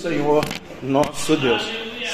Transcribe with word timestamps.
Senhor, 0.00 0.42
nosso 0.82 1.36
Deus. 1.36 1.62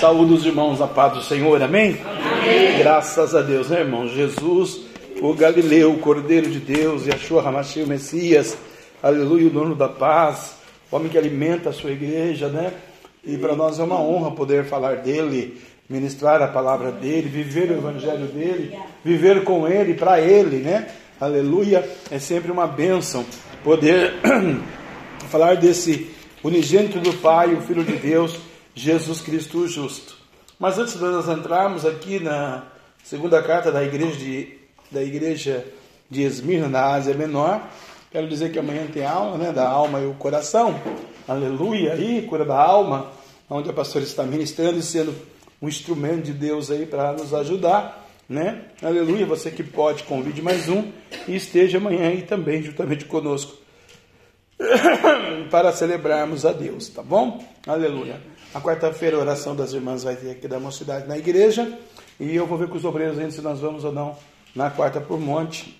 Saúde 0.00 0.32
os 0.34 0.44
irmãos 0.44 0.80
a 0.80 0.88
paz 0.88 1.12
do 1.12 1.22
Senhor, 1.22 1.62
amém? 1.62 1.96
amém? 2.04 2.78
Graças 2.78 3.32
a 3.32 3.40
Deus, 3.42 3.68
né, 3.70 3.82
irmãos? 3.82 4.10
Jesus, 4.10 4.80
o 5.22 5.32
Galileu, 5.32 5.92
o 5.92 5.98
Cordeiro 5.98 6.50
de 6.50 6.58
Deus, 6.58 7.06
Yeshua 7.06 7.46
Hamashi, 7.46 7.82
o 7.82 7.86
Messias, 7.86 8.58
aleluia, 9.00 9.46
o 9.46 9.50
dono 9.50 9.76
da 9.76 9.88
paz, 9.88 10.56
o 10.90 10.96
homem 10.96 11.08
que 11.08 11.16
alimenta 11.16 11.68
a 11.68 11.72
sua 11.72 11.92
igreja, 11.92 12.48
né? 12.48 12.72
E 13.24 13.38
para 13.38 13.54
nós 13.54 13.78
é 13.78 13.84
uma 13.84 14.00
honra 14.00 14.32
poder 14.32 14.64
falar 14.64 14.96
dele, 14.96 15.56
ministrar 15.88 16.42
a 16.42 16.48
palavra 16.48 16.90
dele, 16.90 17.28
viver 17.28 17.70
o 17.70 17.74
evangelho 17.74 18.26
dele, 18.26 18.76
viver 19.04 19.44
com 19.44 19.68
ele, 19.68 19.94
para 19.94 20.20
ele, 20.20 20.56
né? 20.56 20.88
Aleluia, 21.20 21.88
é 22.10 22.18
sempre 22.18 22.50
uma 22.50 22.66
bênção 22.66 23.24
poder 23.62 24.14
falar 25.30 25.54
desse 25.54 26.15
unigênito 26.42 27.00
do 27.00 27.12
Pai, 27.14 27.54
o 27.54 27.62
Filho 27.62 27.84
de 27.84 27.96
Deus, 27.96 28.36
Jesus 28.74 29.20
Cristo 29.20 29.58
o 29.58 29.68
justo. 29.68 30.16
Mas 30.58 30.78
antes 30.78 30.94
de 30.94 31.00
nós 31.00 31.28
entrarmos 31.28 31.84
aqui 31.84 32.18
na 32.18 32.64
segunda 33.02 33.42
carta 33.42 33.70
da 33.72 33.82
igreja 33.82 34.16
de, 34.16 34.58
da 34.90 35.02
igreja 35.02 35.66
de 36.10 36.22
Esmirna, 36.22 36.68
na 36.68 36.84
Ásia 36.86 37.14
Menor, 37.14 37.60
quero 38.10 38.28
dizer 38.28 38.52
que 38.52 38.58
amanhã 38.58 38.86
tem 38.86 39.04
aula, 39.04 39.36
né, 39.36 39.52
da 39.52 39.68
alma 39.68 40.00
e 40.00 40.06
o 40.06 40.14
coração. 40.14 40.80
Aleluia, 41.26 41.92
aí, 41.92 42.22
cura 42.22 42.44
da 42.44 42.56
alma, 42.56 43.10
onde 43.50 43.68
a 43.68 43.72
pastora 43.72 44.04
está 44.04 44.22
ministrando 44.22 44.78
e 44.78 44.82
sendo 44.82 45.14
um 45.60 45.68
instrumento 45.68 46.24
de 46.24 46.32
Deus 46.32 46.70
aí 46.70 46.86
para 46.86 47.12
nos 47.12 47.34
ajudar, 47.34 48.06
né? 48.28 48.62
Aleluia, 48.82 49.24
você 49.24 49.50
que 49.50 49.62
pode, 49.62 50.02
convide 50.02 50.42
mais 50.42 50.68
um 50.68 50.84
e 51.26 51.34
esteja 51.34 51.78
amanhã 51.78 52.08
aí 52.08 52.22
também 52.22 52.62
juntamente 52.62 53.04
conosco 53.04 53.65
para 55.50 55.72
celebrarmos 55.72 56.46
a 56.46 56.52
Deus, 56.52 56.88
tá 56.88 57.02
bom? 57.02 57.44
Aleluia. 57.66 58.20
A 58.54 58.60
quarta-feira 58.60 59.16
a 59.16 59.20
oração 59.20 59.54
das 59.54 59.72
irmãs 59.72 60.02
vai 60.02 60.16
ter 60.16 60.30
aqui 60.30 60.48
da 60.48 60.58
mocidade 60.58 61.06
na 61.06 61.18
igreja 61.18 61.78
e 62.18 62.34
eu 62.34 62.46
vou 62.46 62.56
ver 62.56 62.68
com 62.68 62.76
os 62.76 62.84
obreiros 62.84 63.18
ainda 63.18 63.30
se 63.30 63.42
nós 63.42 63.60
vamos 63.60 63.84
ou 63.84 63.92
não 63.92 64.16
na 64.54 64.70
quarta 64.70 65.00
por 65.00 65.20
monte, 65.20 65.78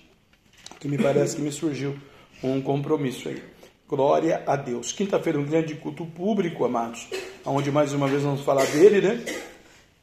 que 0.79 0.87
me 0.87 0.97
parece 0.97 1.35
que 1.35 1.41
me 1.41 1.51
surgiu 1.51 1.95
um 2.43 2.61
compromisso 2.61 3.27
aí. 3.27 3.41
Glória 3.89 4.43
a 4.45 4.55
Deus. 4.55 4.91
Quinta-feira 4.91 5.39
um 5.39 5.45
grande 5.45 5.73
culto 5.75 6.05
público, 6.05 6.63
amados, 6.63 7.07
onde 7.43 7.71
mais 7.71 7.93
uma 7.93 8.07
vez 8.07 8.21
vamos 8.21 8.41
falar 8.41 8.65
dele, 8.67 9.01
né? 9.01 9.25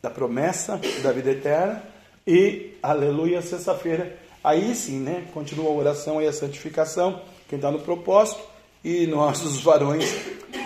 Da 0.02 0.10
promessa 0.10 0.80
da 1.02 1.12
vida 1.12 1.30
eterna 1.30 1.84
e 2.26 2.72
aleluia, 2.82 3.40
sexta-feira. 3.40 4.18
Aí 4.42 4.74
sim, 4.74 4.98
né? 4.98 5.28
Continua 5.32 5.70
a 5.70 5.74
oração 5.74 6.20
e 6.20 6.26
a 6.26 6.32
santificação. 6.32 7.22
Quem 7.48 7.56
está 7.56 7.70
no 7.70 7.78
propósito 7.78 8.53
e 8.84 9.06
nós, 9.06 9.42
os 9.42 9.60
varões, 9.62 10.14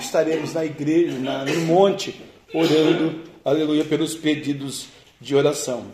estaremos 0.01 0.53
na 0.53 0.65
igreja, 0.65 1.17
na, 1.19 1.45
no 1.45 1.61
monte, 1.61 2.21
orando, 2.53 3.23
aleluia, 3.45 3.85
pelos 3.85 4.17
pedidos 4.17 4.89
de 5.21 5.37
oração. 5.37 5.87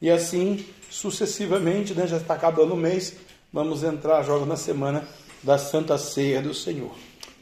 E 0.00 0.10
assim, 0.10 0.64
sucessivamente, 0.90 1.94
né, 1.94 2.06
já 2.06 2.18
está 2.18 2.34
acabando 2.34 2.74
o 2.74 2.76
mês, 2.76 3.16
vamos 3.50 3.82
entrar 3.82 4.22
joga 4.22 4.44
na 4.44 4.56
semana 4.56 5.08
da 5.42 5.56
Santa 5.56 5.96
Ceia 5.96 6.42
do 6.42 6.52
Senhor. 6.52 6.92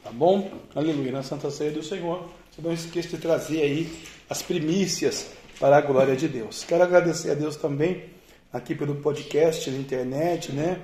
Tá 0.05 0.11
bom? 0.13 0.51
Aleluia, 0.75 1.11
na 1.11 1.23
Santa 1.25 1.51
Ceia 1.51 1.73
do 1.73 1.83
Senhor. 1.83 2.29
Você 2.51 2.63
não 2.63 2.73
esqueça 2.73 3.09
de 3.09 3.19
trazer 3.19 3.63
aí 3.63 3.93
as 4.31 4.41
primícias 4.41 5.31
para 5.59 5.79
a 5.79 5.81
glória 5.81 6.15
de 6.15 6.29
Deus. 6.29 6.65
Quero 6.65 6.85
agradecer 6.85 7.33
a 7.33 7.35
Deus 7.35 7.57
também 7.57 8.05
aqui 8.53 8.75
pelo 8.75 8.97
podcast, 8.97 9.69
na 9.71 9.79
internet, 9.79 10.53
né? 10.53 10.81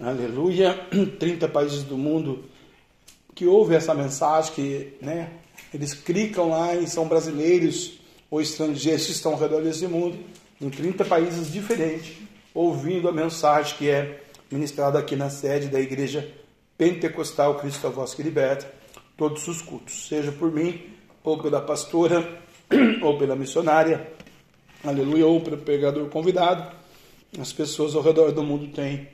Aleluia. 0.00 0.74
30 1.18 1.48
países 1.48 1.82
do 1.84 1.96
mundo 1.96 2.44
que 3.38 3.46
ouvem 3.46 3.76
essa 3.76 3.94
mensagem, 3.94 4.52
que 4.52 4.94
né, 5.00 5.30
eles 5.72 5.94
clicam 5.94 6.48
lá 6.48 6.74
e 6.74 6.88
são 6.88 7.06
brasileiros 7.06 8.00
ou 8.28 8.40
estrangeiros 8.40 9.06
que 9.06 9.12
estão 9.12 9.34
ao 9.34 9.38
redor 9.38 9.62
desse 9.62 9.86
mundo, 9.86 10.18
em 10.60 10.68
30 10.68 11.04
países 11.04 11.52
diferentes, 11.52 12.16
ouvindo 12.52 13.08
a 13.08 13.12
mensagem 13.12 13.76
que 13.78 13.88
é 13.88 14.22
ministrada 14.50 14.98
aqui 14.98 15.14
na 15.14 15.30
sede 15.30 15.68
da 15.68 15.80
Igreja 15.80 16.28
Pentecostal 16.76 17.54
Cristo 17.60 17.86
a 17.86 17.90
Voz 17.90 18.12
que 18.12 18.24
Liberta, 18.24 18.68
todos 19.16 19.46
os 19.46 19.62
cultos, 19.62 20.08
seja 20.08 20.32
por 20.32 20.50
mim, 20.50 20.86
ou 21.22 21.40
pela 21.40 21.60
pastora, 21.60 22.42
ou 23.00 23.18
pela 23.18 23.36
missionária, 23.36 24.14
aleluia, 24.82 25.28
ou 25.28 25.40
pelo 25.40 25.58
pregador 25.58 26.08
convidado. 26.08 26.74
As 27.40 27.52
pessoas 27.52 27.94
ao 27.94 28.02
redor 28.02 28.32
do 28.32 28.42
mundo 28.42 28.66
têm 28.72 29.06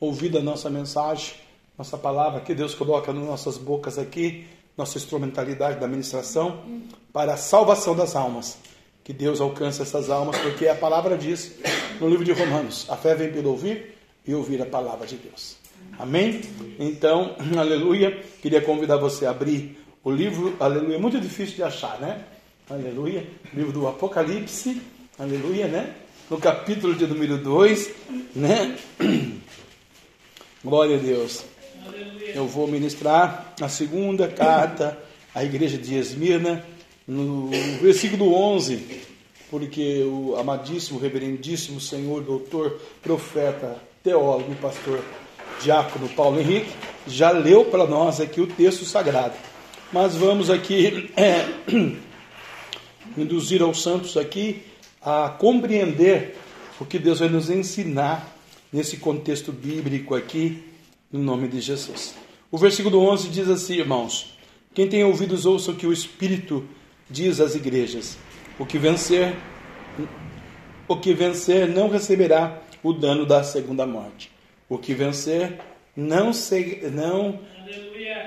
ouvido 0.00 0.38
a 0.38 0.42
nossa 0.42 0.70
mensagem 0.70 1.34
nossa 1.78 1.96
palavra 1.96 2.40
que 2.40 2.54
Deus 2.54 2.74
coloca 2.74 3.12
nas 3.12 3.24
nossas 3.24 3.56
bocas 3.56 3.98
aqui, 3.98 4.44
nossa 4.76 4.98
instrumentalidade 4.98 5.78
da 5.78 5.86
ministração, 5.86 6.64
para 7.12 7.34
a 7.34 7.36
salvação 7.36 7.94
das 7.94 8.16
almas. 8.16 8.58
Que 9.04 9.12
Deus 9.12 9.40
alcance 9.40 9.80
essas 9.80 10.10
almas, 10.10 10.36
porque 10.38 10.66
a 10.66 10.74
palavra 10.74 11.16
diz 11.16 11.54
no 12.00 12.08
livro 12.08 12.24
de 12.24 12.32
Romanos: 12.32 12.84
a 12.90 12.96
fé 12.96 13.14
vem 13.14 13.32
pelo 13.32 13.50
ouvir 13.50 13.94
e 14.26 14.34
ouvir 14.34 14.60
a 14.60 14.66
palavra 14.66 15.06
de 15.06 15.16
Deus. 15.16 15.56
Amém? 15.98 16.42
Então, 16.78 17.36
aleluia. 17.56 18.22
Queria 18.42 18.60
convidar 18.60 18.96
você 18.96 19.24
a 19.24 19.30
abrir 19.30 19.78
o 20.02 20.10
livro, 20.10 20.56
aleluia. 20.58 20.96
É 20.96 20.98
muito 20.98 21.20
difícil 21.20 21.54
de 21.54 21.62
achar, 21.62 21.98
né? 22.00 22.24
Aleluia. 22.68 23.26
Livro 23.54 23.72
do 23.72 23.88
Apocalipse, 23.88 24.82
aleluia, 25.18 25.68
né? 25.68 25.94
No 26.28 26.38
capítulo 26.38 26.94
de 26.94 27.06
número 27.06 27.38
2, 27.38 27.90
né? 28.34 28.76
Glória 30.62 30.96
a 30.96 30.98
Deus 30.98 31.44
eu 32.34 32.46
vou 32.46 32.66
ministrar 32.66 33.54
a 33.60 33.68
segunda 33.68 34.28
carta 34.28 34.98
à 35.34 35.44
igreja 35.44 35.78
de 35.78 35.94
Esmirna, 35.94 36.64
no 37.06 37.50
versículo 37.80 38.34
11, 38.34 39.02
porque 39.50 40.02
o 40.04 40.36
amadíssimo, 40.36 40.98
reverendíssimo 40.98 41.80
Senhor, 41.80 42.22
doutor, 42.22 42.80
profeta, 43.02 43.76
teólogo 44.02 44.52
e 44.52 44.54
pastor 44.56 45.02
diácono 45.62 46.08
Paulo 46.10 46.38
Henrique 46.38 46.70
já 47.06 47.30
leu 47.30 47.64
para 47.64 47.86
nós 47.86 48.20
aqui 48.20 48.40
o 48.40 48.46
texto 48.46 48.84
sagrado. 48.84 49.34
Mas 49.92 50.14
vamos 50.14 50.50
aqui 50.50 51.10
é, 51.16 51.46
induzir 53.16 53.62
aos 53.62 53.82
santos 53.82 54.16
aqui 54.16 54.62
a 55.00 55.30
compreender 55.30 56.36
o 56.78 56.84
que 56.84 56.98
Deus 56.98 57.20
vai 57.20 57.28
nos 57.28 57.48
ensinar 57.48 58.36
nesse 58.72 58.98
contexto 58.98 59.50
bíblico 59.50 60.14
aqui 60.14 60.67
no 61.12 61.20
nome 61.20 61.48
de 61.48 61.60
Jesus. 61.60 62.14
O 62.50 62.58
versículo 62.58 62.98
11 63.00 63.28
diz 63.28 63.48
assim, 63.48 63.76
irmãos: 63.76 64.38
Quem 64.74 64.88
tem 64.88 65.04
ouvidos, 65.04 65.46
ouça 65.46 65.70
o 65.70 65.76
que 65.76 65.86
o 65.86 65.92
Espírito 65.92 66.66
diz 67.08 67.40
às 67.40 67.54
igrejas. 67.54 68.18
O 68.58 68.66
que 68.66 68.78
vencer, 68.78 69.36
o 70.86 70.96
que 70.96 71.14
vencer 71.14 71.68
não 71.68 71.88
receberá 71.88 72.60
o 72.82 72.92
dano 72.92 73.26
da 73.26 73.42
segunda 73.42 73.86
morte. 73.86 74.30
O 74.68 74.78
que 74.78 74.94
vencer 74.94 75.58
não, 75.96 76.32
se, 76.32 76.80
não 76.92 77.40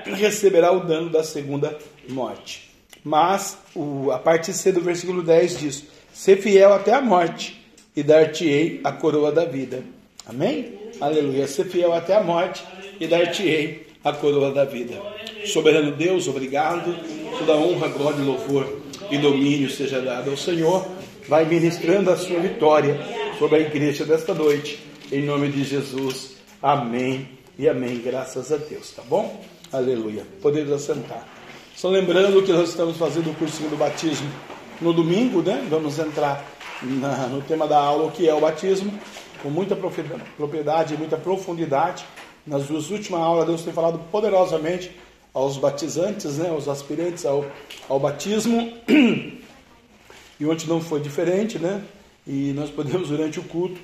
receberá 0.04 0.72
o 0.72 0.80
dano 0.80 1.10
da 1.10 1.22
segunda 1.22 1.78
morte. 2.08 2.70
Mas 3.04 3.58
o, 3.74 4.10
a 4.10 4.18
parte 4.18 4.52
C 4.52 4.72
do 4.72 4.80
versículo 4.80 5.22
10 5.22 5.58
diz: 5.58 5.84
Ser 6.12 6.36
fiel 6.36 6.72
até 6.72 6.92
a 6.92 7.00
morte, 7.00 7.60
e 7.94 8.02
dar-te-ei 8.02 8.80
a 8.84 8.92
coroa 8.92 9.30
da 9.30 9.44
vida. 9.44 9.82
Amém? 10.26 10.81
Aleluia. 11.02 11.48
Ser 11.48 11.64
fiel 11.64 11.92
até 11.92 12.14
a 12.14 12.22
morte 12.22 12.62
e 13.00 13.08
dar-te-ei 13.08 13.88
a 14.04 14.12
coroa 14.12 14.52
da 14.52 14.64
vida. 14.64 15.02
Soberano 15.46 15.90
Deus, 15.90 16.28
obrigado. 16.28 16.94
Toda 17.40 17.56
honra, 17.56 17.88
glória, 17.88 18.24
louvor 18.24 18.80
e 19.10 19.18
domínio 19.18 19.68
seja 19.68 20.00
dado 20.00 20.30
ao 20.30 20.36
Senhor. 20.36 20.86
Vai 21.28 21.44
ministrando 21.44 22.08
a 22.08 22.16
sua 22.16 22.38
vitória 22.38 23.00
sobre 23.36 23.56
a 23.56 23.60
igreja 23.62 24.04
desta 24.04 24.32
noite. 24.32 24.78
Em 25.10 25.24
nome 25.24 25.48
de 25.48 25.64
Jesus. 25.64 26.36
Amém 26.62 27.28
e 27.58 27.68
amém. 27.68 27.98
Graças 27.98 28.52
a 28.52 28.56
Deus, 28.56 28.92
tá 28.92 29.02
bom? 29.02 29.44
Aleluia. 29.72 30.24
Podemos 30.40 30.70
assentar. 30.70 31.26
Só 31.74 31.88
lembrando 31.88 32.40
que 32.44 32.52
nós 32.52 32.68
estamos 32.68 32.96
fazendo 32.96 33.28
o 33.28 33.34
cursinho 33.34 33.70
do 33.70 33.76
batismo 33.76 34.30
no 34.80 34.92
domingo, 34.92 35.42
né? 35.42 35.66
Vamos 35.68 35.98
entrar 35.98 36.48
na, 36.80 37.26
no 37.26 37.42
tema 37.42 37.66
da 37.66 37.78
aula, 37.78 38.08
que 38.12 38.28
é 38.28 38.32
o 38.32 38.40
batismo 38.40 38.92
com 39.42 39.50
muita 39.50 39.76
propriedade 39.76 40.94
e 40.94 40.96
muita 40.96 41.16
profundidade. 41.16 42.04
Nas 42.46 42.64
duas 42.64 42.90
últimas 42.90 43.20
aulas, 43.20 43.46
Deus 43.46 43.62
tem 43.62 43.72
falado 43.72 43.98
poderosamente 44.10 44.90
aos 45.34 45.56
batizantes, 45.56 46.38
né, 46.38 46.50
aos 46.50 46.68
aspirantes 46.68 47.24
ao, 47.26 47.44
ao 47.88 47.98
batismo. 47.98 48.72
E 50.40 50.46
ontem 50.46 50.66
não 50.66 50.80
foi 50.80 50.98
diferente, 50.98 51.56
né? 51.56 51.84
E 52.26 52.52
nós 52.52 52.68
podemos, 52.68 53.10
durante 53.10 53.38
o 53.38 53.44
culto, 53.44 53.78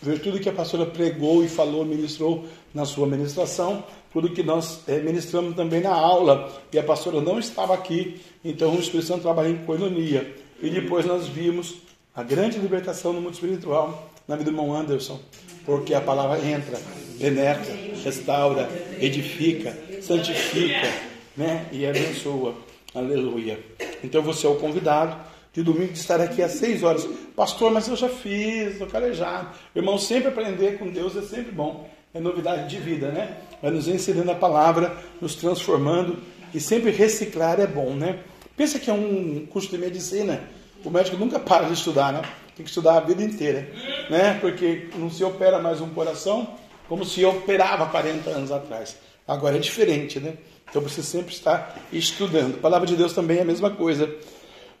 ver 0.00 0.20
tudo 0.20 0.38
que 0.38 0.48
a 0.48 0.52
pastora 0.52 0.86
pregou 0.86 1.42
e 1.42 1.48
falou, 1.48 1.84
ministrou 1.84 2.44
na 2.72 2.84
sua 2.84 3.04
ministração, 3.04 3.82
tudo 4.12 4.30
que 4.30 4.44
nós 4.44 4.84
é, 4.86 5.00
ministramos 5.00 5.56
também 5.56 5.80
na 5.80 5.92
aula. 5.92 6.52
E 6.72 6.78
a 6.78 6.84
pastora 6.84 7.20
não 7.20 7.36
estava 7.40 7.74
aqui, 7.74 8.20
então 8.44 8.76
o 8.76 8.78
Espírito 8.78 9.08
Santo 9.08 9.22
trabalha 9.22 9.48
em 9.48 9.56
coinonia. 9.64 10.36
E 10.62 10.70
depois 10.70 11.04
nós 11.04 11.26
vimos 11.26 11.78
a 12.14 12.22
grande 12.22 12.58
libertação 12.58 13.12
no 13.12 13.20
mundo 13.20 13.34
espiritual 13.34 14.08
na 14.28 14.36
vida 14.36 14.50
do 14.50 14.54
irmão 14.54 14.76
Anderson, 14.76 15.18
porque 15.64 15.94
a 15.94 16.00
palavra 16.02 16.38
entra, 16.46 16.78
penetra, 17.18 17.74
restaura, 18.04 18.68
edifica, 19.00 19.74
santifica, 20.02 20.92
né? 21.34 21.66
E 21.72 21.86
abençoa. 21.86 22.54
Aleluia. 22.94 23.58
Então 24.04 24.22
você 24.22 24.46
é 24.46 24.50
o 24.50 24.56
convidado 24.56 25.16
de 25.52 25.62
domingo 25.62 25.92
de 25.92 25.98
estar 25.98 26.20
aqui 26.20 26.42
às 26.42 26.52
seis 26.52 26.82
horas. 26.82 27.08
Pastor, 27.34 27.72
mas 27.72 27.88
eu 27.88 27.96
já 27.96 28.08
fiz, 28.08 28.72
estou 28.72 28.86
calejado. 28.86 29.48
Irmão, 29.74 29.98
sempre 29.98 30.28
aprender 30.28 30.78
com 30.78 30.90
Deus 30.90 31.16
é 31.16 31.22
sempre 31.22 31.50
bom. 31.50 31.88
É 32.12 32.20
novidade 32.20 32.68
de 32.68 32.78
vida, 32.78 33.10
né? 33.10 33.38
Vai 33.62 33.70
nos 33.70 33.88
ensinando 33.88 34.30
a 34.30 34.34
palavra, 34.34 34.96
nos 35.20 35.34
transformando. 35.34 36.18
E 36.52 36.60
sempre 36.60 36.90
reciclar 36.90 37.60
é 37.60 37.66
bom, 37.66 37.94
né? 37.94 38.20
Pensa 38.56 38.78
que 38.78 38.90
é 38.90 38.92
um 38.92 39.46
curso 39.50 39.70
de 39.70 39.78
medicina. 39.78 40.42
O 40.84 40.90
médico 40.90 41.16
nunca 41.16 41.38
para 41.38 41.66
de 41.66 41.74
estudar, 41.74 42.12
né? 42.12 42.22
Tem 42.56 42.64
que 42.64 42.70
estudar 42.70 42.96
a 42.96 43.00
vida 43.00 43.22
inteira, 43.22 43.68
né? 44.10 44.38
Porque 44.40 44.88
não 44.96 45.10
se 45.10 45.22
opera 45.24 45.58
mais 45.58 45.80
um 45.80 45.88
coração 45.90 46.56
como 46.88 47.04
se 47.04 47.24
operava 47.24 47.86
40 47.86 48.30
anos 48.30 48.50
atrás. 48.50 48.96
Agora 49.26 49.56
é 49.56 49.60
diferente, 49.60 50.18
né? 50.18 50.38
Então 50.68 50.80
você 50.80 51.02
sempre 51.02 51.34
está 51.34 51.74
estudando. 51.92 52.56
A 52.56 52.60
palavra 52.60 52.86
de 52.86 52.96
Deus 52.96 53.12
também 53.12 53.38
é 53.38 53.42
a 53.42 53.44
mesma 53.44 53.70
coisa. 53.70 54.08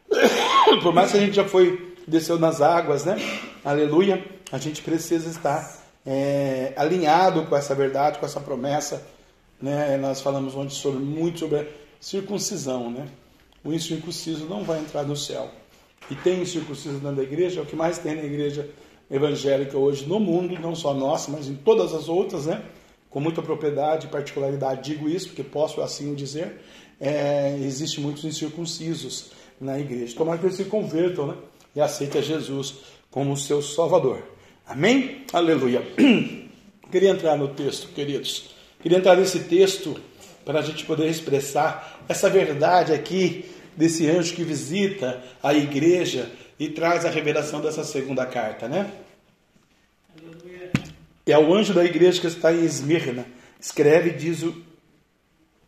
Por 0.82 0.92
mais 0.92 1.12
que 1.12 1.18
a 1.18 1.20
gente 1.20 1.36
já 1.36 1.44
foi, 1.44 1.94
desceu 2.06 2.38
nas 2.38 2.60
águas, 2.60 3.04
né? 3.04 3.16
Aleluia. 3.64 4.24
A 4.50 4.58
gente 4.58 4.82
precisa 4.82 5.28
estar 5.28 5.84
é, 6.06 6.72
alinhado 6.76 7.44
com 7.44 7.54
essa 7.54 7.74
verdade, 7.74 8.18
com 8.18 8.24
essa 8.24 8.40
promessa. 8.40 9.06
Né? 9.60 9.96
Nós 9.98 10.20
falamos 10.22 10.54
ontem 10.54 10.74
sobre, 10.74 11.00
muito 11.00 11.40
sobre 11.40 11.58
a 11.58 11.66
circuncisão, 12.00 12.90
né? 12.90 13.06
O 13.62 13.72
incircunciso 13.72 14.46
não 14.46 14.64
vai 14.64 14.78
entrar 14.78 15.02
no 15.02 15.16
céu. 15.16 15.50
E 16.10 16.14
tem 16.14 16.40
incircunciso 16.40 16.98
dentro 16.98 17.16
da 17.16 17.22
igreja, 17.22 17.60
é 17.60 17.62
o 17.62 17.66
que 17.66 17.76
mais 17.76 17.98
tem 17.98 18.14
na 18.14 18.24
igreja 18.24 18.68
evangélica 19.10 19.76
hoje 19.76 20.06
no 20.06 20.20
mundo, 20.20 20.58
não 20.60 20.74
só 20.74 20.92
nossa, 20.92 21.30
mas 21.30 21.48
em 21.48 21.54
todas 21.54 21.94
as 21.94 22.08
outras, 22.08 22.46
né? 22.46 22.62
Com 23.10 23.20
muita 23.20 23.40
propriedade 23.40 24.06
e 24.06 24.10
particularidade, 24.10 24.92
digo 24.92 25.08
isso 25.08 25.28
porque 25.28 25.42
posso 25.42 25.80
assim 25.80 26.12
o 26.12 26.16
dizer. 26.16 26.60
É, 27.00 27.56
existe 27.60 28.00
muitos 28.00 28.24
incircuncisos 28.24 29.30
na 29.60 29.78
igreja. 29.78 30.16
Tomara 30.16 30.38
que 30.38 30.46
eles 30.46 30.56
se 30.56 30.64
convertam 30.64 31.28
né? 31.28 31.34
e 31.74 31.80
aceitem 31.80 32.20
Jesus 32.20 32.74
como 33.10 33.36
seu 33.36 33.62
Salvador. 33.62 34.22
Amém? 34.66 35.24
Aleluia. 35.32 35.82
Queria 36.90 37.10
entrar 37.10 37.36
no 37.36 37.48
texto, 37.48 37.88
queridos. 37.94 38.50
Queria 38.80 38.98
entrar 38.98 39.16
nesse 39.16 39.40
texto 39.40 39.96
para 40.44 40.60
a 40.60 40.62
gente 40.62 40.84
poder 40.84 41.08
expressar 41.08 42.02
essa 42.08 42.28
verdade 42.28 42.92
aqui 42.92 43.44
desse 43.76 44.08
anjo 44.08 44.34
que 44.34 44.42
visita 44.42 45.22
a 45.42 45.54
igreja 45.54 46.30
e 46.58 46.68
traz 46.68 47.04
a 47.04 47.10
revelação 47.10 47.60
dessa 47.60 47.84
segunda 47.84 48.26
carta, 48.26 48.68
né? 48.68 48.90
É 51.26 51.38
o 51.38 51.54
anjo 51.54 51.74
da 51.74 51.84
igreja 51.84 52.20
que 52.20 52.26
está 52.26 52.52
em 52.52 52.64
Esmirna. 52.64 53.26
Escreve, 53.60 54.10
diz 54.10 54.42
o, 54.42 54.54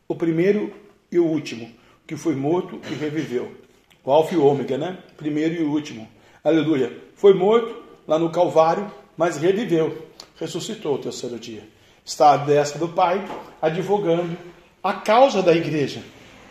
o 0.08 0.14
primeiro 0.14 0.72
e 1.12 1.18
o 1.18 1.26
último, 1.26 1.70
que 2.06 2.16
foi 2.16 2.34
morto 2.34 2.80
e 2.90 2.94
reviveu. 2.94 3.54
O 4.02 4.10
alfa 4.10 4.34
e 4.34 4.38
o 4.38 4.44
ômega, 4.44 4.78
né? 4.78 4.98
Primeiro 5.16 5.54
e 5.54 5.62
o 5.62 5.70
último. 5.70 6.08
Aleluia. 6.42 6.96
Foi 7.14 7.34
morto 7.34 7.82
lá 8.08 8.18
no 8.18 8.30
Calvário, 8.30 8.90
mas 9.16 9.36
reviveu. 9.36 10.06
Ressuscitou 10.38 10.94
o 10.94 10.98
terceiro 10.98 11.38
dia. 11.38 11.68
Está 12.04 12.32
à 12.32 12.36
destra 12.38 12.78
do 12.78 12.88
Pai, 12.88 13.22
advogando 13.60 14.36
a 14.82 14.94
causa 14.94 15.42
da 15.42 15.54
igreja 15.54 16.02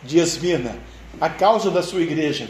de 0.02 0.18
Esmirna, 0.18 0.76
a 1.20 1.28
causa 1.28 1.70
da 1.70 1.82
sua 1.82 2.00
igreja, 2.00 2.48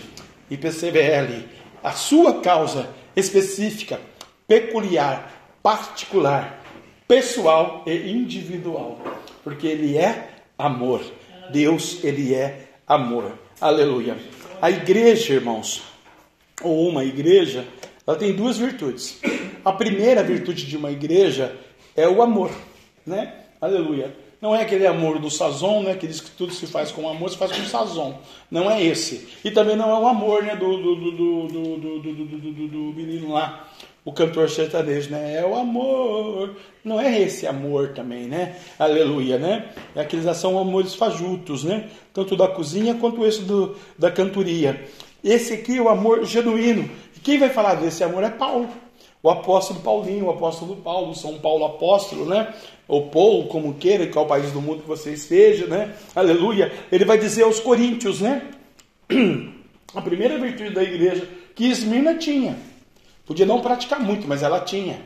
IPCBL, 0.50 1.42
a 1.82 1.92
sua 1.92 2.40
causa 2.40 2.88
específica, 3.16 4.00
peculiar, 4.46 5.58
particular, 5.62 6.62
pessoal 7.06 7.82
e 7.86 8.10
individual, 8.10 9.00
porque 9.42 9.66
ele 9.66 9.96
é 9.96 10.30
amor. 10.56 11.02
Deus, 11.50 12.02
ele 12.04 12.34
é 12.34 12.68
amor. 12.86 13.32
Aleluia. 13.60 14.16
A 14.60 14.70
igreja, 14.70 15.34
irmãos, 15.34 15.82
ou 16.62 16.88
uma 16.88 17.04
igreja, 17.04 17.66
ela 18.06 18.16
tem 18.16 18.32
duas 18.34 18.58
virtudes. 18.58 19.20
A 19.64 19.72
primeira 19.72 20.22
virtude 20.22 20.66
de 20.66 20.76
uma 20.76 20.90
igreja 20.90 21.56
é 21.96 22.08
o 22.08 22.22
amor, 22.22 22.50
né? 23.06 23.34
Aleluia. 23.60 24.14
Não 24.40 24.54
é 24.54 24.62
aquele 24.62 24.86
amor 24.86 25.18
do 25.18 25.30
sazon, 25.30 25.82
né, 25.82 25.94
que 25.94 26.06
diz 26.06 26.20
que 26.20 26.30
tudo 26.30 26.52
se 26.52 26.66
faz 26.66 26.90
com 26.90 27.08
amor, 27.08 27.28
se 27.28 27.36
faz 27.36 27.52
com 27.52 27.62
sazon. 27.64 28.18
Não 28.50 28.70
é 28.70 28.82
esse. 28.82 29.28
E 29.44 29.50
também 29.50 29.76
não 29.76 29.90
é 29.90 30.00
o 30.00 30.08
amor 30.08 30.42
né, 30.42 30.56
do, 30.56 30.76
do, 30.78 30.96
do, 30.96 31.48
do, 31.48 31.78
do, 31.78 32.68
do 32.68 32.78
menino 32.96 33.32
lá, 33.32 33.68
o 34.04 34.12
cantor 34.12 34.48
sertanejo, 34.48 35.10
né? 35.10 35.36
É 35.36 35.44
o 35.44 35.54
amor. 35.54 36.56
Não 36.82 37.00
é 37.00 37.20
esse 37.20 37.46
amor 37.46 37.90
também, 37.90 38.26
né? 38.26 38.56
Aleluia, 38.78 39.38
né? 39.38 39.68
É 39.94 40.00
aqueles 40.00 40.36
são 40.36 40.58
amores 40.58 40.94
fajutos, 40.94 41.64
né? 41.64 41.90
Tanto 42.12 42.34
da 42.34 42.48
cozinha 42.48 42.94
quanto 42.94 43.26
esse 43.26 43.42
do, 43.42 43.76
da 43.98 44.10
cantoria. 44.10 44.86
Esse 45.22 45.52
aqui 45.52 45.76
é 45.76 45.82
o 45.82 45.88
amor 45.88 46.24
genuíno. 46.24 46.90
E 47.14 47.20
quem 47.20 47.38
vai 47.38 47.50
falar 47.50 47.74
desse 47.74 48.02
amor 48.02 48.24
é 48.24 48.30
Paulo. 48.30 48.70
O 49.22 49.28
apóstolo 49.28 49.80
Paulinho, 49.80 50.26
o 50.26 50.30
apóstolo 50.30 50.76
Paulo, 50.76 51.14
São 51.14 51.38
Paulo 51.38 51.64
apóstolo, 51.64 52.24
né? 52.24 52.54
Ou 52.88 53.08
Paulo, 53.08 53.48
como 53.48 53.74
queira, 53.74 54.06
qual 54.06 54.26
país 54.26 54.50
do 54.50 54.60
mundo 54.60 54.82
que 54.82 54.88
você 54.88 55.12
esteja, 55.12 55.66
né? 55.66 55.94
Aleluia. 56.14 56.72
Ele 56.90 57.04
vai 57.04 57.18
dizer 57.18 57.44
aos 57.44 57.60
coríntios, 57.60 58.20
né? 58.20 58.50
A 59.94 60.00
primeira 60.00 60.38
virtude 60.38 60.70
da 60.70 60.82
igreja 60.82 61.28
que 61.54 61.66
Esmirna 61.66 62.14
tinha. 62.14 62.56
Podia 63.26 63.44
não 63.44 63.60
praticar 63.60 64.00
muito, 64.00 64.26
mas 64.26 64.42
ela 64.42 64.60
tinha, 64.60 65.00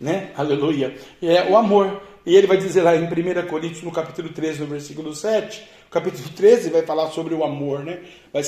né? 0.00 0.30
Aleluia. 0.36 0.96
É 1.22 1.48
o 1.48 1.56
amor. 1.56 2.02
E 2.26 2.36
ele 2.36 2.46
vai 2.46 2.56
dizer 2.56 2.82
lá 2.82 2.94
em 2.96 3.04
1 3.04 3.46
Coríntios, 3.46 3.82
no 3.82 3.92
capítulo 3.92 4.28
13, 4.28 4.60
no 4.60 4.66
versículo 4.66 5.14
7, 5.14 5.62
o 5.86 5.90
capítulo 5.90 6.28
13 6.36 6.70
vai 6.70 6.82
falar 6.82 7.08
sobre 7.08 7.34
o 7.34 7.42
amor, 7.42 7.80
né? 7.80 8.00
Vai 8.32 8.42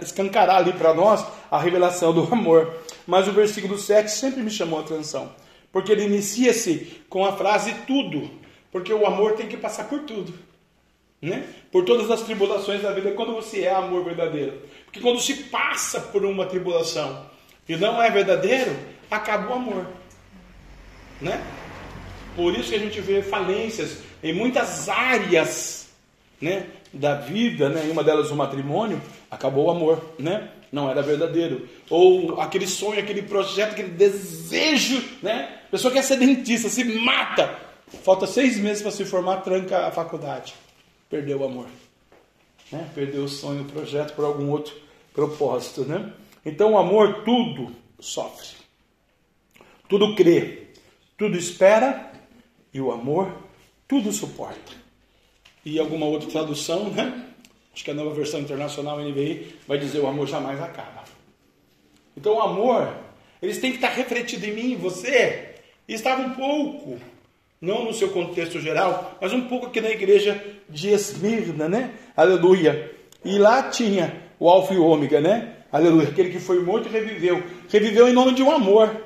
escancarar 0.00 0.58
ali 0.58 0.72
para 0.72 0.94
nós 0.94 1.24
a 1.50 1.58
revelação 1.58 2.12
do 2.12 2.22
amor. 2.32 2.72
Mas 3.10 3.26
o 3.26 3.32
versículo 3.32 3.76
7 3.76 4.08
sempre 4.08 4.40
me 4.40 4.52
chamou 4.52 4.78
a 4.78 4.82
atenção, 4.82 5.34
porque 5.72 5.90
ele 5.90 6.04
inicia-se 6.04 7.02
com 7.08 7.24
a 7.24 7.32
frase 7.32 7.74
tudo, 7.84 8.30
porque 8.70 8.92
o 8.92 9.04
amor 9.04 9.32
tem 9.32 9.48
que 9.48 9.56
passar 9.56 9.88
por 9.88 10.02
tudo. 10.02 10.32
Né? 11.20 11.44
Por 11.72 11.84
todas 11.84 12.08
as 12.08 12.22
tribulações 12.22 12.82
da 12.82 12.92
vida, 12.92 13.10
quando 13.10 13.34
você 13.34 13.62
é 13.62 13.74
amor 13.74 14.04
verdadeiro. 14.04 14.62
Porque 14.84 15.00
quando 15.00 15.20
se 15.20 15.34
passa 15.34 16.00
por 16.00 16.24
uma 16.24 16.46
tribulação 16.46 17.26
e 17.68 17.74
não 17.74 18.00
é 18.00 18.08
verdadeiro, 18.12 18.78
acaba 19.10 19.50
o 19.50 19.54
amor. 19.54 19.88
Né? 21.20 21.44
Por 22.36 22.54
isso 22.54 22.70
que 22.70 22.76
a 22.76 22.78
gente 22.78 23.00
vê 23.00 23.22
falências 23.22 24.04
em 24.22 24.32
muitas 24.32 24.88
áreas 24.88 25.88
né, 26.40 26.68
da 26.92 27.16
vida, 27.16 27.68
né, 27.68 27.90
uma 27.90 28.04
delas 28.04 28.30
o 28.30 28.36
matrimônio, 28.36 29.02
acabou 29.28 29.66
o 29.66 29.70
amor, 29.72 30.00
né? 30.16 30.48
Não 30.72 30.88
era 30.88 31.02
verdadeiro. 31.02 31.68
Ou 31.88 32.40
aquele 32.40 32.66
sonho, 32.66 33.00
aquele 33.00 33.22
projeto, 33.22 33.72
aquele 33.72 33.90
desejo, 33.90 35.02
né? 35.22 35.60
A 35.66 35.70
pessoa 35.70 35.92
quer 35.92 36.02
ser 36.02 36.16
dentista, 36.16 36.68
se 36.68 36.84
mata. 36.84 37.58
Falta 38.04 38.26
seis 38.26 38.56
meses 38.56 38.82
para 38.82 38.90
se 38.90 39.04
formar, 39.04 39.38
tranca 39.38 39.86
a 39.86 39.90
faculdade. 39.90 40.54
Perdeu 41.08 41.40
o 41.40 41.44
amor. 41.44 41.66
Né? 42.70 42.88
Perdeu 42.94 43.24
o 43.24 43.28
sonho, 43.28 43.62
o 43.62 43.66
projeto 43.66 44.14
por 44.14 44.24
algum 44.24 44.50
outro 44.50 44.74
propósito. 45.12 45.84
Né? 45.84 46.12
Então 46.44 46.72
o 46.72 46.78
amor 46.78 47.24
tudo 47.24 47.74
sofre. 47.98 48.48
Tudo 49.88 50.14
crê. 50.14 50.68
Tudo 51.18 51.36
espera. 51.36 52.12
E 52.72 52.80
o 52.80 52.92
amor 52.92 53.34
tudo 53.88 54.12
suporta. 54.12 54.72
E 55.64 55.78
alguma 55.80 56.06
outra 56.06 56.30
tradução, 56.30 56.88
né? 56.90 57.29
Acho 57.72 57.84
que 57.84 57.90
a 57.90 57.94
nova 57.94 58.14
versão 58.14 58.40
internacional 58.40 58.98
NVI 59.00 59.56
vai 59.66 59.78
dizer 59.78 60.00
o 60.00 60.06
amor 60.06 60.26
jamais 60.26 60.60
acaba. 60.60 61.04
Então 62.16 62.34
o 62.34 62.40
amor, 62.40 62.92
eles 63.40 63.58
têm 63.58 63.70
que 63.70 63.76
estar 63.76 63.90
refletido 63.90 64.44
em 64.46 64.52
mim, 64.52 64.72
em 64.72 64.76
você. 64.76 65.54
E 65.88 65.94
estava 65.94 66.22
um 66.22 66.34
pouco, 66.34 66.98
não 67.60 67.84
no 67.84 67.94
seu 67.94 68.10
contexto 68.10 68.60
geral, 68.60 69.16
mas 69.20 69.32
um 69.32 69.48
pouco 69.48 69.66
aqui 69.66 69.80
na 69.80 69.90
igreja 69.90 70.42
de 70.68 70.90
Esmirna, 70.90 71.68
né? 71.68 71.94
Aleluia. 72.16 72.92
E 73.24 73.38
lá 73.38 73.64
tinha 73.64 74.22
o 74.38 74.48
alfa 74.48 74.74
e 74.74 74.78
o 74.78 74.84
ômega, 74.84 75.20
né? 75.20 75.56
Aleluia. 75.72 76.08
Aquele 76.08 76.30
que 76.30 76.40
foi 76.40 76.62
morto 76.62 76.88
e 76.88 76.92
reviveu. 76.92 77.42
Reviveu 77.68 78.08
em 78.08 78.12
nome 78.12 78.34
de 78.34 78.42
um 78.42 78.50
amor. 78.50 79.04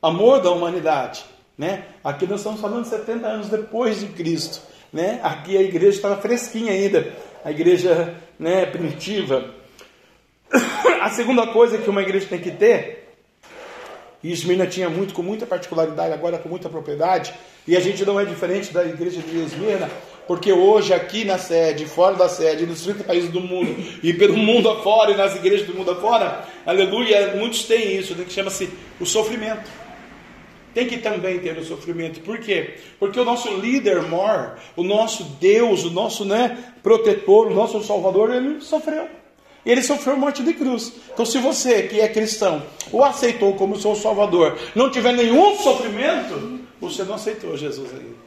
Amor 0.00 0.40
da 0.40 0.50
humanidade. 0.50 1.24
Né? 1.56 1.84
Aqui 2.02 2.26
nós 2.26 2.40
estamos 2.40 2.60
falando 2.60 2.84
70 2.84 3.26
anos 3.26 3.48
depois 3.48 4.00
de 4.00 4.06
Cristo. 4.08 4.60
Né? 4.92 5.20
Aqui 5.22 5.56
a 5.56 5.62
igreja 5.62 5.96
estava 5.96 6.20
fresquinha 6.20 6.72
ainda 6.72 7.12
a 7.44 7.50
igreja 7.50 8.14
né, 8.38 8.66
primitiva. 8.66 9.54
A 11.00 11.10
segunda 11.10 11.46
coisa 11.48 11.78
que 11.78 11.90
uma 11.90 12.02
igreja 12.02 12.26
tem 12.26 12.38
que 12.38 12.50
ter, 12.50 13.08
e 14.22 14.30
Esmirna 14.30 14.66
tinha 14.66 14.88
muito, 14.88 15.12
com 15.12 15.22
muita 15.22 15.44
particularidade, 15.46 16.12
agora 16.12 16.38
com 16.38 16.48
muita 16.48 16.68
propriedade, 16.68 17.34
e 17.66 17.76
a 17.76 17.80
gente 17.80 18.04
não 18.04 18.20
é 18.20 18.24
diferente 18.24 18.72
da 18.72 18.84
igreja 18.84 19.20
de 19.20 19.36
Esmirna, 19.38 19.90
porque 20.28 20.52
hoje 20.52 20.94
aqui 20.94 21.24
na 21.24 21.38
sede, 21.38 21.86
fora 21.86 22.14
da 22.14 22.28
sede, 22.28 22.64
nos 22.64 22.82
30 22.82 23.04
países 23.04 23.30
do 23.30 23.40
mundo, 23.40 23.74
e 24.02 24.12
pelo 24.12 24.36
mundo 24.36 24.68
afora, 24.70 25.10
e 25.10 25.16
nas 25.16 25.34
igrejas 25.34 25.66
do 25.66 25.74
mundo 25.74 25.90
afora, 25.90 26.44
aleluia, 26.64 27.34
muitos 27.34 27.64
têm 27.64 27.96
isso, 27.96 28.14
né, 28.14 28.24
que 28.24 28.32
chama-se 28.32 28.70
o 29.00 29.06
sofrimento 29.06 29.68
tem 30.74 30.86
que 30.86 30.98
também 30.98 31.38
ter 31.38 31.56
o 31.58 31.64
sofrimento. 31.64 32.20
Por 32.20 32.38
quê? 32.38 32.74
Porque 32.98 33.18
o 33.18 33.24
nosso 33.24 33.48
líder 33.56 34.02
mor, 34.02 34.56
o 34.76 34.82
nosso 34.82 35.24
Deus, 35.40 35.84
o 35.84 35.90
nosso 35.90 36.24
né, 36.24 36.72
protetor, 36.82 37.48
o 37.48 37.54
nosso 37.54 37.82
Salvador, 37.82 38.32
ele 38.32 38.60
sofreu. 38.60 39.08
Ele 39.64 39.82
sofreu 39.82 40.16
morte 40.16 40.42
de 40.42 40.54
cruz. 40.54 40.92
Então, 41.12 41.24
se 41.24 41.38
você 41.38 41.82
que 41.82 42.00
é 42.00 42.08
cristão 42.08 42.62
o 42.90 43.04
aceitou 43.04 43.54
como 43.54 43.78
seu 43.78 43.94
Salvador, 43.94 44.58
não 44.74 44.90
tiver 44.90 45.12
nenhum 45.12 45.56
sofrimento, 45.56 46.60
você 46.80 47.04
não 47.04 47.14
aceitou 47.14 47.56
Jesus 47.56 47.90
ainda. 47.92 48.21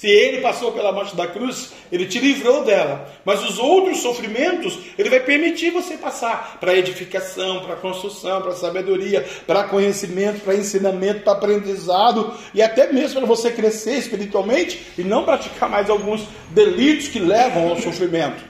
Se 0.00 0.06
ele 0.06 0.40
passou 0.40 0.72
pela 0.72 0.92
morte 0.92 1.14
da 1.14 1.26
cruz, 1.26 1.74
ele 1.92 2.06
te 2.06 2.18
livrou 2.18 2.64
dela. 2.64 3.06
Mas 3.22 3.44
os 3.44 3.58
outros 3.58 3.98
sofrimentos, 3.98 4.78
ele 4.96 5.10
vai 5.10 5.20
permitir 5.20 5.68
você 5.68 5.98
passar 5.98 6.56
para 6.58 6.74
edificação, 6.74 7.60
para 7.60 7.76
construção, 7.76 8.40
para 8.40 8.52
sabedoria, 8.52 9.28
para 9.46 9.64
conhecimento, 9.64 10.40
para 10.40 10.54
ensinamento, 10.54 11.20
para 11.20 11.34
aprendizado 11.34 12.32
e 12.54 12.62
até 12.62 12.90
mesmo 12.90 13.18
para 13.18 13.28
você 13.28 13.50
crescer 13.50 13.98
espiritualmente 13.98 14.86
e 14.96 15.02
não 15.02 15.22
praticar 15.22 15.68
mais 15.68 15.90
alguns 15.90 16.26
delitos 16.48 17.08
que 17.08 17.18
levam 17.18 17.68
ao 17.68 17.76
sofrimento. 17.76 18.42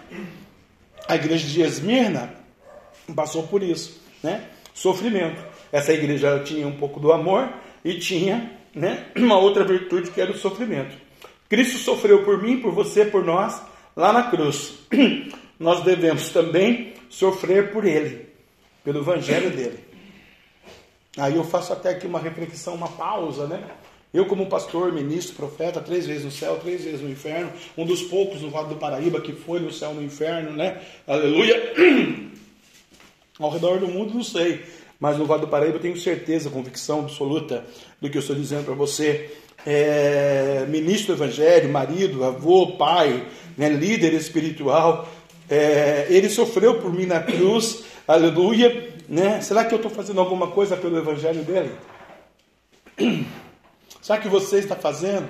A 1.08 1.16
igreja 1.16 1.48
de 1.48 1.62
Esmirna 1.62 2.32
passou 3.12 3.42
por 3.42 3.60
isso, 3.60 4.00
né? 4.22 4.44
Sofrimento. 4.72 5.42
Essa 5.72 5.92
igreja 5.92 6.40
tinha 6.44 6.68
um 6.68 6.76
pouco 6.76 7.00
do 7.00 7.12
amor 7.12 7.52
e 7.84 7.94
tinha, 7.98 8.52
né, 8.72 9.06
uma 9.16 9.36
outra 9.36 9.64
virtude 9.64 10.12
que 10.12 10.20
era 10.20 10.30
o 10.30 10.38
sofrimento. 10.38 10.99
Cristo 11.50 11.78
sofreu 11.78 12.22
por 12.22 12.40
mim, 12.40 12.60
por 12.60 12.70
você, 12.70 13.04
por 13.04 13.24
nós, 13.24 13.60
lá 13.96 14.12
na 14.12 14.30
cruz. 14.30 14.74
Nós 15.58 15.82
devemos 15.82 16.30
também 16.30 16.94
sofrer 17.10 17.72
por 17.72 17.84
Ele, 17.84 18.28
pelo 18.84 19.00
Evangelho 19.00 19.50
dele. 19.50 19.80
Aí 21.18 21.34
eu 21.34 21.42
faço 21.42 21.72
até 21.72 21.90
aqui 21.90 22.06
uma 22.06 22.20
reflexão, 22.20 22.76
uma 22.76 22.88
pausa, 22.88 23.48
né? 23.48 23.68
Eu, 24.14 24.26
como 24.26 24.46
pastor, 24.46 24.92
ministro, 24.92 25.34
profeta, 25.34 25.80
três 25.80 26.06
vezes 26.06 26.24
no 26.24 26.30
céu, 26.30 26.56
três 26.56 26.84
vezes 26.84 27.00
no 27.00 27.10
inferno, 27.10 27.52
um 27.76 27.84
dos 27.84 28.02
poucos 28.02 28.40
no 28.42 28.50
Vale 28.50 28.68
do 28.68 28.76
Paraíba 28.76 29.20
que 29.20 29.32
foi 29.32 29.58
no 29.58 29.72
céu 29.72 29.92
no 29.92 30.02
inferno, 30.02 30.52
né? 30.52 30.80
Aleluia! 31.04 31.74
Ao 33.40 33.50
redor 33.50 33.80
do 33.80 33.88
mundo, 33.88 34.14
não 34.14 34.22
sei, 34.22 34.64
mas 35.00 35.18
no 35.18 35.26
Vale 35.26 35.40
do 35.42 35.48
Paraíba 35.48 35.76
eu 35.76 35.80
tenho 35.80 35.96
certeza, 35.96 36.48
convicção 36.48 37.00
absoluta 37.00 37.64
do 38.00 38.08
que 38.08 38.16
eu 38.16 38.20
estou 38.20 38.36
dizendo 38.36 38.64
para 38.64 38.74
você 38.74 39.36
é, 39.66 40.64
ministro 40.68 41.14
do 41.14 41.22
Evangelho, 41.22 41.68
marido, 41.70 42.24
avô, 42.24 42.76
pai, 42.76 43.26
né, 43.56 43.68
líder 43.68 44.14
espiritual. 44.14 45.08
É, 45.48 46.06
ele 46.08 46.28
sofreu 46.28 46.80
por 46.80 46.92
mim 46.92 47.06
na 47.06 47.20
cruz, 47.20 47.84
aleluia. 48.06 48.90
Né? 49.08 49.40
Será 49.40 49.64
que 49.64 49.74
eu 49.74 49.76
estou 49.76 49.90
fazendo 49.90 50.20
alguma 50.20 50.48
coisa 50.48 50.76
pelo 50.76 50.96
Evangelho 50.96 51.42
dele? 51.42 51.72
Será 54.00 54.18
que 54.18 54.28
você 54.28 54.58
está 54.58 54.76
fazendo? 54.76 55.28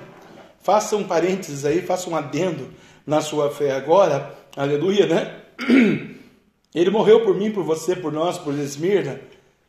Faça 0.61 0.95
um 0.95 1.03
parênteses 1.03 1.65
aí, 1.65 1.81
faça 1.81 2.09
um 2.09 2.15
adendo 2.15 2.69
na 3.05 3.19
sua 3.19 3.49
fé 3.49 3.71
agora, 3.71 4.35
aleluia, 4.55 5.07
né? 5.07 5.37
Ele 6.73 6.89
morreu 6.89 7.21
por 7.21 7.35
mim, 7.35 7.51
por 7.51 7.63
você, 7.63 7.95
por 7.95 8.13
nós, 8.13 8.37
por 8.37 8.53
Esmirna, 8.53 9.19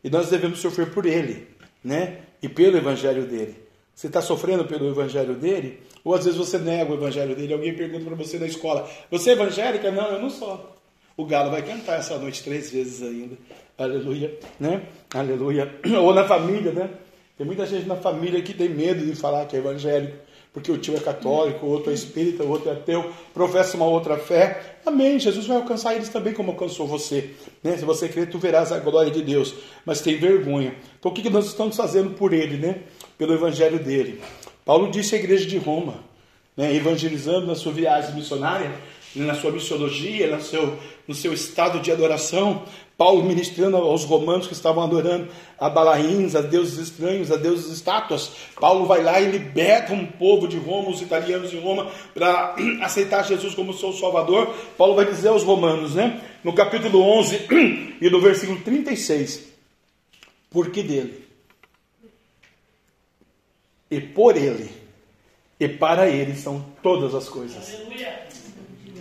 e 0.05 0.11
nós 0.11 0.29
devemos 0.29 0.61
sofrer 0.61 0.91
por 0.91 1.05
ele, 1.05 1.49
né? 1.83 2.19
E 2.41 2.49
pelo 2.49 2.77
Evangelho 2.77 3.25
dele. 3.25 3.62
Você 3.95 4.07
está 4.07 4.21
sofrendo 4.21 4.65
pelo 4.65 4.89
evangelho 4.89 5.35
dele? 5.35 5.81
Ou 6.05 6.15
às 6.15 6.25
vezes 6.25 6.39
você 6.39 6.59
nega 6.59 6.91
o 6.91 6.95
evangelho 6.95 7.37
dele. 7.37 7.53
Alguém 7.53 7.75
pergunta 7.75 8.05
para 8.05 8.15
você 8.15 8.39
na 8.39 8.47
escola: 8.47 8.89
Você 9.11 9.31
é 9.31 9.33
evangélica? 9.35 9.91
Não, 9.91 10.07
eu 10.13 10.21
não 10.21 10.31
sou. 10.31 10.73
O 11.17 11.27
galo 11.27 11.51
vai 11.51 11.63
cantar 11.63 11.99
essa 11.99 12.19
noite 12.19 12.43
três 12.43 12.71
vezes 12.71 13.03
ainda. 13.03 13.37
Aleluia, 13.77 14.39
né? 14.59 14.83
Aleluia. 15.13 15.75
Ou 16.01 16.15
na 16.15 16.25
família, 16.25 16.73
né? 16.73 16.91
Tem 17.37 17.47
muita 17.47 17.67
gente 17.67 17.87
na 17.87 17.97
família 17.97 18.41
que 18.43 18.55
tem 18.55 18.69
medo 18.69 19.05
de 19.05 19.15
falar 19.15 19.47
que 19.47 19.57
é 19.57 19.59
evangélico, 19.59 20.17
porque 20.53 20.71
o 20.71 20.79
tio 20.79 20.97
é 20.97 21.01
católico, 21.01 21.67
o 21.67 21.71
outro 21.71 21.91
é 21.91 21.95
espírita, 21.95 22.45
o 22.45 22.49
outro 22.49 22.71
é 22.71 22.73
ateu, 22.73 23.11
professa 23.33 23.77
uma 23.77 23.87
outra 23.87 24.17
fé. 24.19 24.77
Amém. 24.87 25.19
Jesus 25.19 25.47
vai 25.47 25.57
alcançar 25.57 25.95
eles 25.95 26.09
também 26.09 26.35
como 26.35 26.53
alcançou 26.53 26.87
você. 26.87 27.31
Né? 27.63 27.77
Se 27.77 27.85
você 27.85 28.09
crer, 28.09 28.31
tu 28.31 28.39
verás 28.39 28.71
a 28.71 28.79
glória 28.79 29.11
de 29.11 29.23
Deus. 29.23 29.55
Mas 29.85 30.01
tem 30.01 30.19
vergonha. 30.19 30.75
Então 30.99 31.11
o 31.11 31.15
que 31.15 31.29
nós 31.31 31.47
estamos 31.47 31.77
fazendo 31.77 32.11
por 32.11 32.33
ele, 32.33 32.59
né? 32.59 32.83
Pelo 33.23 33.35
evangelho 33.35 33.79
dele. 33.79 34.21
Paulo 34.65 34.91
disse 34.91 35.15
à 35.15 35.19
igreja 35.19 35.47
de 35.47 35.57
Roma, 35.57 35.95
né, 36.57 36.75
evangelizando 36.75 37.47
na 37.47 37.55
sua 37.55 37.71
viagem 37.71 38.13
missionária, 38.17 38.75
na 39.15 39.33
sua 39.35 39.53
missiologia, 39.53 40.35
no 40.35 40.43
seu, 40.43 40.77
no 41.07 41.15
seu 41.15 41.33
estado 41.33 41.79
de 41.79 41.93
adoração, 41.93 42.65
Paulo 42.99 43.23
ministrando 43.23 43.77
aos 43.77 44.03
romanos 44.03 44.49
que 44.49 44.55
estavam 44.55 44.83
adorando 44.83 45.29
a 45.57 45.71
Balaíns, 45.71 46.35
a 46.35 46.41
deuses 46.41 46.79
estranhos, 46.79 47.31
a 47.31 47.37
deuses 47.37 47.73
estátuas. 47.73 48.33
Paulo 48.61 48.87
vai 48.87 49.05
lá 49.05 49.21
e 49.21 49.31
liberta 49.31 49.93
um 49.93 50.05
povo 50.05 50.49
de 50.49 50.57
Roma, 50.57 50.91
os 50.91 51.01
italianos 51.01 51.49
de 51.49 51.61
Roma, 51.61 51.93
para 52.13 52.57
aceitar 52.83 53.25
Jesus 53.25 53.55
como 53.55 53.73
seu 53.73 53.93
Salvador. 53.93 54.53
Paulo 54.77 54.97
vai 54.97 55.05
dizer 55.05 55.29
aos 55.29 55.45
romanos, 55.45 55.95
né, 55.95 56.21
no 56.43 56.53
capítulo 56.53 57.01
11 57.01 57.47
e 58.03 58.11
no 58.11 58.21
versículo 58.21 58.61
36, 58.63 59.45
porque 60.51 60.83
dele 60.83 61.22
e 63.93 64.01
por 64.01 64.39
ele 64.39 64.71
e 65.61 65.69
para 65.69 66.09
ele 66.09 66.35
são 66.35 66.65
todas 66.83 67.15
as 67.15 67.29
coisas. 67.29 67.79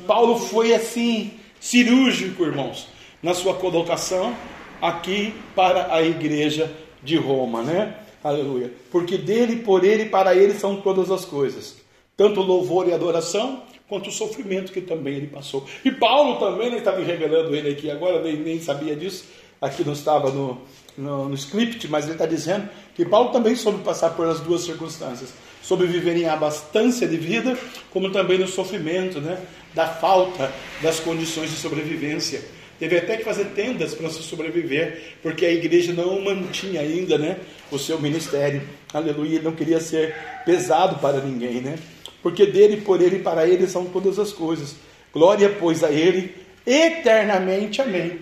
Paulo 0.06 0.38
foi 0.38 0.74
assim 0.74 1.32
cirúrgico, 1.62 2.44
irmãos, 2.44 2.90
na 3.24 3.34
sua 3.34 3.54
colocação 3.54 4.36
aqui 4.82 5.34
para 5.56 5.96
a 5.96 6.04
igreja 6.04 6.70
de 7.02 7.16
Roma, 7.16 7.64
né? 7.64 7.96
Aleluia. 8.22 8.74
Porque 8.92 9.18
dele, 9.18 9.64
por 9.64 9.86
ele 9.86 10.04
e 10.04 10.10
para 10.10 10.36
ele 10.36 10.54
são 10.54 10.82
todas 10.82 11.10
as 11.10 11.24
coisas. 11.24 11.78
Tanto 12.18 12.42
louvor 12.42 12.90
e 12.90 12.94
adoração, 12.94 13.64
quanto 13.88 14.10
o 14.10 14.12
sofrimento 14.12 14.74
que 14.74 14.82
também 14.82 15.16
ele 15.16 15.28
passou. 15.28 15.66
E 15.86 15.92
Paulo 15.92 16.38
também, 16.38 16.68
ele 16.68 16.78
está 16.78 16.92
me 16.92 17.04
revelando 17.04 17.56
ele 17.56 17.70
aqui 17.70 17.90
agora, 17.90 18.22
nem, 18.22 18.36
nem 18.36 18.60
sabia 18.60 18.96
disso, 18.96 19.26
aqui 19.62 19.84
não 19.86 19.94
estava 19.94 20.32
no, 20.32 20.60
no, 20.98 21.30
no 21.30 21.36
script, 21.36 21.88
mas 21.88 22.06
ele 22.06 22.14
está 22.14 22.26
dizendo 22.26 22.68
que 22.96 23.06
Paulo 23.06 23.30
também 23.32 23.56
soube 23.56 23.84
passar 23.84 24.10
por 24.12 24.28
as 24.28 24.40
duas 24.40 24.62
circunstâncias. 24.62 25.32
Soube 25.62 25.86
viver 25.86 26.18
em 26.18 26.28
abastância 26.28 27.08
de 27.08 27.16
vida, 27.18 27.56
como 27.92 28.12
também 28.12 28.40
no 28.40 28.48
sofrimento, 28.48 29.22
né? 29.22 29.40
da 29.74 29.88
falta 29.88 30.52
das 30.82 31.00
condições 31.00 31.52
de 31.52 31.58
sobrevivência. 31.58 32.42
Teve 32.80 32.98
até 32.98 33.18
que 33.18 33.24
fazer 33.24 33.46
tendas 33.56 33.94
para 33.94 34.10
se 34.10 34.24
sobreviver, 34.24 35.16
porque 35.22 35.46
a 35.46 35.52
igreja 35.52 35.94
não 35.94 36.20
mantinha 36.22 36.82
ainda 36.82 37.16
né, 37.18 37.38
o 37.70 37.78
seu 37.78 38.00
ministério. 38.02 38.64
Aleluia, 38.92 39.36
ele 39.36 39.46
não 39.46 39.52
queria 39.52 39.80
ser 39.80 40.16
pesado 40.46 40.98
para 40.98 41.20
ninguém, 41.20 41.62
né? 41.62 41.78
Porque 42.24 42.46
dele, 42.48 42.78
por 42.78 43.00
ele 43.00 43.18
e 43.18 43.22
para 43.22 43.48
ele 43.48 43.68
são 43.68 43.86
todas 43.86 44.18
as 44.18 44.34
coisas. 44.34 44.76
Glória, 45.14 45.56
pois, 45.60 45.84
a 45.84 45.92
ele 45.92 46.34
eternamente. 46.66 47.82
Amém. 47.82 48.20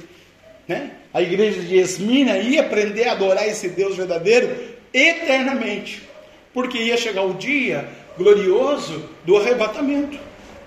Né? 0.67 0.91
A 1.13 1.22
igreja 1.22 1.62
de 1.62 1.78
Esmina 1.78 2.38
ia 2.38 2.62
aprender 2.62 3.08
a 3.08 3.13
adorar 3.13 3.48
esse 3.48 3.70
Deus 3.70 3.96
verdadeiro 3.98 4.56
eternamente, 4.94 6.08
porque 6.54 6.78
ia 6.78 6.98
chegar 6.98 7.24
o 7.24 7.34
dia 7.34 7.89
glorioso 8.18 9.10
do 9.25 9.38
arrebatamento, 9.38 10.20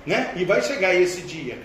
né? 0.07 0.33
E 0.37 0.45
vai 0.45 0.63
chegar 0.63 0.95
esse 0.95 1.23
dia. 1.23 1.59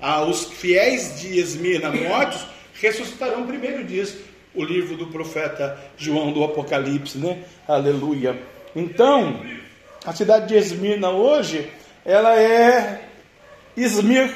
Ah, 0.00 0.22
os 0.22 0.44
fiéis 0.46 1.20
de 1.20 1.38
Esmina 1.38 1.90
mortos 1.90 2.46
ressuscitarão 2.80 3.46
primeiro, 3.46 3.84
diz 3.84 4.16
o 4.54 4.64
livro 4.64 4.96
do 4.96 5.06
profeta 5.08 5.78
João 5.96 6.32
do 6.32 6.42
Apocalipse, 6.44 7.18
né? 7.18 7.44
Aleluia. 7.66 8.36
Então, 8.74 9.40
a 10.04 10.12
cidade 10.12 10.48
de 10.48 10.56
Esmirna 10.56 11.10
hoje, 11.10 11.68
ela 12.04 12.38
é 12.38 13.02
Esmir, 13.76 14.30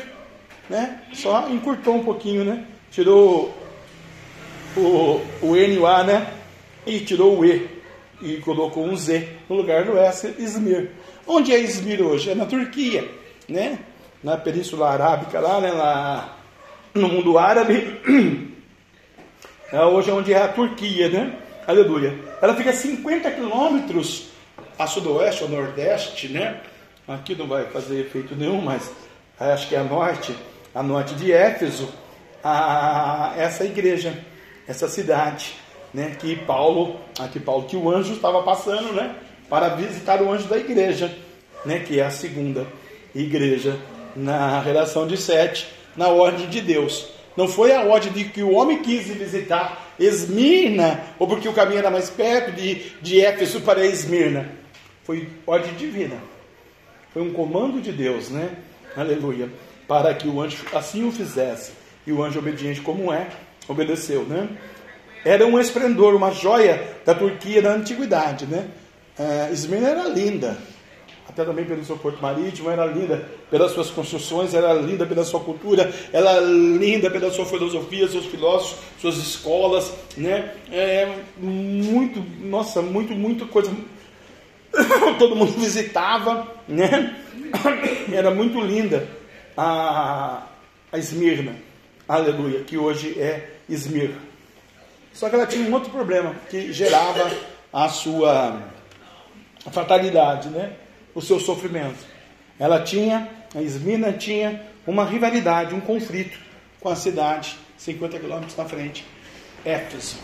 né? 0.70 1.02
Só 1.12 1.48
encurtou 1.50 1.96
um 1.96 2.04
pouquinho, 2.04 2.44
né? 2.44 2.64
tirou 2.90 3.54
o, 4.78 5.20
o 5.42 5.56
N 5.56 5.74
e 5.74 5.78
o 5.78 5.86
A, 5.86 6.04
né? 6.04 6.32
E 6.86 7.00
tirou 7.00 7.38
o 7.38 7.44
E 7.44 7.78
e 8.20 8.38
colocou 8.38 8.84
um 8.84 8.96
Z 8.96 9.28
no 9.48 9.56
lugar 9.56 9.84
do 9.84 9.96
S, 9.96 10.34
Izmir. 10.38 10.90
Onde 11.26 11.52
é 11.52 11.58
Izmir 11.58 12.02
hoje? 12.02 12.30
É 12.30 12.34
na 12.34 12.46
Turquia, 12.46 13.08
né? 13.48 13.78
Na 14.22 14.36
Península 14.36 14.90
Arábica, 14.90 15.38
lá, 15.40 15.60
né? 15.60 15.70
lá 15.70 16.38
no 16.94 17.08
mundo 17.08 17.38
árabe. 17.38 18.00
É 19.70 19.84
hoje 19.84 20.08
é 20.08 20.14
onde 20.14 20.32
é 20.32 20.42
a 20.42 20.48
Turquia, 20.48 21.10
né? 21.10 21.36
Aleluia. 21.66 22.18
Ela 22.40 22.54
fica 22.54 22.72
50 22.72 23.30
quilômetros 23.32 24.30
a 24.78 24.86
sudoeste 24.86 25.44
ou 25.44 25.50
nordeste, 25.50 26.28
né? 26.28 26.58
Aqui 27.06 27.34
não 27.34 27.46
vai 27.46 27.66
fazer 27.66 28.00
efeito 28.00 28.34
nenhum, 28.34 28.62
mas 28.62 28.90
acho 29.38 29.68
que 29.68 29.74
é 29.74 29.78
a 29.78 29.84
norte, 29.84 30.34
a 30.74 30.82
norte 30.82 31.14
de 31.16 31.30
Éfeso 31.30 31.92
a 32.42 33.34
essa 33.36 33.62
igreja, 33.64 34.16
essa 34.68 34.86
cidade, 34.86 35.54
né? 35.92 36.14
Que 36.20 36.36
Paulo, 36.36 37.00
aqui 37.18 37.40
Paulo, 37.40 37.64
que 37.64 37.76
o 37.76 37.90
anjo 37.90 38.12
estava 38.12 38.42
passando, 38.42 38.92
né? 38.92 39.16
Para 39.48 39.70
visitar 39.70 40.22
o 40.22 40.30
anjo 40.30 40.46
da 40.46 40.58
igreja, 40.58 41.10
né? 41.64 41.80
Que 41.80 41.98
é 41.98 42.04
a 42.04 42.10
segunda 42.10 42.66
igreja 43.14 43.78
na 44.14 44.60
relação 44.60 45.06
de 45.06 45.16
sete, 45.16 45.66
na 45.96 46.08
ordem 46.08 46.48
de 46.48 46.60
Deus. 46.60 47.08
Não 47.34 47.48
foi 47.48 47.72
a 47.72 47.82
ordem 47.82 48.12
de 48.12 48.24
que 48.24 48.42
o 48.42 48.52
homem 48.52 48.82
quis 48.82 49.06
visitar 49.06 49.94
Esmirna, 49.98 51.02
ou 51.18 51.26
porque 51.26 51.48
o 51.48 51.52
caminho 51.52 51.78
era 51.78 51.90
mais 51.90 52.10
perto 52.10 52.52
de, 52.52 52.92
de 53.00 53.20
Éfeso 53.20 53.62
para 53.62 53.84
Esmirna. 53.86 54.50
Foi 55.04 55.28
ordem 55.46 55.72
divina. 55.74 56.16
Foi 57.12 57.22
um 57.22 57.32
comando 57.32 57.80
de 57.80 57.90
Deus, 57.90 58.28
né? 58.28 58.50
Aleluia. 58.96 59.48
Para 59.86 60.12
que 60.14 60.28
o 60.28 60.40
anjo 60.40 60.64
assim 60.74 61.04
o 61.04 61.10
fizesse 61.10 61.72
e 62.06 62.12
o 62.12 62.22
anjo 62.22 62.38
obediente 62.38 62.80
como 62.80 63.12
é, 63.12 63.28
obedeceu, 63.68 64.24
né? 64.24 64.48
Era 65.24 65.46
um 65.46 65.58
esplendor, 65.58 66.14
uma 66.14 66.30
joia 66.30 66.96
da 67.04 67.14
Turquia 67.14 67.60
da 67.60 67.72
antiguidade, 67.72 68.46
né? 68.46 68.68
Uh, 69.18 69.52
Esmirna 69.52 69.88
era 69.88 70.08
linda, 70.08 70.56
até 71.28 71.44
também 71.44 71.64
pelo 71.64 71.84
seu 71.84 71.96
porto 71.96 72.22
marítimo, 72.22 72.70
era 72.70 72.86
linda 72.86 73.28
pelas 73.50 73.72
suas 73.72 73.90
construções, 73.90 74.54
era 74.54 74.72
linda 74.72 75.04
pela 75.04 75.24
sua 75.24 75.40
cultura, 75.40 75.92
era 76.12 76.40
linda 76.40 77.10
pela 77.10 77.30
sua 77.30 77.44
filosofia, 77.44 78.08
seus 78.08 78.26
filósofos, 78.26 78.78
suas 79.00 79.16
escolas, 79.18 79.92
né? 80.16 80.54
É, 80.70 81.16
muito, 81.36 82.24
nossa, 82.40 82.80
muito, 82.80 83.12
muito 83.12 83.46
coisa. 83.46 83.70
Todo 85.18 85.36
mundo 85.36 85.52
visitava, 85.52 86.46
né? 86.66 87.16
Era 88.12 88.30
muito 88.30 88.60
linda 88.60 89.08
a, 89.56 90.46
a 90.92 90.98
Esmirna, 90.98 91.56
aleluia, 92.08 92.60
que 92.60 92.78
hoje 92.78 93.18
é 93.18 93.57
Esmirna. 93.68 94.18
Só 95.12 95.28
que 95.28 95.34
ela 95.34 95.46
tinha 95.46 95.68
um 95.68 95.72
outro 95.72 95.90
problema 95.90 96.34
que 96.48 96.72
gerava 96.72 97.30
a 97.72 97.88
sua 97.88 98.62
fatalidade, 99.70 100.48
né? 100.48 100.72
o 101.14 101.20
seu 101.20 101.40
sofrimento. 101.40 102.06
Ela 102.58 102.82
tinha, 102.82 103.28
a 103.54 103.60
Esmina 103.60 104.12
tinha 104.12 104.62
uma 104.86 105.04
rivalidade, 105.04 105.74
um 105.74 105.80
conflito 105.80 106.38
com 106.80 106.88
a 106.88 106.96
cidade, 106.96 107.56
50 107.76 108.18
quilômetros 108.18 108.56
na 108.56 108.64
frente, 108.64 109.04
Éfeso. 109.64 110.16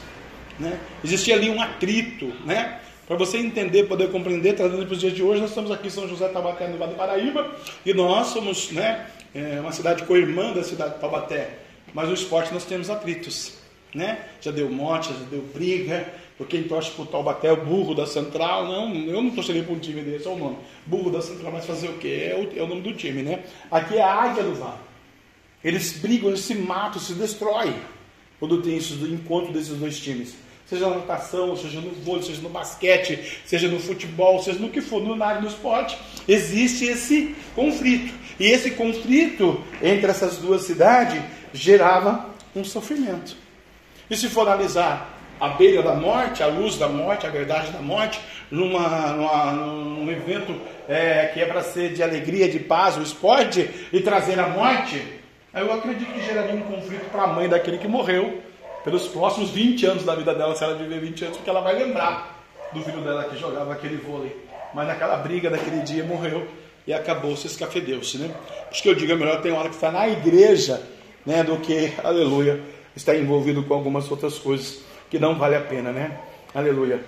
Né? 0.59 0.79
Existia 1.03 1.35
ali 1.35 1.51
um 1.51 1.61
atrito, 1.61 2.27
né? 2.47 2.81
Para 3.07 3.17
você 3.17 3.37
entender, 3.37 3.85
poder 3.85 4.11
compreender, 4.11 4.55
trazendo 4.55 4.87
para 4.87 4.95
os 4.95 5.01
dias 5.01 5.13
de 5.13 5.23
hoje, 5.23 5.41
nós 5.41 5.51
estamos 5.51 5.71
aqui 5.71 5.89
em 5.89 5.91
São 5.91 6.09
José 6.09 6.29
Tabaté, 6.29 6.69
no 6.69 6.79
Vale 6.79 6.93
do 6.93 6.97
Paraíba, 6.97 7.55
e 7.85 7.93
nós 7.93 8.29
somos 8.29 8.71
né, 8.71 9.07
é 9.35 9.61
uma 9.61 9.73
cidade 9.73 10.05
co-irmã 10.05 10.53
da 10.53 10.63
cidade 10.63 10.99
de. 11.01 11.64
Mas 11.95 12.09
no 12.09 12.15
esporte 12.15 12.53
nós 12.53 12.65
temos 12.65 12.91
atritos. 12.91 13.55
Né? 13.95 14.19
Já 14.41 14.51
deu 14.51 14.69
morte, 14.69 15.11
já 15.11 15.25
deu 15.31 15.41
briga, 15.55 16.13
porque 16.37 16.59
quem 16.59 16.67
torce 16.67 16.91
pro 16.91 17.07
Taubaté 17.07 17.47
é 17.47 17.53
o 17.53 17.65
burro 17.65 17.95
da 17.95 18.07
Central. 18.07 18.67
Não, 18.67 18.93
eu 18.93 19.23
não 19.23 19.31
torceria 19.31 19.63
para 19.63 19.73
um 19.73 19.79
time 19.79 20.03
desse, 20.03 20.27
é 20.27 20.31
o 20.31 20.37
nome. 20.37 20.59
Burro 20.85 21.11
da 21.11 21.23
Central, 21.23 21.53
mas 21.53 21.65
fazer 21.65 21.89
o 21.89 21.99
quê? 21.99 22.33
É 22.33 22.37
o, 22.37 22.59
é 22.59 22.63
o 22.63 22.67
nome 22.67 22.81
do 22.81 22.93
time, 22.93 23.23
né? 23.23 23.45
Aqui 23.71 23.97
é 23.97 24.03
a 24.03 24.13
Águia 24.13 24.43
do 24.43 24.55
Vale. 24.57 24.81
Eles 25.63 25.93
brigam, 25.93 26.29
eles 26.29 26.41
se 26.41 26.57
matam, 26.57 27.01
se 27.01 27.15
destroem 27.15 27.73
quando 28.41 28.61
tem 28.61 28.77
esse 28.77 28.93
encontro 28.95 29.53
desses 29.53 29.79
dois 29.79 29.97
times. 29.99 30.35
Seja 30.67 30.89
na 30.89 30.97
natação, 30.97 31.57
seja 31.57 31.81
no 31.81 31.91
vôlei, 31.91 32.25
seja 32.25 32.41
no 32.43 32.49
basquete, 32.49 33.41
seja 33.47 33.69
no 33.69 33.79
futebol, 33.79 34.43
seja 34.43 34.59
no 34.59 34.71
que 34.71 34.81
for, 34.81 35.01
no 35.03 35.23
área 35.23 35.41
do 35.41 35.47
esporte, 35.47 35.97
existe 36.27 36.85
esse 36.85 37.35
conflito. 37.55 38.13
E 38.41 38.47
esse 38.47 38.73
conflito 38.73 39.63
entre 39.81 40.11
essas 40.11 40.39
duas 40.39 40.63
cidades 40.63 41.23
gerava 41.55 42.27
um 42.55 42.65
sofrimento. 42.65 43.37
E 44.11 44.17
se 44.17 44.29
for 44.29 44.43
analisar 44.43 45.19
à 45.41 45.49
beira 45.51 45.83
da 45.83 45.95
morte, 45.95 46.43
a 46.43 46.47
luz 46.47 46.77
da 46.77 46.89
morte, 46.89 47.27
a 47.27 47.31
verdade 47.31 47.71
da 47.71 47.81
morte, 47.81 48.21
numa, 48.51 49.13
numa 49.13 49.53
num 49.53 50.11
evento 50.11 50.61
é, 50.89 51.27
que 51.33 51.41
é 51.41 51.47
para 51.47 51.63
ser 51.63 51.95
de 51.95 52.03
alegria, 52.03 52.49
de 52.49 52.59
paz, 52.59 52.97
o 52.97 53.03
esporte, 53.03 53.71
e 53.93 54.01
trazer 54.01 54.39
a 54.39 54.49
morte, 54.49 55.03
eu 55.55 55.73
acredito 55.73 56.13
que 56.13 56.23
geraria 56.23 56.55
um 56.55 56.63
conflito 56.63 57.09
para 57.11 57.23
a 57.23 57.27
mãe 57.29 57.49
daquele 57.49 57.79
que 57.79 57.89
morreu 57.89 58.43
pelos 58.83 59.07
próximos 59.07 59.51
20 59.51 59.87
anos 59.87 60.05
da 60.05 60.15
vida 60.15 60.35
dela, 60.35 60.55
se 60.55 60.63
ela 60.63 60.75
viver 60.75 61.01
20 61.01 61.25
anos, 61.25 61.37
porque 61.37 61.49
ela 61.49 61.61
vai 61.61 61.75
lembrar 61.75 62.45
do 62.73 62.83
filho 62.83 63.01
dela 63.01 63.25
que 63.25 63.39
jogava 63.39 63.73
aquele 63.73 63.97
vôlei. 63.97 64.37
Mas 64.75 64.89
naquela 64.89 65.17
briga 65.17 65.49
daquele 65.49 65.81
dia 65.81 66.05
morreu 66.05 66.47
e 66.87 66.93
acabou, 66.93 67.37
se 67.37 67.47
escafedeu-se, 67.47 68.19
né? 68.19 68.35
Acho 68.71 68.83
que 68.83 68.89
eu 68.89 68.95
digo, 68.95 69.13
é 69.13 69.15
melhor 69.15 69.41
ter 69.41 69.53
hora 69.53 69.69
que 69.69 69.77
está 69.77 69.91
na 69.91 70.07
igreja, 70.09 70.83
né, 71.25 71.43
do 71.43 71.57
que, 71.59 71.93
aleluia, 72.03 72.61
estar 72.97 73.17
envolvido 73.17 73.63
com 73.63 73.75
algumas 73.75 74.11
outras 74.11 74.39
coisas 74.39 74.81
que 75.11 75.19
não 75.19 75.37
vale 75.37 75.57
a 75.57 75.61
pena, 75.61 75.93
né? 75.93 76.19
Aleluia. 76.55 77.01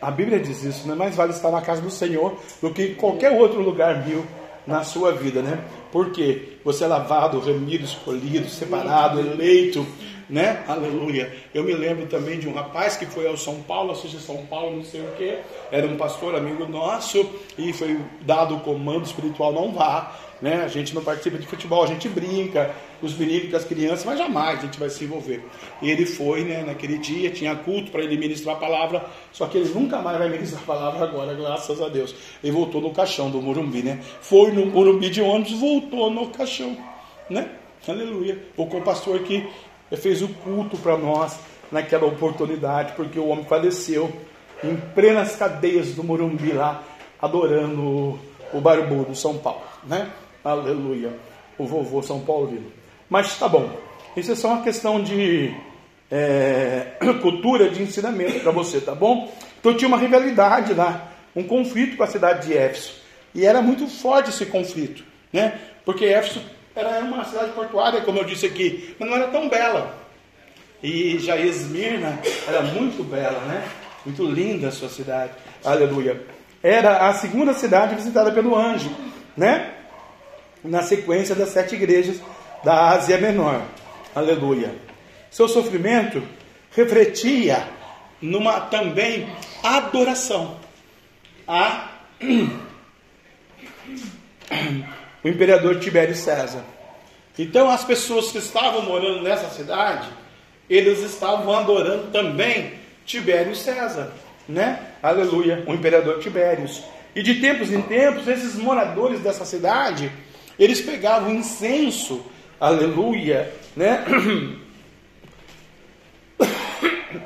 A 0.00 0.10
Bíblia 0.10 0.38
diz 0.38 0.62
isso, 0.62 0.86
né? 0.86 0.94
Mais 0.94 1.16
vale 1.16 1.32
estar 1.32 1.50
na 1.50 1.60
casa 1.60 1.82
do 1.82 1.90
Senhor 1.90 2.38
do 2.62 2.70
que 2.72 2.82
em 2.82 2.94
qualquer 2.94 3.32
outro 3.32 3.60
lugar 3.60 4.06
mil 4.06 4.24
na 4.66 4.84
sua 4.84 5.12
vida, 5.12 5.42
né? 5.42 5.64
Porque 5.90 6.58
você 6.64 6.84
é 6.84 6.86
lavado, 6.86 7.40
remido, 7.40 7.84
escolhido, 7.84 8.48
separado, 8.48 9.18
eleito, 9.18 9.84
né? 10.28 10.62
Aleluia. 10.68 11.32
Eu 11.54 11.64
me 11.64 11.72
lembro 11.72 12.06
também 12.06 12.38
de 12.38 12.46
um 12.46 12.52
rapaz 12.52 12.96
que 12.96 13.06
foi 13.06 13.26
ao 13.26 13.36
São 13.36 13.62
Paulo, 13.62 13.96
seja, 13.96 14.18
São 14.20 14.44
Paulo, 14.46 14.76
não 14.76 14.84
sei 14.84 15.00
o 15.00 15.12
que, 15.12 15.38
era 15.72 15.86
um 15.86 15.96
pastor 15.96 16.34
amigo 16.34 16.66
nosso 16.66 17.28
e 17.56 17.72
foi 17.72 17.98
dado 18.20 18.56
o 18.56 18.60
comando 18.60 19.06
espiritual: 19.06 19.52
não 19.52 19.72
vá, 19.72 20.14
né? 20.40 20.62
A 20.64 20.68
gente 20.68 20.94
não 20.94 21.02
participa 21.02 21.38
de 21.38 21.46
futebol, 21.46 21.82
a 21.82 21.86
gente 21.86 22.08
brinca, 22.08 22.74
os 23.02 23.16
meninos, 23.16 23.50
com 23.50 23.56
as 23.56 23.64
crianças, 23.64 24.04
mas 24.04 24.18
jamais 24.18 24.58
a 24.58 24.62
gente 24.62 24.78
vai 24.78 24.90
se 24.90 25.04
envolver. 25.04 25.44
E 25.82 25.90
ele 25.90 26.06
foi, 26.06 26.44
né, 26.44 26.62
naquele 26.62 26.98
dia, 26.98 27.30
tinha 27.30 27.54
culto 27.56 27.90
para 27.90 28.02
ele 28.02 28.16
ministrar 28.16 28.56
a 28.56 28.58
palavra, 28.58 29.04
só 29.32 29.46
que 29.46 29.58
ele 29.58 29.68
nunca 29.70 30.00
mais 30.00 30.18
vai 30.18 30.28
ministrar 30.28 30.62
a 30.62 30.66
palavra 30.66 31.04
agora, 31.04 31.34
graças 31.34 31.80
a 31.80 31.88
Deus. 31.88 32.14
Ele 32.42 32.52
voltou 32.52 32.80
no 32.80 32.92
caixão 32.92 33.30
do 33.30 33.40
Morumbi, 33.40 33.82
né? 33.82 34.00
Foi 34.20 34.50
no 34.52 34.66
Morumbi 34.66 35.10
de 35.10 35.20
ônibus, 35.20 35.52
voltou 35.52 36.10
no 36.10 36.28
caixão, 36.28 36.76
né? 37.28 37.50
Aleluia. 37.86 38.38
O 38.56 38.66
pastor 38.80 39.20
que 39.20 39.48
fez 39.96 40.20
o 40.20 40.28
culto 40.28 40.76
para 40.76 40.96
nós 40.96 41.38
naquela 41.70 42.06
oportunidade, 42.06 42.92
porque 42.94 43.18
o 43.18 43.28
homem 43.28 43.44
faleceu 43.44 44.12
em 44.62 44.76
plenas 44.94 45.36
cadeias 45.36 45.94
do 45.94 46.02
Morumbi 46.02 46.52
lá, 46.52 46.82
adorando 47.20 47.80
o, 47.80 48.18
o 48.52 48.60
barbudo 48.60 49.14
São 49.14 49.38
Paulo, 49.38 49.62
né? 49.84 50.10
Aleluia. 50.48 51.12
O 51.58 51.66
vovô 51.66 52.02
São 52.02 52.20
Paulino. 52.20 52.72
Mas 53.10 53.38
tá 53.38 53.46
bom. 53.46 53.70
Isso 54.16 54.32
é 54.32 54.34
só 54.34 54.48
uma 54.48 54.62
questão 54.62 55.02
de 55.02 55.54
é, 56.10 56.92
cultura, 57.20 57.68
de 57.68 57.82
ensinamento 57.82 58.40
para 58.40 58.50
você, 58.50 58.80
tá 58.80 58.94
bom? 58.94 59.30
Então 59.60 59.76
tinha 59.76 59.88
uma 59.88 59.98
rivalidade 59.98 60.72
lá, 60.72 61.12
um 61.36 61.42
conflito 61.42 61.98
com 61.98 62.02
a 62.02 62.06
cidade 62.06 62.46
de 62.46 62.56
Éfeso. 62.56 62.94
E 63.34 63.44
era 63.44 63.60
muito 63.60 63.86
forte 63.88 64.30
esse 64.30 64.46
conflito, 64.46 65.04
né? 65.30 65.58
Porque 65.84 66.06
Éfeso 66.06 66.40
era 66.74 67.00
uma 67.00 67.24
cidade 67.24 67.52
portuária, 67.52 68.00
como 68.00 68.18
eu 68.18 68.24
disse 68.24 68.46
aqui, 68.46 68.96
mas 68.98 69.06
não 69.06 69.16
era 69.16 69.28
tão 69.28 69.50
bela. 69.50 69.98
E 70.82 71.18
já 71.18 71.36
Esmirna 71.36 72.18
era 72.46 72.62
muito 72.62 73.04
bela, 73.04 73.40
né? 73.40 73.68
Muito 74.06 74.24
linda 74.24 74.68
a 74.68 74.72
sua 74.72 74.88
cidade. 74.88 75.32
Aleluia. 75.62 76.22
Era 76.62 77.08
a 77.08 77.12
segunda 77.12 77.52
cidade 77.52 77.96
visitada 77.96 78.32
pelo 78.32 78.56
anjo, 78.56 78.90
né? 79.36 79.74
Na 80.64 80.82
sequência 80.82 81.34
das 81.34 81.50
sete 81.50 81.74
igrejas 81.74 82.20
da 82.64 82.90
Ásia 82.90 83.18
Menor. 83.18 83.62
Aleluia. 84.14 84.74
Seu 85.30 85.48
sofrimento 85.48 86.22
refletia 86.74 87.68
numa 88.20 88.60
também 88.60 89.28
adoração 89.62 90.56
a 91.46 91.90
o 95.22 95.28
imperador 95.28 95.78
Tibério 95.78 96.14
César. 96.14 96.64
Então 97.38 97.70
as 97.70 97.84
pessoas 97.84 98.32
que 98.32 98.38
estavam 98.38 98.82
morando 98.82 99.22
nessa 99.22 99.48
cidade, 99.50 100.08
eles 100.68 100.98
estavam 101.00 101.56
adorando 101.56 102.10
também 102.10 102.74
Tibério 103.06 103.54
César, 103.54 104.12
né? 104.48 104.80
Aleluia, 105.02 105.62
o 105.66 105.72
imperador 105.72 106.18
Tibérios. 106.18 106.82
E 107.14 107.22
de 107.22 107.36
tempos 107.36 107.72
em 107.72 107.80
tempos, 107.82 108.26
esses 108.28 108.56
moradores 108.56 109.20
dessa 109.20 109.44
cidade, 109.44 110.12
eles 110.58 110.80
pegavam 110.80 111.34
incenso 111.34 112.24
aleluia, 112.60 113.52
né? 113.76 114.04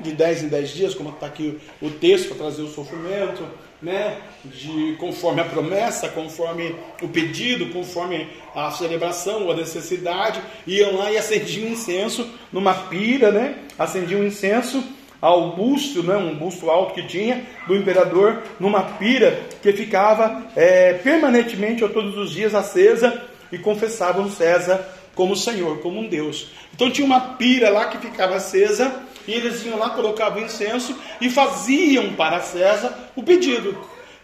De 0.00 0.12
10 0.12 0.44
em 0.44 0.48
10 0.48 0.70
dias, 0.70 0.94
como 0.94 1.10
está 1.10 1.26
aqui 1.26 1.58
o 1.80 1.90
texto 1.90 2.28
para 2.28 2.38
trazer 2.38 2.62
o 2.62 2.68
sofrimento, 2.68 3.44
né? 3.80 4.18
De 4.44 4.96
conforme 4.98 5.40
a 5.40 5.44
promessa, 5.44 6.08
conforme 6.08 6.74
o 7.00 7.08
pedido, 7.08 7.72
conforme 7.72 8.28
a 8.54 8.70
celebração 8.70 9.44
ou 9.44 9.52
a 9.52 9.56
necessidade, 9.56 10.40
iam 10.66 10.96
lá 10.96 11.10
e 11.10 11.18
acendiam 11.18 11.68
incenso 11.68 12.28
numa 12.52 12.74
pira, 12.74 13.32
né? 13.32 13.56
Acendiam 13.78 14.24
incenso 14.24 14.84
ao 15.22 15.52
busto, 15.54 16.02
né, 16.02 16.16
um 16.16 16.34
busto 16.34 16.68
alto 16.68 16.94
que 16.94 17.06
tinha 17.06 17.46
do 17.68 17.76
imperador, 17.76 18.42
numa 18.58 18.82
pira 18.82 19.40
que 19.62 19.72
ficava 19.72 20.42
é, 20.56 20.94
permanentemente 20.94 21.84
ou 21.84 21.90
todos 21.90 22.18
os 22.18 22.32
dias 22.32 22.56
acesa 22.56 23.22
e 23.52 23.56
confessavam 23.56 24.28
César 24.28 24.84
como 25.14 25.36
Senhor, 25.36 25.78
como 25.78 26.00
um 26.00 26.08
Deus. 26.08 26.50
Então 26.74 26.90
tinha 26.90 27.06
uma 27.06 27.20
pira 27.20 27.70
lá 27.70 27.86
que 27.86 27.98
ficava 27.98 28.34
acesa, 28.34 28.92
e 29.28 29.32
eles 29.32 29.64
iam 29.64 29.78
lá, 29.78 29.90
colocavam 29.90 30.42
incenso 30.42 30.98
e 31.20 31.30
faziam 31.30 32.14
para 32.14 32.40
César 32.40 32.92
o 33.14 33.22
pedido: 33.22 33.76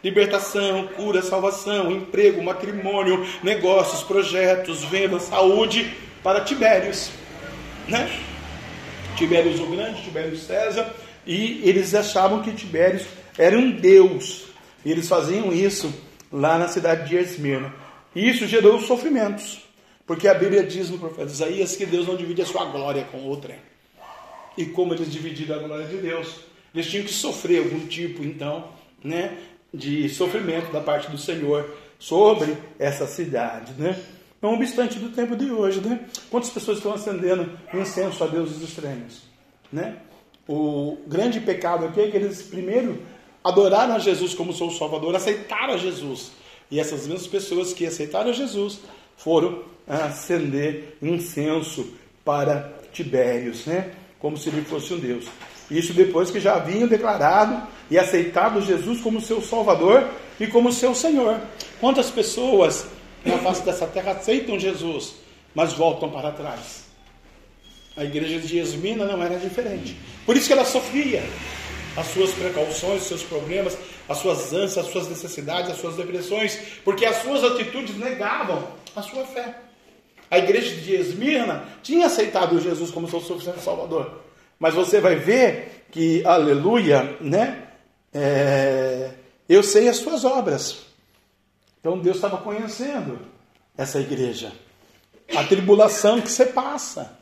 libertação, 0.02 0.88
cura, 0.96 1.22
salvação, 1.22 1.92
emprego, 1.92 2.42
matrimônio, 2.42 3.24
negócios, 3.42 4.02
projetos, 4.02 4.82
venda, 4.82 5.20
saúde 5.20 5.94
para 6.24 6.40
Tibérios, 6.40 7.10
né? 7.86 8.10
Tibérios 9.18 9.58
o 9.58 9.66
Grande, 9.66 10.02
Tibérios 10.02 10.42
César, 10.44 10.94
e 11.26 11.60
eles 11.68 11.92
achavam 11.92 12.40
que 12.40 12.52
Tibérios 12.52 13.02
era 13.36 13.58
um 13.58 13.72
Deus. 13.72 14.44
E 14.84 14.92
eles 14.92 15.08
faziam 15.08 15.52
isso 15.52 15.92
lá 16.32 16.56
na 16.56 16.68
cidade 16.68 17.08
de 17.08 17.16
Esmirna. 17.16 17.74
E 18.14 18.28
isso 18.28 18.46
gerou 18.46 18.80
sofrimentos 18.80 19.60
Porque 20.06 20.26
a 20.26 20.34
Bíblia 20.34 20.62
diz 20.62 20.88
no 20.88 20.98
profeta 20.98 21.30
Isaías 21.30 21.76
que 21.76 21.84
Deus 21.84 22.06
não 22.06 22.16
divide 22.16 22.40
a 22.40 22.46
sua 22.46 22.64
glória 22.64 23.04
com 23.12 23.18
outra. 23.24 23.54
E 24.56 24.64
como 24.64 24.94
eles 24.94 25.12
dividiram 25.12 25.56
a 25.56 25.58
glória 25.58 25.86
de 25.86 25.98
Deus, 25.98 26.36
eles 26.74 26.86
tinham 26.86 27.04
que 27.04 27.12
sofrer 27.12 27.58
algum 27.58 27.86
tipo, 27.86 28.24
então, 28.24 28.68
né, 29.04 29.36
de 29.72 30.08
sofrimento 30.08 30.72
da 30.72 30.80
parte 30.80 31.10
do 31.10 31.18
Senhor 31.18 31.76
sobre 31.98 32.56
essa 32.78 33.06
cidade, 33.06 33.74
né? 33.76 33.98
Não 34.40 34.54
obstante 34.54 34.98
do 34.98 35.10
tempo 35.10 35.34
de 35.34 35.50
hoje, 35.50 35.80
né? 35.80 36.00
Quantas 36.30 36.50
pessoas 36.50 36.78
estão 36.78 36.92
acendendo 36.92 37.50
incenso 37.74 38.22
a 38.22 38.26
deuses 38.26 38.62
estranhos, 38.62 39.22
né? 39.72 39.96
O 40.48 40.96
grande 41.06 41.40
pecado 41.40 41.84
aqui 41.84 42.00
é 42.00 42.10
que 42.10 42.16
eles 42.16 42.42
primeiro 42.42 43.02
adoraram 43.42 43.94
a 43.94 43.98
Jesus 43.98 44.34
como 44.34 44.52
seu 44.52 44.70
Salvador, 44.70 45.14
aceitaram 45.14 45.74
a 45.74 45.76
Jesus. 45.76 46.32
E 46.70 46.78
essas 46.78 47.06
mesmas 47.06 47.26
pessoas 47.26 47.72
que 47.72 47.84
aceitaram 47.84 48.30
a 48.30 48.32
Jesus 48.32 48.80
foram 49.16 49.62
acender 49.86 50.96
incenso 51.02 51.92
para 52.24 52.72
Tibérios, 52.92 53.66
né? 53.66 53.92
Como 54.18 54.36
se 54.36 54.48
ele 54.48 54.62
fosse 54.62 54.94
um 54.94 54.98
Deus. 54.98 55.26
Isso 55.70 55.92
depois 55.92 56.30
que 56.30 56.40
já 56.40 56.54
haviam 56.54 56.88
declarado 56.88 57.66
e 57.90 57.98
aceitado 57.98 58.60
Jesus 58.60 59.00
como 59.00 59.20
seu 59.20 59.42
Salvador 59.42 60.08
e 60.40 60.46
como 60.46 60.72
seu 60.72 60.94
Senhor. 60.94 61.40
Quantas 61.80 62.10
pessoas 62.10 62.86
na 63.28 63.38
face 63.38 63.62
dessa 63.62 63.86
terra 63.86 64.12
aceitam 64.12 64.58
Jesus, 64.58 65.14
mas 65.54 65.72
voltam 65.72 66.10
para 66.10 66.32
trás? 66.32 66.84
A 67.96 68.04
igreja 68.04 68.38
de 68.38 68.58
Esmina 68.58 69.04
não 69.04 69.22
era 69.22 69.38
diferente. 69.38 69.96
Por 70.24 70.36
isso 70.36 70.46
que 70.46 70.52
ela 70.52 70.64
sofria 70.64 71.22
as 71.96 72.06
suas 72.08 72.30
precauções, 72.32 73.02
os 73.02 73.08
seus 73.08 73.22
problemas, 73.24 73.76
as 74.08 74.18
suas 74.18 74.52
ânsias, 74.52 74.78
as 74.78 74.92
suas 74.92 75.08
necessidades, 75.08 75.70
as 75.70 75.78
suas 75.78 75.96
depressões, 75.96 76.58
porque 76.84 77.04
as 77.04 77.16
suas 77.22 77.42
atitudes 77.42 77.96
negavam 77.96 78.68
a 78.94 79.02
sua 79.02 79.24
fé. 79.26 79.54
A 80.30 80.38
igreja 80.38 80.76
de 80.76 80.94
Esmirna 80.94 81.64
tinha 81.82 82.06
aceitado 82.06 82.60
Jesus 82.60 82.90
como 82.90 83.08
seu 83.08 83.20
suficiente 83.20 83.60
Salvador. 83.60 84.20
Mas 84.58 84.74
você 84.74 85.00
vai 85.00 85.16
ver 85.16 85.86
que, 85.90 86.22
aleluia, 86.24 87.16
né? 87.20 87.64
É, 88.12 89.10
eu 89.48 89.62
sei 89.62 89.88
as 89.88 89.96
suas 89.96 90.24
obras. 90.24 90.87
Então 91.88 91.98
Deus 91.98 92.16
estava 92.16 92.36
conhecendo 92.36 93.18
essa 93.74 93.98
igreja. 93.98 94.52
A 95.34 95.42
tribulação 95.42 96.20
que 96.20 96.30
você 96.30 96.44
passa. 96.44 97.18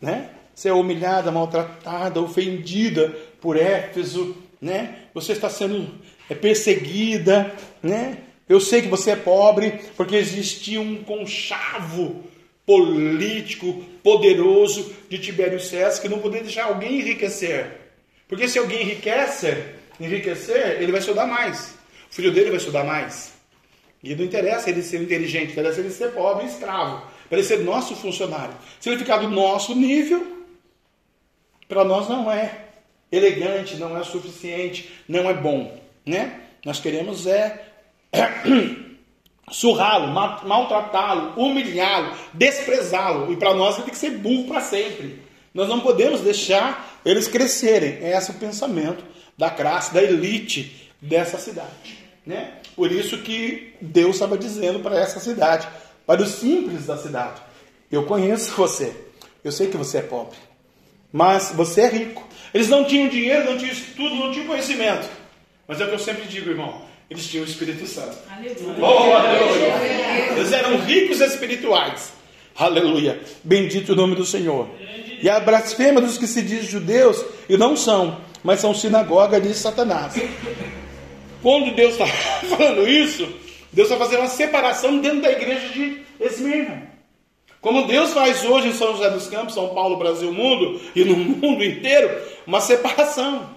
Né? 0.00 0.30
Você 0.54 0.70
é 0.70 0.72
humilhada, 0.72 1.30
maltratada, 1.30 2.18
ofendida 2.18 3.14
por 3.38 3.54
Éfeso, 3.58 4.34
né? 4.58 5.00
Você 5.12 5.32
está 5.32 5.50
sendo 5.50 5.86
é, 6.30 6.34
perseguida, 6.34 7.54
né? 7.82 8.20
Eu 8.48 8.58
sei 8.58 8.80
que 8.80 8.88
você 8.88 9.10
é 9.10 9.16
pobre 9.16 9.82
porque 9.98 10.16
existia 10.16 10.80
um 10.80 11.04
conchavo 11.04 12.24
político 12.64 13.84
poderoso 14.02 14.94
de 15.10 15.18
Tibério 15.18 15.60
César 15.60 16.00
que 16.00 16.08
não 16.08 16.20
poderia 16.20 16.44
deixar 16.44 16.64
alguém 16.64 17.00
enriquecer. 17.00 17.80
Porque 18.26 18.48
se 18.48 18.58
alguém 18.58 18.80
enriquecer, 18.80 19.74
enriquecer, 20.00 20.80
ele 20.80 20.90
vai 20.90 21.00
estudar 21.00 21.26
mais. 21.26 21.75
Filho 22.16 22.32
dele 22.32 22.48
vai 22.48 22.56
estudar 22.56 22.82
mais. 22.82 23.34
E 24.02 24.14
não 24.14 24.24
interessa 24.24 24.70
ele 24.70 24.82
ser 24.82 25.02
inteligente, 25.02 25.52
interessa 25.52 25.80
ele 25.80 25.90
ser 25.90 26.12
pobre 26.12 26.46
escravo. 26.46 27.06
Para 27.28 27.36
ele 27.36 27.46
ser 27.46 27.58
nosso 27.58 27.94
funcionário. 27.94 28.54
Se 28.80 28.88
ele 28.88 28.98
ficar 28.98 29.18
do 29.18 29.28
nosso 29.28 29.74
nível, 29.74 30.26
para 31.68 31.84
nós 31.84 32.08
não 32.08 32.32
é 32.32 32.68
elegante, 33.12 33.76
não 33.76 33.98
é 33.98 34.02
suficiente, 34.02 34.90
não 35.06 35.28
é 35.28 35.34
bom. 35.34 35.78
Né? 36.06 36.40
Nós 36.64 36.80
queremos 36.80 37.26
é 37.26 37.68
surrá-lo, 39.52 40.08
maltratá-lo, 40.08 41.34
humilhá-lo, 41.36 42.16
desprezá-lo. 42.32 43.30
E 43.30 43.36
para 43.36 43.52
nós 43.52 43.74
ele 43.74 43.84
tem 43.84 43.92
que 43.92 44.00
ser 44.00 44.12
burro 44.12 44.48
para 44.48 44.62
sempre. 44.62 45.20
Nós 45.52 45.68
não 45.68 45.80
podemos 45.80 46.22
deixar 46.22 46.98
eles 47.04 47.28
crescerem. 47.28 47.98
É 48.00 48.16
esse 48.16 48.30
o 48.30 48.34
pensamento 48.34 49.04
da 49.36 49.50
classe, 49.50 49.92
da 49.92 50.02
elite 50.02 50.90
dessa 50.98 51.36
cidade. 51.36 52.05
Né? 52.26 52.54
Por 52.74 52.90
isso 52.90 53.18
que 53.18 53.74
Deus 53.80 54.16
estava 54.16 54.36
dizendo 54.36 54.80
para 54.80 54.98
essa 54.98 55.20
cidade, 55.20 55.68
para 56.04 56.22
os 56.22 56.30
simples 56.30 56.86
da 56.86 56.96
cidade: 56.96 57.40
Eu 57.90 58.04
conheço 58.04 58.52
você, 58.56 58.92
eu 59.44 59.52
sei 59.52 59.68
que 59.68 59.76
você 59.76 59.98
é 59.98 60.02
pobre, 60.02 60.36
mas 61.12 61.52
você 61.54 61.82
é 61.82 61.88
rico. 61.88 62.26
Eles 62.52 62.68
não 62.68 62.84
tinham 62.84 63.08
dinheiro, 63.08 63.44
não 63.44 63.56
tinham 63.56 63.72
estudo, 63.72 64.14
não 64.16 64.32
tinham 64.32 64.46
conhecimento. 64.46 65.08
Mas 65.68 65.80
é 65.80 65.84
o 65.84 65.88
que 65.88 65.94
eu 65.94 65.98
sempre 66.00 66.24
digo, 66.24 66.50
irmão: 66.50 66.82
eles 67.08 67.26
tinham 67.28 67.44
o 67.44 67.48
Espírito 67.48 67.86
Santo. 67.86 68.16
Aleluia. 68.28 68.84
Oh, 68.84 69.12
aleluia. 69.12 70.32
Eles 70.36 70.52
eram 70.52 70.78
ricos 70.78 71.20
espirituais. 71.20 72.12
Aleluia. 72.56 73.20
Bendito 73.44 73.92
o 73.92 73.96
nome 73.96 74.16
do 74.16 74.24
Senhor. 74.24 74.68
E 75.22 75.28
a 75.28 75.38
blasfêmia 75.38 76.00
dos 76.00 76.18
que 76.18 76.26
se 76.26 76.42
dizem 76.42 76.68
judeus 76.68 77.24
e 77.48 77.56
não 77.56 77.76
são, 77.76 78.20
mas 78.42 78.60
são 78.60 78.74
sinagoga 78.74 79.40
de 79.40 79.54
Satanás. 79.54 80.14
Quando 81.46 81.76
Deus 81.76 81.92
está 81.92 82.06
falando 82.56 82.88
isso, 82.88 83.24
Deus 83.72 83.88
está 83.88 83.96
fazendo 83.96 84.18
uma 84.18 84.28
separação 84.28 84.98
dentro 84.98 85.22
da 85.22 85.30
igreja 85.30 85.68
de 85.68 86.02
Esmirna. 86.18 86.90
Como 87.60 87.86
Deus 87.86 88.12
faz 88.12 88.44
hoje 88.44 88.66
em 88.66 88.72
São 88.72 88.96
José 88.96 89.08
dos 89.10 89.28
Campos, 89.28 89.54
São 89.54 89.68
Paulo, 89.68 89.96
Brasil, 89.96 90.32
mundo 90.32 90.80
e 90.92 91.04
no 91.04 91.16
mundo 91.16 91.64
inteiro, 91.64 92.20
uma 92.44 92.60
separação. 92.60 93.48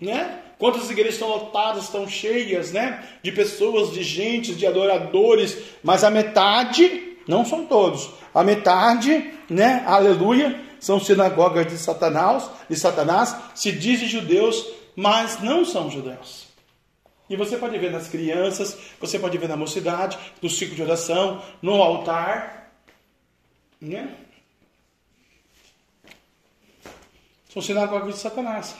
Né? 0.00 0.38
Quantas 0.58 0.88
igrejas 0.88 1.12
estão 1.12 1.28
lotadas, 1.28 1.84
estão 1.84 2.08
cheias, 2.08 2.72
né? 2.72 3.06
De 3.22 3.30
pessoas, 3.30 3.92
de 3.92 4.02
gente, 4.02 4.54
de 4.54 4.66
adoradores, 4.66 5.58
mas 5.84 6.02
a 6.02 6.10
metade, 6.10 7.18
não 7.28 7.44
são 7.44 7.66
todos, 7.66 8.08
a 8.34 8.42
metade, 8.42 9.30
né? 9.46 9.84
Aleluia, 9.86 10.58
são 10.80 10.98
sinagogas 10.98 11.66
de 11.66 11.76
Satanás, 11.76 12.48
de 12.66 12.76
Satanás, 12.76 13.36
se 13.54 13.70
dizem 13.72 14.08
judeus, 14.08 14.66
mas 14.96 15.38
não 15.42 15.66
são 15.66 15.90
judeus. 15.90 16.41
E 17.28 17.36
você 17.36 17.56
pode 17.56 17.78
ver 17.78 17.90
nas 17.90 18.08
crianças, 18.08 18.76
você 19.00 19.18
pode 19.18 19.38
ver 19.38 19.48
na 19.48 19.56
mocidade, 19.56 20.18
no 20.40 20.50
ciclo 20.50 20.74
de 20.74 20.82
oração, 20.82 21.42
no 21.62 21.82
altar, 21.82 22.72
né? 23.80 24.14
São 27.48 27.62
sinagogas 27.62 28.14
de 28.14 28.20
Satanás. 28.20 28.74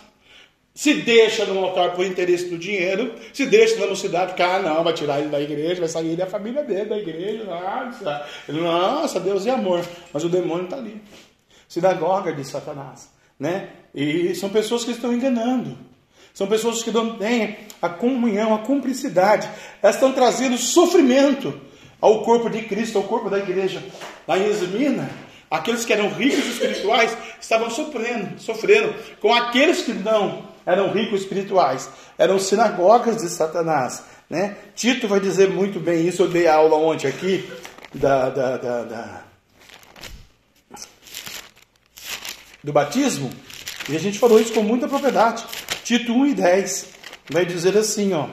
Se 0.75 0.95
deixa 0.95 1.45
no 1.45 1.63
altar 1.63 1.95
por 1.95 2.07
interesse 2.07 2.49
do 2.49 2.57
dinheiro, 2.57 3.15
se 3.33 3.45
deixa 3.45 3.79
na 3.79 3.87
mocidade, 3.87 4.35
cara, 4.35 4.63
não, 4.63 4.83
vai 4.83 4.95
tirar 4.95 5.21
ele 5.21 5.29
da 5.29 5.39
igreja, 5.39 5.81
vai 5.81 5.89
sair 5.89 6.17
da 6.17 6.27
família 6.27 6.65
dele, 6.65 6.87
da 6.87 6.97
igreja, 6.97 7.45
nossa, 7.45 8.27
nossa, 8.49 9.21
Deus 9.21 9.47
é 9.47 9.51
amor, 9.51 9.87
mas 10.13 10.25
o 10.25 10.31
demônio 10.31 10.65
está 10.65 10.77
ali. 10.77 11.03
Sinagoga 11.69 12.33
de 12.33 12.45
Satanás, 12.45 13.11
né? 13.39 13.69
E 13.95 14.35
são 14.35 14.49
pessoas 14.49 14.85
que 14.85 14.93
estão 14.93 15.13
enganando. 15.13 15.77
São 16.35 16.47
pessoas 16.47 16.83
que 16.83 16.91
não 16.91 17.17
têm 17.17 17.59
a 17.81 17.89
comunhão, 17.89 18.55
a 18.55 18.59
cumplicidade. 18.59 19.49
Elas 19.83 19.97
estão 19.97 20.13
trazendo 20.13 20.57
sofrimento 20.57 21.59
ao 22.01 22.23
corpo 22.23 22.49
de 22.49 22.63
Cristo, 22.63 22.99
ao 22.99 23.05
corpo 23.05 23.29
da 23.29 23.39
igreja. 23.39 23.83
Lá 24.27 24.39
em 24.39 24.49
Esmina, 24.49 25.11
aqueles 25.51 25.85
que 25.85 25.93
eram 25.93 26.09
ricos 26.09 26.47
espirituais 26.47 27.17
estavam 27.41 27.71
sofrendo, 27.71 28.41
sofrendo 28.41 28.95
com 29.21 29.33
aqueles 29.33 29.83
que 29.83 29.93
não 29.93 30.51
eram 30.65 30.93
ricos 30.93 31.23
espirituais, 31.23 31.91
eram 32.17 32.39
sinagogas 32.39 33.19
de 33.19 33.29
Satanás. 33.29 34.05
Né? 34.31 34.57
Tito 34.75 35.07
vai 35.07 35.21
dizer 35.21 35.51
muito 35.51 35.79
bem 35.79 36.07
isso. 36.07 36.23
Eu 36.23 36.29
dei 36.29 36.47
aula 36.47 36.77
ontem 36.77 37.07
aqui 37.07 37.51
da, 37.95 38.31
da, 38.31 38.57
da, 38.57 38.85
da 38.85 39.23
do 42.65 42.73
batismo 42.73 43.31
e 43.89 43.97
a 43.97 43.99
gente 43.99 44.19
falou 44.19 44.41
isso 44.41 44.53
com 44.53 44.63
muita 44.63 44.89
propriedade. 44.89 45.45
Tito 45.99 46.13
1 46.13 46.27
e 46.27 46.35
10 46.35 46.87
vai 47.31 47.45
dizer 47.45 47.77
assim, 47.77 48.13
ó: 48.13 48.29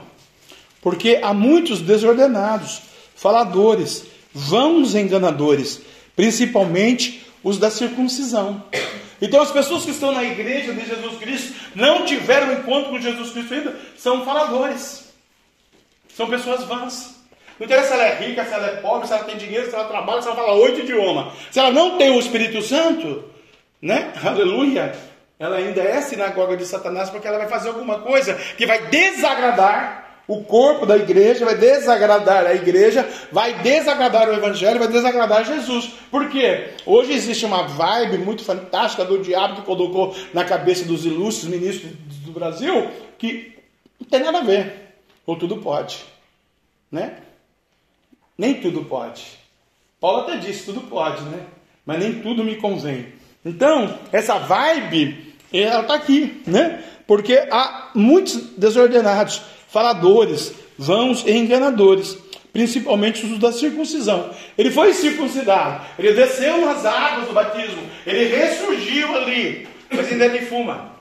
Porque 0.82 1.19
há 1.22 1.34
muitos 1.34 1.82
desordenados, 1.82 2.82
faladores, 3.15 4.06
vãos 4.34 4.95
enganadores, 4.95 5.82
principalmente 6.15 7.26
os 7.43 7.58
da 7.58 7.72
circuncisão 7.72 8.63
então 9.22 9.41
as 9.41 9.52
pessoas 9.52 9.84
que 9.84 9.91
estão 9.91 10.13
na 10.13 10.24
igreja 10.24 10.74
de 10.74 10.86
Jesus 10.86 11.17
Cristo 11.17 11.54
não 11.76 12.06
tiveram 12.06 12.54
encontro 12.54 12.89
com 12.89 13.02
Jesus 13.02 13.32
Cristo 13.32 13.54
ainda, 13.54 13.76
são 13.98 14.24
faladores. 14.24 15.10
São 16.15 16.28
pessoas 16.28 16.63
vãs. 16.63 17.19
Não 17.60 17.65
interessa 17.65 17.89
se 17.89 17.93
ela 17.93 18.04
é 18.04 18.15
rica, 18.15 18.45
se 18.45 18.54
ela 18.54 18.67
é 18.67 18.76
pobre, 18.78 19.08
se 19.08 19.13
ela 19.13 19.26
tem 19.26 19.38
dinheiro, 19.38 19.69
se 19.69 19.76
ela 19.76 19.86
trabalha, 19.86 20.22
se 20.22 20.28
ela 20.28 20.38
fala 20.38 20.54
oito 20.54 20.80
idiomas. 20.80 21.34
Se 21.52 21.60
ela 21.60 21.72
não 21.72 21.98
tem 21.98 22.12
o 22.12 22.19
Espírito 22.19 22.62
Santo, 22.62 23.26
né? 23.82 24.13
Aleluia. 24.24 24.95
Ela 25.39 25.56
ainda 25.56 25.82
é 25.82 26.02
sinagoga 26.02 26.58
de 26.58 26.65
Satanás 26.65 27.10
porque 27.10 27.25
ela 27.25 27.38
vai 27.38 27.47
fazer 27.47 27.69
alguma 27.69 27.99
coisa 27.99 28.36
que 28.36 28.65
vai 28.65 28.88
desagradar 28.88 30.10
o 30.28 30.43
corpo 30.43 30.86
da 30.86 30.95
igreja, 30.95 31.43
vai 31.43 31.56
desagradar 31.56 32.45
a 32.45 32.54
igreja, 32.54 33.08
vai 33.32 33.63
desagradar 33.63 34.30
o 34.30 34.34
evangelho, 34.34 34.78
vai 34.78 34.88
desagradar 34.88 35.43
Jesus. 35.43 35.91
Por 36.12 36.30
quê? 36.30 36.75
Hoje 36.86 37.13
existe 37.13 37.45
uma 37.45 37.63
vibe 37.63 38.19
muito 38.19 38.43
fantástica 38.43 39.04
do 39.04 39.23
diabo 39.23 39.56
que 39.56 39.62
colocou 39.63 40.15
na 40.32 40.43
cabeça 40.43 40.86
dos 40.86 41.06
ilustres 41.06 41.49
ministros 41.49 41.93
do 42.25 42.32
Brasil 42.32 42.91
que 43.17 43.58
não 43.99 44.08
tem 44.08 44.19
nada 44.19 44.38
a 44.39 44.43
ver. 44.43 44.93
Ou 45.25 45.36
tudo 45.36 45.58
pode, 45.58 46.06
né? 46.91 47.17
Nem 48.38 48.56
tudo 48.62 48.86
pode. 48.86 49.25
Paulo 49.99 50.21
até 50.21 50.38
disse, 50.38 50.65
tudo 50.65 50.82
pode, 50.82 51.23
né? 51.23 51.45
Mas 51.86 51.99
nem 51.99 52.21
tudo 52.21 52.43
me 52.43 52.56
convém. 52.58 53.13
Então, 53.43 53.97
essa 54.12 54.38
vibe, 54.38 55.28
ela 55.51 55.81
está 55.81 55.95
aqui, 55.95 56.41
né? 56.45 56.83
Porque 57.07 57.47
há 57.49 57.89
muitos 57.95 58.35
desordenados, 58.57 59.41
faladores, 59.67 60.53
vãos 60.77 61.23
e 61.25 61.31
enganadores, 61.31 62.17
principalmente 62.53 63.25
os 63.25 63.39
da 63.39 63.51
circuncisão. 63.51 64.29
Ele 64.57 64.71
foi 64.71 64.93
circuncidado, 64.93 65.85
ele 65.97 66.13
desceu 66.13 66.65
nas 66.65 66.85
águas 66.85 67.27
do 67.27 67.33
batismo, 67.33 67.81
ele 68.05 68.35
ressurgiu 68.35 69.15
ali, 69.15 69.67
mas 69.91 70.12
ainda 70.12 70.25
ele 70.25 70.45
fuma, 70.45 70.91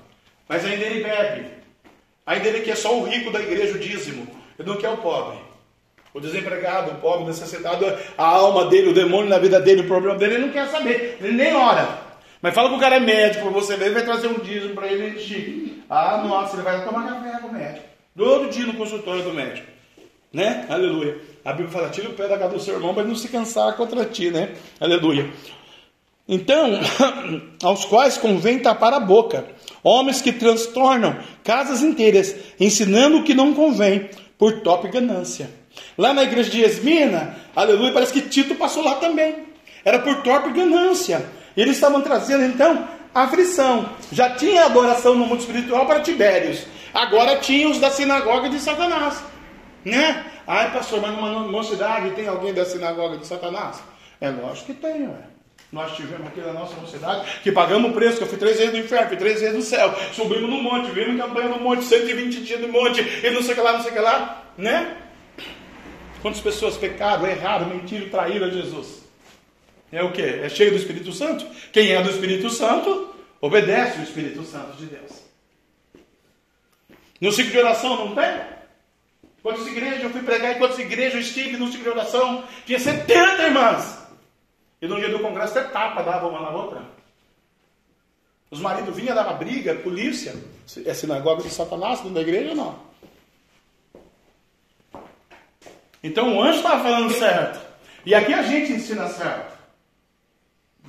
mas 0.48 0.64
ainda 0.64 0.84
ele 0.84 1.04
bebe, 1.04 1.46
ainda 2.26 2.48
ele 2.48 2.60
quer 2.60 2.76
só 2.76 2.98
o 2.98 3.04
rico 3.04 3.30
da 3.30 3.40
igreja, 3.40 3.74
o 3.74 3.78
dízimo, 3.78 4.26
ele 4.58 4.68
não 4.68 4.76
quer 4.76 4.88
o 4.88 4.96
pobre. 4.96 5.38
O 6.14 6.20
desempregado, 6.20 6.92
o 6.92 6.94
pobre, 6.96 7.26
necessitado, 7.26 7.84
a 8.16 8.24
alma 8.24 8.64
dele, 8.64 8.88
o 8.88 8.94
demônio 8.94 9.28
na 9.28 9.38
vida 9.38 9.60
dele, 9.60 9.82
o 9.82 9.86
problema 9.86 10.16
dele, 10.18 10.34
ele 10.34 10.46
não 10.46 10.52
quer 10.52 10.66
saber, 10.68 11.18
ele 11.20 11.32
nem 11.32 11.54
ora. 11.54 12.07
Mas 12.40 12.54
fala 12.54 12.68
que 12.68 12.76
o 12.76 12.80
cara 12.80 12.96
é 12.96 13.00
médico, 13.00 13.44
para 13.44 13.52
você 13.52 13.76
ver, 13.76 13.92
vai 13.92 14.04
trazer 14.04 14.28
um 14.28 14.38
dízimo 14.38 14.74
para 14.74 14.86
ele 14.86 15.18
encher. 15.18 15.82
Ah, 15.90 16.22
nossa, 16.26 16.54
ele 16.54 16.62
vai 16.62 16.84
tomar 16.84 17.08
café 17.08 17.40
com 17.40 17.48
o 17.48 17.52
médico. 17.52 17.84
Todo 18.16 18.50
dia 18.50 18.66
no 18.66 18.74
consultório 18.74 19.22
do 19.22 19.32
médico. 19.32 19.66
Né? 20.32 20.66
Aleluia. 20.68 21.20
A 21.44 21.52
Bíblia 21.52 21.70
fala: 21.70 21.88
tira 21.88 22.08
o 22.08 22.12
pé 22.12 22.28
da 22.28 22.36
cara 22.36 22.52
do 22.52 22.60
seu 22.60 22.74
irmão 22.74 22.94
para 22.94 23.04
não 23.04 23.14
se 23.14 23.28
cansar 23.28 23.74
contra 23.76 24.04
ti, 24.04 24.30
né? 24.30 24.54
Aleluia. 24.78 25.30
Então, 26.28 26.78
aos 27.62 27.86
quais 27.86 28.18
convém 28.18 28.58
tapar 28.58 28.92
a 28.92 29.00
boca, 29.00 29.46
homens 29.82 30.20
que 30.20 30.30
transtornam 30.30 31.18
casas 31.42 31.82
inteiras, 31.82 32.36
ensinando 32.60 33.18
o 33.18 33.24
que 33.24 33.32
não 33.32 33.54
convém, 33.54 34.10
por 34.36 34.60
top 34.60 34.88
ganância. 34.88 35.50
Lá 35.96 36.12
na 36.12 36.22
igreja 36.22 36.50
de 36.50 36.60
Esmina, 36.60 37.36
aleluia, 37.56 37.92
parece 37.92 38.12
que 38.12 38.20
Tito 38.20 38.54
passou 38.56 38.84
lá 38.84 38.96
também. 38.96 39.46
Era 39.84 40.00
por 40.00 40.22
torpe 40.22 40.50
ganância. 40.50 41.24
Eles 41.58 41.74
estavam 41.74 42.00
trazendo 42.00 42.44
então 42.44 42.86
aflição. 43.12 43.90
Já 44.12 44.30
tinha 44.36 44.66
adoração 44.66 45.16
no 45.16 45.26
mundo 45.26 45.40
espiritual 45.40 45.86
para 45.86 45.98
Tibérios. 45.98 46.64
Agora 46.94 47.36
tinha 47.38 47.68
os 47.68 47.80
da 47.80 47.90
sinagoga 47.90 48.48
de 48.48 48.60
Satanás. 48.60 49.20
Né? 49.84 50.24
Ai, 50.46 50.72
pastor, 50.72 51.00
mas 51.00 51.10
numa 51.10 51.40
mocidade 51.40 52.12
tem 52.12 52.28
alguém 52.28 52.54
da 52.54 52.64
sinagoga 52.64 53.18
de 53.18 53.26
Satanás? 53.26 53.82
É 54.20 54.30
lógico 54.30 54.66
que 54.66 54.74
tem, 54.74 55.08
ué. 55.08 55.18
Nós 55.72 55.96
tivemos 55.96 56.28
aqui 56.28 56.40
na 56.40 56.52
nossa 56.52 56.76
mocidade 56.80 57.28
que 57.42 57.50
pagamos 57.50 57.90
o 57.90 57.92
preço, 57.92 58.18
que 58.18 58.22
eu 58.22 58.28
fui 58.28 58.38
três 58.38 58.56
vezes 58.56 58.72
no 58.72 58.78
inferno, 58.78 59.08
fui 59.08 59.16
três 59.16 59.40
vezes 59.40 59.56
no 59.56 59.62
céu, 59.62 59.92
subimos 60.12 60.48
no 60.48 60.62
monte, 60.62 60.92
vimos 60.92 61.20
campanha 61.20 61.48
no 61.48 61.58
monte, 61.58 61.84
120 61.84 62.40
dias 62.40 62.60
no 62.60 62.68
monte, 62.68 63.00
e 63.02 63.30
não 63.30 63.42
sei 63.42 63.52
o 63.52 63.54
que 63.56 63.60
lá, 63.60 63.72
não 63.72 63.82
sei 63.82 63.90
o 63.90 63.94
que 63.94 64.00
lá, 64.00 64.44
né? 64.56 64.96
Quantas 66.22 66.40
pessoas 66.40 66.76
pecaram, 66.76 67.26
erraram, 67.26 67.66
mentiram, 67.66 68.08
traíram 68.08 68.46
a 68.46 68.50
Jesus? 68.50 68.97
É 69.90 70.02
o 70.02 70.12
que? 70.12 70.22
É 70.22 70.48
cheio 70.48 70.70
do 70.70 70.76
Espírito 70.76 71.12
Santo? 71.12 71.46
Quem 71.72 71.92
é 71.92 72.02
do 72.02 72.10
Espírito 72.10 72.50
Santo, 72.50 73.14
obedece 73.40 74.00
o 74.00 74.02
Espírito 74.02 74.44
Santo 74.44 74.76
de 74.76 74.86
Deus. 74.86 75.28
No 77.20 77.32
ciclo 77.32 77.50
de 77.50 77.58
oração 77.58 78.06
não 78.06 78.14
tem? 78.14 78.58
Quantas 79.42 79.66
igrejas 79.66 80.02
eu 80.02 80.10
fui 80.10 80.22
pregar 80.22 80.52
e 80.52 80.58
quantas 80.58 80.78
igrejas 80.78 81.14
eu 81.14 81.20
estive 81.20 81.56
no 81.56 81.66
ciclo 81.68 81.84
de 81.84 81.90
oração? 81.90 82.44
Tinha 82.66 82.78
70 82.78 83.42
irmãs. 83.42 83.98
E 84.80 84.86
no 84.86 84.96
dia 84.96 85.08
do 85.08 85.20
congresso 85.20 85.58
até 85.58 85.68
tapa 85.68 86.02
dava 86.02 86.28
uma 86.28 86.40
na 86.40 86.50
outra. 86.50 86.82
Os 88.50 88.60
maridos 88.60 88.94
vinham, 88.94 89.14
dava 89.14 89.32
briga, 89.32 89.74
polícia. 89.74 90.34
É 90.84 90.94
sinagoga 90.94 91.42
de 91.42 91.50
Satanás 91.50 92.00
dentro 92.00 92.14
da 92.14 92.20
igreja 92.20 92.50
ou 92.50 92.56
não? 92.56 92.88
Então 96.02 96.36
o 96.36 96.42
anjo 96.42 96.58
estava 96.58 96.82
falando 96.82 97.12
certo. 97.12 97.60
E 98.06 98.14
aqui 98.14 98.32
a 98.32 98.42
gente 98.42 98.72
ensina 98.72 99.08
certo. 99.08 99.47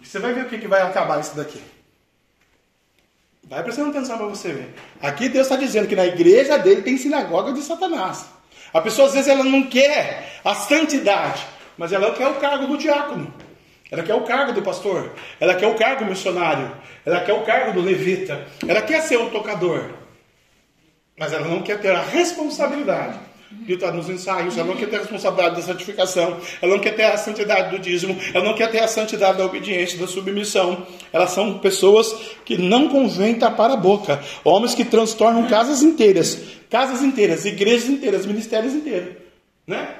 Você 0.03 0.19
vai 0.19 0.33
ver 0.33 0.45
o 0.45 0.49
que, 0.49 0.57
que 0.57 0.67
vai 0.67 0.81
acabar 0.81 1.19
isso 1.19 1.35
daqui. 1.35 1.61
Vai 3.43 3.63
prestando 3.63 3.89
atenção 3.89 4.17
para 4.17 4.27
você 4.27 4.53
ver. 4.53 4.75
Aqui 5.01 5.27
Deus 5.27 5.47
está 5.47 5.55
dizendo 5.55 5.87
que 5.87 5.95
na 5.95 6.05
igreja 6.05 6.57
dele 6.57 6.81
tem 6.81 6.97
sinagoga 6.97 7.51
de 7.51 7.61
Satanás. 7.61 8.27
A 8.71 8.79
pessoa 8.81 9.07
às 9.07 9.13
vezes 9.13 9.27
ela 9.27 9.43
não 9.43 9.63
quer 9.63 10.39
a 10.45 10.53
santidade, 10.53 11.45
mas 11.77 11.91
ela 11.91 12.13
quer 12.13 12.27
o 12.27 12.35
cargo 12.35 12.67
do 12.67 12.77
diácono. 12.77 13.33
Ela 13.91 14.03
quer 14.03 14.13
o 14.13 14.21
cargo 14.21 14.53
do 14.53 14.61
pastor. 14.61 15.11
Ela 15.39 15.55
quer 15.55 15.67
o 15.67 15.75
cargo 15.75 16.05
missionário. 16.05 16.71
Ela 17.03 17.21
quer 17.21 17.33
o 17.33 17.43
cargo 17.43 17.73
do 17.73 17.81
levita. 17.81 18.47
Ela 18.67 18.83
quer 18.83 19.01
ser 19.01 19.17
o 19.17 19.31
tocador. 19.31 19.89
Mas 21.17 21.33
ela 21.33 21.47
não 21.47 21.63
quer 21.63 21.81
ter 21.81 21.91
a 21.91 22.01
responsabilidade 22.01 23.17
de 23.51 23.73
estar 23.73 23.91
nos 23.91 24.09
ensaios, 24.09 24.57
ela 24.57 24.67
não 24.67 24.75
quer 24.75 24.89
ter 24.89 24.97
a 24.97 24.99
responsabilidade 24.99 25.55
da 25.55 25.61
santificação, 25.61 26.39
ela 26.61 26.75
não 26.75 26.79
quer 26.79 26.95
ter 26.95 27.03
a 27.03 27.17
santidade 27.17 27.75
do 27.75 27.79
dízimo, 27.79 28.15
ela 28.33 28.45
não 28.45 28.53
quer 28.53 28.69
ter 28.69 28.79
a 28.79 28.87
santidade 28.87 29.37
da 29.37 29.45
obediência, 29.45 29.97
da 29.97 30.07
submissão. 30.07 30.85
Elas 31.11 31.31
são 31.31 31.57
pessoas 31.59 32.13
que 32.45 32.57
não 32.57 32.89
convém 32.89 33.35
tapar 33.35 33.71
a 33.71 33.75
boca, 33.75 34.21
homens 34.43 34.75
que 34.75 34.85
transtornam 34.85 35.47
casas 35.47 35.81
inteiras, 35.81 36.39
casas 36.69 37.01
inteiras, 37.01 37.45
igrejas 37.45 37.89
inteiras, 37.89 38.25
ministérios 38.25 38.73
inteiros, 38.73 39.15
né? 39.65 39.95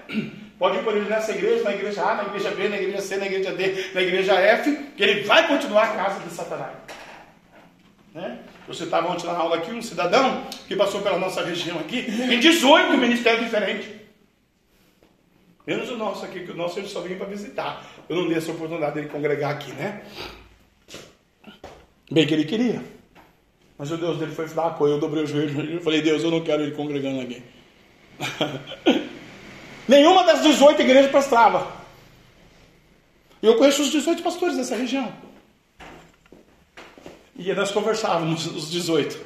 Pode 0.60 0.78
ir 0.78 0.84
por 0.84 0.96
ele 0.96 1.08
nessa 1.08 1.32
igreja, 1.32 1.64
na 1.64 1.74
igreja 1.74 2.04
A, 2.04 2.16
na 2.16 2.24
igreja 2.24 2.52
B, 2.52 2.68
na 2.68 2.76
igreja 2.76 3.02
C, 3.02 3.16
na 3.16 3.26
igreja 3.28 3.54
D, 3.54 3.92
na 3.94 4.02
igreja 4.02 4.34
F, 4.34 4.78
que 4.98 5.02
ele 5.02 5.24
vai 5.24 5.48
continuar 5.48 5.84
a 5.86 5.96
casa 5.96 6.20
de 6.20 6.34
Satanás. 6.34 6.74
Né? 8.14 8.40
Eu 8.70 8.76
citava 8.76 9.12
ontem 9.12 9.26
na 9.26 9.34
aula 9.34 9.56
aqui 9.56 9.72
um 9.72 9.82
cidadão 9.82 10.46
que 10.68 10.76
passou 10.76 11.02
pela 11.02 11.18
nossa 11.18 11.44
região 11.44 11.80
aqui 11.80 12.02
em 12.02 12.40
18 12.40 12.96
ministérios 13.00 13.46
diferentes. 13.46 13.90
Menos 15.66 15.90
o 15.90 15.98
nosso 15.98 16.24
aqui, 16.24 16.42
que 16.42 16.52
o 16.52 16.56
nosso 16.56 16.78
ele 16.78 16.88
só 16.88 17.02
vinha 17.02 17.18
para 17.18 17.26
visitar. 17.26 17.84
Eu 18.08 18.18
não 18.18 18.28
dei 18.28 18.38
essa 18.38 18.52
oportunidade 18.52 18.94
dele 18.94 19.08
congregar 19.08 19.50
aqui, 19.50 19.72
né? 19.72 20.04
Bem 22.12 22.28
que 22.28 22.34
ele 22.36 22.46
queria. 22.46 22.84
Mas 23.76 23.90
o 23.90 23.98
Deus 23.98 24.20
dele 24.20 24.34
foi 24.34 24.48
fraco. 24.48 24.86
Eu 24.86 25.00
dobrei 25.00 25.24
o 25.24 25.28
joelho 25.28 25.78
e 25.78 25.80
falei, 25.80 26.04
Deus, 26.04 26.24
eu 26.24 26.30
não 26.30 26.42
quero 26.42 26.62
ele 26.62 26.74
congregando 26.74 27.22
aqui. 27.22 27.42
Nenhuma 29.90 30.24
das 30.24 30.44
18 30.44 30.80
igrejas 30.80 31.10
prestava. 31.10 31.68
Eu 33.42 33.58
conheço 33.58 33.82
os 33.82 33.90
18 33.90 34.22
pastores 34.22 34.58
dessa 34.58 34.76
região. 34.76 35.12
E 37.40 37.54
nós 37.54 37.72
conversávamos, 37.72 38.46
os 38.48 38.70
18. 38.70 39.18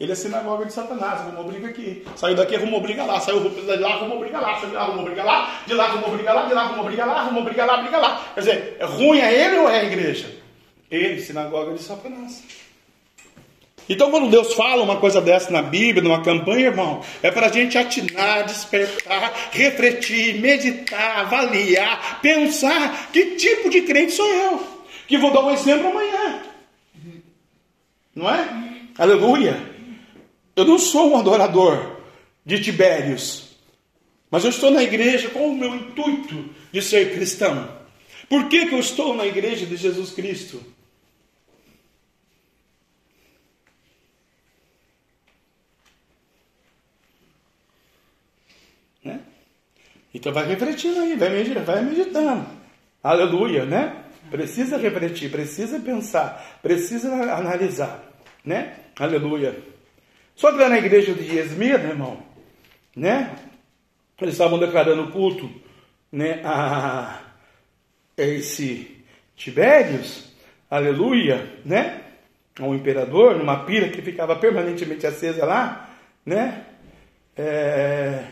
Ele 0.00 0.12
é 0.12 0.14
sinagoga 0.14 0.64
de 0.64 0.72
Satanás, 0.72 1.20
arrumou 1.20 1.44
briga 1.44 1.68
aqui. 1.68 2.02
Saiu 2.16 2.34
daqui, 2.34 2.56
arrumou 2.56 2.80
briga 2.80 3.04
lá. 3.04 3.20
Saiu 3.20 3.50
de 3.50 3.76
lá, 3.76 3.96
arrumou 3.96 4.18
briga 4.18 4.40
lá. 4.40 4.54
Saiu 4.56 4.70
de 4.70 4.74
lá, 4.76 4.82
arrumou 4.84 5.04
briga 5.04 5.22
lá. 5.22 5.60
De 5.66 5.74
lá, 5.74 5.84
arrumou 5.84 6.10
briga 6.16 6.32
lá. 6.32 6.46
De 6.46 6.54
lá, 6.54 6.62
arrumou 6.62 6.84
briga 6.86 7.04
lá. 7.04 7.20
Arrumou 7.20 7.44
briga 7.44 7.64
lá, 7.66 7.76
briga 7.82 7.98
lá. 7.98 8.24
Quer 8.32 8.40
dizer, 8.40 8.76
é 8.80 8.84
ruim 8.86 9.18
é 9.18 9.44
ele 9.44 9.58
ou 9.58 9.68
é 9.68 9.80
a 9.80 9.84
igreja? 9.84 10.34
Ele, 10.90 11.20
sinagoga 11.20 11.74
de 11.74 11.82
Satanás. 11.82 12.42
Então, 13.90 14.10
quando 14.10 14.30
Deus 14.30 14.54
fala 14.54 14.82
uma 14.82 14.96
coisa 14.96 15.20
dessa 15.20 15.50
na 15.50 15.60
Bíblia, 15.60 16.02
numa 16.02 16.22
campanha, 16.22 16.68
irmão, 16.68 17.02
é 17.22 17.30
para 17.30 17.48
a 17.48 17.52
gente 17.52 17.76
atinar, 17.76 18.46
despertar, 18.46 19.50
refletir, 19.50 20.40
meditar, 20.40 21.26
avaliar, 21.26 22.22
pensar 22.22 23.10
que 23.12 23.36
tipo 23.36 23.68
de 23.68 23.82
crente 23.82 24.12
sou 24.12 24.26
eu. 24.26 24.66
Que 25.06 25.18
vou 25.18 25.30
dar 25.30 25.44
um 25.44 25.50
exemplo 25.50 25.90
amanhã. 25.90 26.49
Não 28.20 28.28
é? 28.28 28.82
Aleluia. 28.98 29.56
Eu 30.54 30.66
não 30.66 30.78
sou 30.78 31.12
um 31.12 31.16
adorador 31.16 32.02
de 32.44 32.60
Tibérios, 32.60 33.56
mas 34.30 34.44
eu 34.44 34.50
estou 34.50 34.70
na 34.70 34.82
igreja 34.82 35.30
com 35.30 35.48
o 35.48 35.56
meu 35.56 35.74
intuito 35.74 36.50
de 36.70 36.82
ser 36.82 37.14
cristão. 37.14 37.80
Por 38.28 38.46
que, 38.50 38.66
que 38.66 38.74
eu 38.74 38.78
estou 38.78 39.16
na 39.16 39.24
igreja 39.24 39.64
de 39.64 39.74
Jesus 39.74 40.12
Cristo? 40.12 40.62
Né? 49.02 49.20
Então 50.12 50.30
vai 50.30 50.46
refletindo 50.46 51.00
aí, 51.00 51.16
vai 51.16 51.30
meditando, 51.30 51.64
vai 51.64 51.82
meditando. 51.82 52.46
Aleluia, 53.02 53.64
né? 53.64 54.04
Precisa 54.30 54.76
refletir, 54.76 55.30
precisa 55.30 55.80
pensar, 55.80 56.58
precisa 56.62 57.10
analisar, 57.34 58.09
né? 58.44 58.74
Aleluia. 58.98 59.56
Só 60.34 60.52
que 60.52 60.58
lá 60.58 60.68
na 60.68 60.78
igreja 60.78 61.12
de 61.12 61.38
Esmirna, 61.38 61.90
irmão, 61.90 62.22
né? 62.96 63.36
Eles 64.20 64.34
estavam 64.34 64.58
declarando 64.58 65.10
culto, 65.10 65.50
né? 66.10 66.40
A 66.44 67.20
esse 68.16 69.04
Tibérios, 69.36 70.32
aleluia, 70.70 71.60
né? 71.64 72.02
Ao 72.58 72.74
imperador, 72.74 73.36
numa 73.36 73.64
pira 73.64 73.88
que 73.88 74.02
ficava 74.02 74.36
permanentemente 74.36 75.06
acesa 75.06 75.46
lá, 75.46 75.88
né? 76.24 76.66
É... 77.36 78.24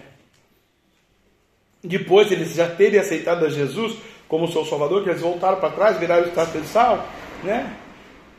Depois 1.83 2.31
eles 2.31 2.55
já 2.55 2.69
terem 2.69 3.01
aceitado 3.01 3.47
a 3.47 3.49
Jesus, 3.49 3.97
como 4.29 4.49
seu 4.49 4.65
Salvador, 4.65 5.03
que 5.03 5.11
eles 5.11 5.23
voltaram 5.23 5.59
para 5.59 5.71
trás, 5.71 5.99
viraram 5.99 6.25
o 6.25 6.29
estado 6.29 6.61
de 6.61 6.67
sal, 6.67 7.09
né? 7.43 7.75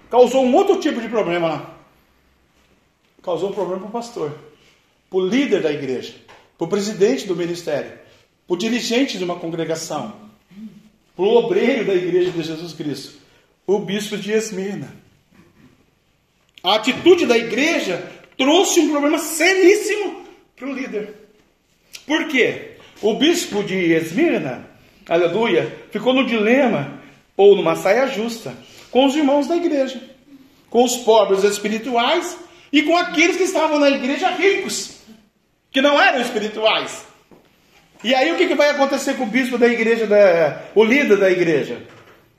Causou 0.09 0.43
um 0.43 0.55
outro 0.55 0.79
tipo 0.79 0.99
de 0.99 1.07
problema 1.07 1.47
lá. 1.47 1.75
Causou 3.21 3.49
um 3.49 3.53
problema 3.53 3.81
para 3.81 3.89
o 3.89 3.91
pastor, 3.91 4.35
para 5.09 5.19
o 5.19 5.25
líder 5.25 5.61
da 5.61 5.71
igreja, 5.71 6.15
para 6.57 6.65
o 6.65 6.69
presidente 6.69 7.27
do 7.27 7.35
ministério, 7.35 7.91
para 8.47 8.53
o 8.53 8.57
dirigente 8.57 9.17
de 9.17 9.23
uma 9.23 9.35
congregação. 9.35 10.27
para 11.15 11.25
o 11.25 11.35
obreiro 11.35 11.85
da 11.85 11.93
igreja 11.93 12.31
de 12.31 12.41
Jesus 12.41 12.73
Cristo, 12.73 13.19
o 13.67 13.79
bispo 13.79 14.17
de 14.17 14.31
Esmirna. 14.31 14.95
A 16.63 16.75
atitude 16.75 17.25
da 17.25 17.37
igreja 17.37 18.09
trouxe 18.37 18.79
um 18.79 18.89
problema 18.89 19.19
seríssimo 19.19 20.23
para 20.55 20.69
o 20.69 20.73
líder. 20.73 21.13
Por 22.07 22.27
quê? 22.29 22.77
O 23.01 23.15
bispo 23.15 23.63
de 23.63 23.75
Esmirna, 23.91 24.69
aleluia, 25.07 25.77
ficou 25.91 26.13
no 26.13 26.25
dilema 26.25 26.99
ou 27.35 27.55
numa 27.55 27.75
saia 27.75 28.07
justa 28.07 28.55
com 28.91 29.05
os 29.05 29.15
irmãos 29.15 29.47
da 29.47 29.55
igreja, 29.55 30.01
com 30.69 30.83
os 30.83 30.97
pobres 30.97 31.43
espirituais 31.43 32.37
e 32.71 32.83
com 32.83 32.95
aqueles 32.95 33.37
que 33.37 33.43
estavam 33.43 33.79
na 33.79 33.89
igreja 33.89 34.29
ricos, 34.29 34.99
que 35.71 35.81
não 35.81 35.99
eram 36.01 36.21
espirituais. 36.21 37.05
E 38.03 38.15
aí 38.15 38.31
o 38.31 38.37
que, 38.37 38.47
que 38.47 38.55
vai 38.55 38.69
acontecer 38.69 39.15
com 39.15 39.23
o 39.23 39.27
bispo 39.27 39.57
da 39.57 39.67
igreja, 39.67 40.07
da, 40.07 40.63
o 40.73 40.83
líder 40.83 41.17
da 41.17 41.29
igreja? 41.29 41.85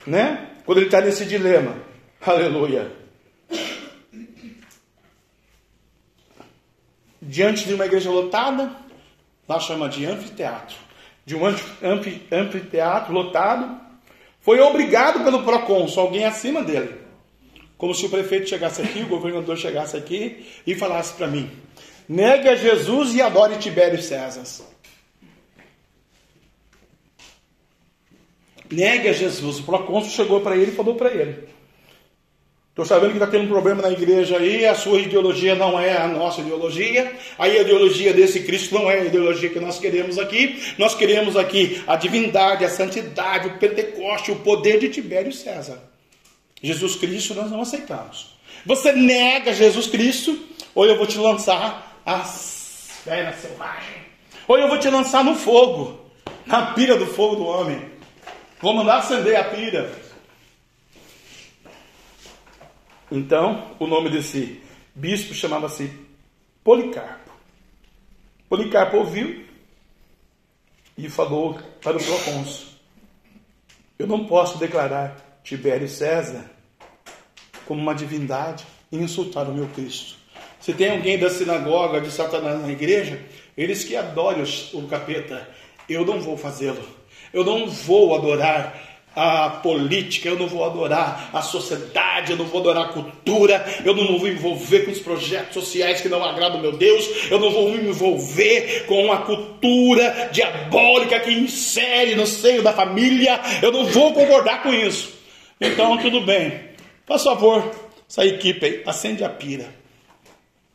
Né? 0.05 0.47
Quando 0.65 0.79
ele 0.79 0.87
está 0.87 1.01
nesse 1.01 1.25
dilema. 1.25 1.75
Aleluia. 2.19 2.91
Diante 7.21 7.65
de 7.67 7.75
uma 7.75 7.85
igreja 7.85 8.09
lotada, 8.09 8.75
lá 9.47 9.59
chama 9.59 9.87
de 9.87 10.05
anfiteatro. 10.05 10.75
De 11.23 11.35
um 11.35 11.41
anfiteatro 11.45 13.13
lotado, 13.13 13.79
foi 14.41 14.59
obrigado 14.59 15.23
pelo 15.23 15.43
procônsul, 15.43 16.03
alguém 16.03 16.25
acima 16.25 16.63
dele. 16.63 16.95
Como 17.77 17.95
se 17.95 18.05
o 18.05 18.09
prefeito 18.09 18.49
chegasse 18.49 18.81
aqui, 18.81 19.01
o 19.01 19.07
governador 19.07 19.57
chegasse 19.57 19.95
aqui 19.95 20.45
e 20.67 20.75
falasse 20.75 21.13
para 21.13 21.27
mim: 21.27 21.49
negue 22.07 22.47
a 22.47 22.55
Jesus 22.55 23.15
e 23.15 23.21
adore 23.21 23.57
Tibério 23.57 24.01
César. 24.01 24.43
Negue 28.71 29.09
a 29.09 29.13
Jesus. 29.13 29.59
O 29.59 29.63
procônsul 29.63 30.11
chegou 30.11 30.41
para 30.41 30.55
ele 30.55 30.71
e 30.71 30.75
falou 30.75 30.95
para 30.95 31.11
ele: 31.11 31.47
Estou 32.81 32.97
sabendo 32.97 33.11
que 33.11 33.17
está 33.17 33.27
tendo 33.27 33.43
um 33.43 33.47
problema 33.47 33.79
na 33.79 33.91
igreja 33.91 34.37
aí, 34.37 34.65
a 34.65 34.73
sua 34.73 34.99
ideologia 34.99 35.53
não 35.53 35.79
é 35.79 35.95
a 35.97 36.07
nossa 36.07 36.41
ideologia, 36.41 37.15
a 37.37 37.47
ideologia 37.47 38.11
desse 38.11 38.39
Cristo 38.39 38.73
não 38.73 38.89
é 38.89 39.01
a 39.01 39.05
ideologia 39.05 39.51
que 39.51 39.59
nós 39.59 39.77
queremos 39.77 40.17
aqui. 40.17 40.59
Nós 40.79 40.95
queremos 40.95 41.37
aqui 41.37 41.83
a 41.85 41.95
divindade, 41.95 42.65
a 42.65 42.69
santidade, 42.69 43.49
o 43.49 43.59
Pentecoste, 43.59 44.31
o 44.31 44.37
poder 44.37 44.79
de 44.79 44.89
Tibério 44.89 45.31
César. 45.31 45.77
Jesus 46.59 46.95
Cristo 46.95 47.35
nós 47.35 47.51
não 47.51 47.61
aceitamos. 47.61 48.35
Você 48.65 48.91
nega 48.93 49.53
Jesus 49.53 49.85
Cristo, 49.85 50.35
ou 50.73 50.83
eu 50.83 50.97
vou 50.97 51.05
te 51.05 51.19
lançar 51.19 52.01
as 52.03 52.89
feras 53.03 53.35
selvagens, 53.35 54.07
ou 54.47 54.57
eu 54.57 54.67
vou 54.67 54.79
te 54.79 54.89
lançar 54.89 55.23
no 55.23 55.35
fogo, 55.35 55.99
na 56.47 56.73
pira 56.73 56.97
do 56.97 57.05
fogo 57.05 57.35
do 57.35 57.45
homem. 57.45 57.79
Vou 58.59 58.73
mandar 58.73 58.97
acender 58.97 59.35
a 59.35 59.43
pira. 59.43 60.00
Então, 63.11 63.75
o 63.77 63.85
nome 63.85 64.09
desse 64.09 64.61
bispo 64.95 65.33
chamava-se 65.33 65.91
Policarpo. 66.63 67.29
Policarpo 68.47 68.97
ouviu 68.97 69.45
e 70.97 71.09
falou 71.09 71.59
para 71.81 71.97
o 71.97 72.03
procônsul: 72.03 72.67
Eu 73.99 74.07
não 74.07 74.25
posso 74.25 74.57
declarar 74.57 75.41
Tibério 75.43 75.89
César 75.89 76.49
como 77.65 77.81
uma 77.81 77.93
divindade 77.93 78.65
e 78.89 78.97
insultar 78.97 79.49
o 79.49 79.53
meu 79.53 79.67
Cristo. 79.67 80.15
Se 80.61 80.73
tem 80.73 80.91
alguém 80.91 81.19
da 81.19 81.29
sinagoga 81.29 81.99
de 81.99 82.11
Satanás 82.11 82.61
na 82.61 82.71
igreja, 82.71 83.21
eles 83.57 83.83
que 83.83 83.95
adoram 83.97 84.43
o 84.73 84.87
capeta, 84.87 85.49
eu 85.89 86.05
não 86.05 86.21
vou 86.21 86.37
fazê-lo. 86.37 86.87
Eu 87.33 87.43
não 87.43 87.67
vou 87.67 88.15
adorar 88.15 88.90
a 89.15 89.49
política, 89.49 90.29
eu 90.29 90.39
não 90.39 90.47
vou 90.47 90.63
adorar 90.63 91.29
a 91.33 91.41
sociedade, 91.41 92.31
eu 92.31 92.37
não 92.37 92.45
vou 92.45 92.61
adorar 92.61 92.85
a 92.85 92.93
cultura, 92.93 93.65
eu 93.83 93.93
não 93.93 94.07
vou 94.07 94.21
me 94.21 94.29
envolver 94.29 94.85
com 94.85 94.91
os 94.91 94.99
projetos 94.99 95.53
sociais 95.53 95.99
que 95.99 96.07
não 96.07 96.23
agradam 96.23 96.61
meu 96.61 96.71
Deus, 96.71 97.29
eu 97.29 97.39
não 97.39 97.51
vou 97.51 97.69
me 97.69 97.89
envolver 97.89 98.85
com 98.87 99.11
a 99.11 99.17
cultura 99.17 100.29
diabólica 100.31 101.19
que 101.19 101.31
insere 101.31 102.15
no 102.15 102.25
seio 102.25 102.63
da 102.63 102.71
família, 102.71 103.39
eu 103.61 103.71
não 103.71 103.85
vou 103.85 104.13
concordar 104.13 104.63
com 104.63 104.73
isso. 104.73 105.13
Então, 105.59 105.97
tudo 105.97 106.21
bem, 106.21 106.69
faz 107.05 107.23
favor, 107.23 107.69
essa 108.09 108.25
equipe 108.25 108.65
aí, 108.65 108.83
acende 108.85 109.23
a 109.23 109.29
pira. 109.29 109.73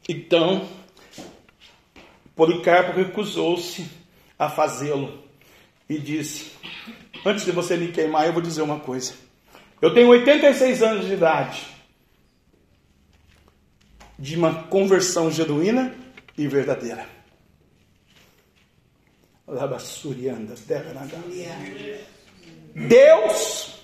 Então, 0.09 0.69
Policarpo 2.37 2.93
recusou-se 2.93 3.87
a 4.39 4.51
fazê-lo 4.51 5.25
e 5.89 5.99
disse: 5.99 6.53
Antes 7.27 7.45
de 7.45 7.51
você 7.51 7.77
me 7.77 7.89
queimar, 7.89 8.25
eu 8.25 8.33
vou 8.33 8.41
dizer 8.41 8.63
uma 8.63 8.79
coisa. 8.79 9.13
Eu 9.83 9.93
tenho 9.93 10.07
86 10.11 10.81
anos 10.81 11.07
de 11.07 11.15
idade, 11.15 11.67
de 14.17 14.37
uma 14.37 14.63
conversão 14.69 15.29
genuína 15.29 15.93
e 16.39 16.47
verdadeira. 16.47 17.05
Deus 22.77 23.75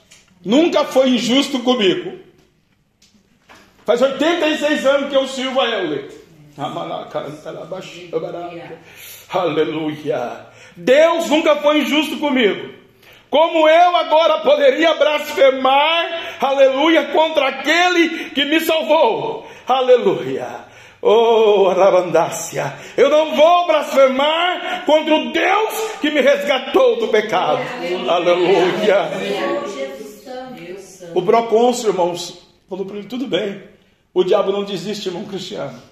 nunca 0.45 0.85
foi 0.85 1.09
injusto 1.09 1.59
comigo. 1.65 2.21
Faz 3.85 4.01
86 4.01 4.87
anos 4.87 5.11
que 5.11 5.17
eu 5.17 5.27
sirvo 5.27 5.61
a 5.61 5.67
Ele. 5.67 6.09
Aleluia. 9.31 10.47
Deus 10.77 11.29
nunca 11.29 11.57
foi 11.57 11.81
injusto 11.81 12.19
comigo. 12.19 12.82
Como 13.33 13.67
eu 13.67 13.97
agora 13.97 14.41
poderia 14.41 14.93
blasfemar, 14.93 16.37
aleluia, 16.39 17.05
contra 17.05 17.49
aquele 17.49 18.29
que 18.29 18.45
me 18.45 18.61
salvou, 18.61 19.47
aleluia. 19.67 20.47
Oh, 21.01 21.67
arabandácia, 21.71 22.75
eu 22.95 23.09
não 23.09 23.35
vou 23.35 23.67
blasfemar 23.67 24.85
contra 24.85 25.15
o 25.15 25.33
Deus 25.33 25.93
que 26.03 26.11
me 26.11 26.21
resgatou 26.21 26.97
do 27.01 27.09
pecado, 27.09 27.63
aleluia. 28.07 29.09
O 31.15 31.23
procônsul, 31.23 31.89
irmãos, 31.89 32.47
falou 32.69 32.85
para 32.85 32.99
ele: 32.99 33.09
tudo 33.09 33.27
bem, 33.27 33.63
o 34.13 34.23
diabo 34.23 34.53
não 34.53 34.63
desiste, 34.63 35.09
irmão 35.09 35.25
Cristiano. 35.25 35.83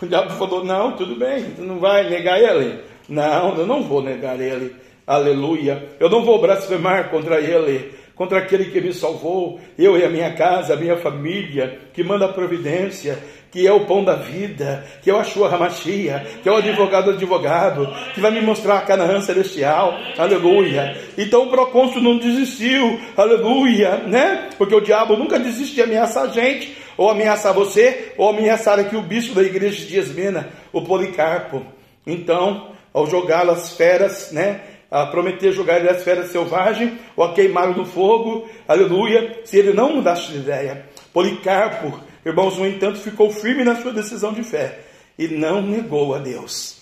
O 0.00 0.06
diabo 0.06 0.30
falou: 0.34 0.64
não, 0.64 0.92
tudo 0.92 1.16
bem, 1.16 1.50
tu 1.56 1.62
não 1.62 1.80
vai 1.80 2.08
negar 2.08 2.40
ele. 2.40 2.80
Não, 3.08 3.56
eu 3.58 3.66
não 3.66 3.82
vou 3.82 4.00
negar 4.00 4.40
ele. 4.40 4.83
Aleluia. 5.06 5.90
Eu 6.00 6.08
não 6.08 6.24
vou 6.24 6.40
blasfemar 6.40 7.10
contra 7.10 7.38
ele, 7.38 7.92
contra 8.14 8.38
aquele 8.38 8.66
que 8.66 8.80
me 8.80 8.92
salvou, 8.92 9.60
eu 9.78 9.98
e 9.98 10.04
a 10.04 10.08
minha 10.08 10.32
casa, 10.32 10.72
a 10.72 10.76
minha 10.76 10.96
família, 10.96 11.78
que 11.92 12.02
manda 12.02 12.24
a 12.24 12.32
providência, 12.32 13.18
que 13.50 13.66
é 13.66 13.72
o 13.72 13.86
pão 13.86 14.02
da 14.02 14.14
vida, 14.14 14.84
que 15.02 15.10
é 15.10 15.14
o 15.14 15.18
Ashua 15.18 15.54
Hamashia, 15.54 16.26
que 16.42 16.48
é 16.48 16.52
o 16.52 16.56
advogado 16.56 17.10
advogado, 17.10 17.86
que 18.14 18.20
vai 18.20 18.30
me 18.30 18.40
mostrar 18.40 18.78
a 18.78 18.80
Canaã 18.80 19.20
celestial, 19.20 19.94
aleluia. 20.16 20.96
Então 21.18 21.44
o 21.44 21.50
procônsul 21.50 22.02
não 22.02 22.18
desistiu, 22.18 22.98
aleluia, 23.16 23.98
né? 24.06 24.48
Porque 24.56 24.74
o 24.74 24.80
diabo 24.80 25.16
nunca 25.16 25.38
desiste 25.38 25.74
de 25.74 25.82
ameaçar 25.82 26.24
a 26.24 26.28
gente, 26.28 26.76
ou 26.96 27.10
ameaçar 27.10 27.52
você, 27.52 28.12
ou 28.16 28.28
ameaçar 28.28 28.78
aqui 28.78 28.96
o 28.96 29.02
bispo 29.02 29.34
da 29.34 29.42
igreja 29.42 29.86
de 29.86 29.98
Esmena, 29.98 30.48
o 30.72 30.82
Policarpo. 30.82 31.62
Então, 32.06 32.72
ao 32.92 33.06
jogá-lo 33.06 33.50
as 33.50 33.76
feras, 33.76 34.32
né? 34.32 34.60
A 34.94 35.06
prometer 35.06 35.50
jogar 35.50 35.80
ele 35.80 35.88
as 35.88 36.04
feras 36.04 36.30
selvagens, 36.30 36.92
ou 37.16 37.24
a 37.24 37.34
queimá-lo 37.34 37.76
no 37.76 37.84
fogo, 37.84 38.48
aleluia, 38.68 39.40
se 39.44 39.58
ele 39.58 39.72
não 39.72 39.96
mudasse 39.96 40.30
de 40.30 40.38
ideia. 40.38 40.88
Policarpo, 41.12 41.98
irmãos, 42.24 42.56
no 42.56 42.64
entanto, 42.64 43.00
ficou 43.00 43.28
firme 43.28 43.64
na 43.64 43.74
sua 43.82 43.92
decisão 43.92 44.32
de 44.32 44.44
fé 44.44 44.82
e 45.18 45.26
não 45.26 45.60
negou 45.60 46.14
a 46.14 46.20
Deus. 46.20 46.76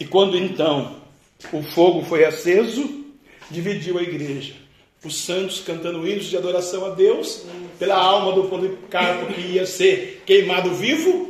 E 0.00 0.04
quando 0.06 0.34
então 0.34 0.96
o 1.52 1.62
fogo 1.62 2.02
foi 2.06 2.24
aceso, 2.24 3.04
dividiu 3.50 3.98
a 3.98 4.02
igreja. 4.02 4.54
Os 5.04 5.18
santos 5.18 5.60
cantando 5.60 6.08
hinos 6.08 6.24
de 6.24 6.38
adoração 6.38 6.86
a 6.86 6.88
Deus, 6.94 7.44
pela 7.78 7.96
alma 7.96 8.32
do 8.32 8.44
Policarpo 8.44 9.26
que 9.34 9.42
ia 9.42 9.66
ser 9.66 10.22
queimado 10.24 10.70
vivo, 10.70 11.29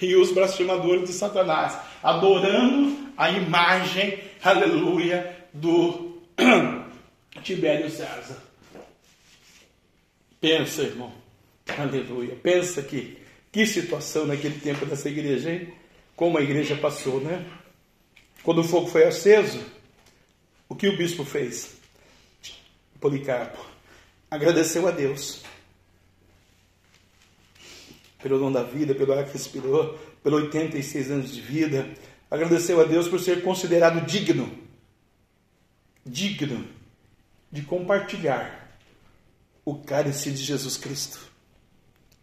e 0.00 0.14
os 0.16 0.32
blasfemadores 0.32 1.08
de 1.08 1.12
Satanás, 1.12 1.78
adorando 2.02 3.10
a 3.16 3.30
imagem, 3.30 4.18
aleluia, 4.42 5.36
do 5.52 6.20
Tibério 7.42 7.90
César. 7.90 8.42
Pensa, 10.40 10.82
irmão, 10.82 11.12
aleluia, 11.78 12.36
pensa 12.42 12.82
que, 12.82 13.18
que 13.50 13.66
situação 13.66 14.26
naquele 14.26 14.60
tempo 14.60 14.84
dessa 14.84 15.08
igreja, 15.08 15.50
hein? 15.50 15.72
Como 16.14 16.38
a 16.38 16.42
igreja 16.42 16.76
passou, 16.76 17.20
né? 17.20 17.44
Quando 18.42 18.60
o 18.60 18.64
fogo 18.64 18.86
foi 18.86 19.04
aceso, 19.04 19.60
o 20.68 20.74
que 20.74 20.88
o 20.88 20.96
bispo 20.96 21.24
fez? 21.24 21.76
Policarpo 23.00 23.76
agradeceu 24.30 24.86
a 24.88 24.90
Deus 24.90 25.42
pelo 28.26 28.40
dom 28.40 28.50
da 28.50 28.64
vida, 28.64 28.92
pelo 28.92 29.12
ar 29.12 29.24
que 29.24 29.34
respirou, 29.34 29.96
pelos 30.20 30.42
86 30.46 31.12
anos 31.12 31.32
de 31.32 31.40
vida, 31.40 31.88
agradeceu 32.28 32.80
a 32.80 32.84
Deus 32.84 33.06
por 33.06 33.20
ser 33.20 33.40
considerado 33.44 34.04
digno. 34.04 34.50
Digno 36.04 36.66
de 37.52 37.62
compartilhar 37.62 38.80
o 39.64 39.76
cálice 39.76 40.32
de 40.32 40.42
Jesus 40.42 40.76
Cristo? 40.76 41.20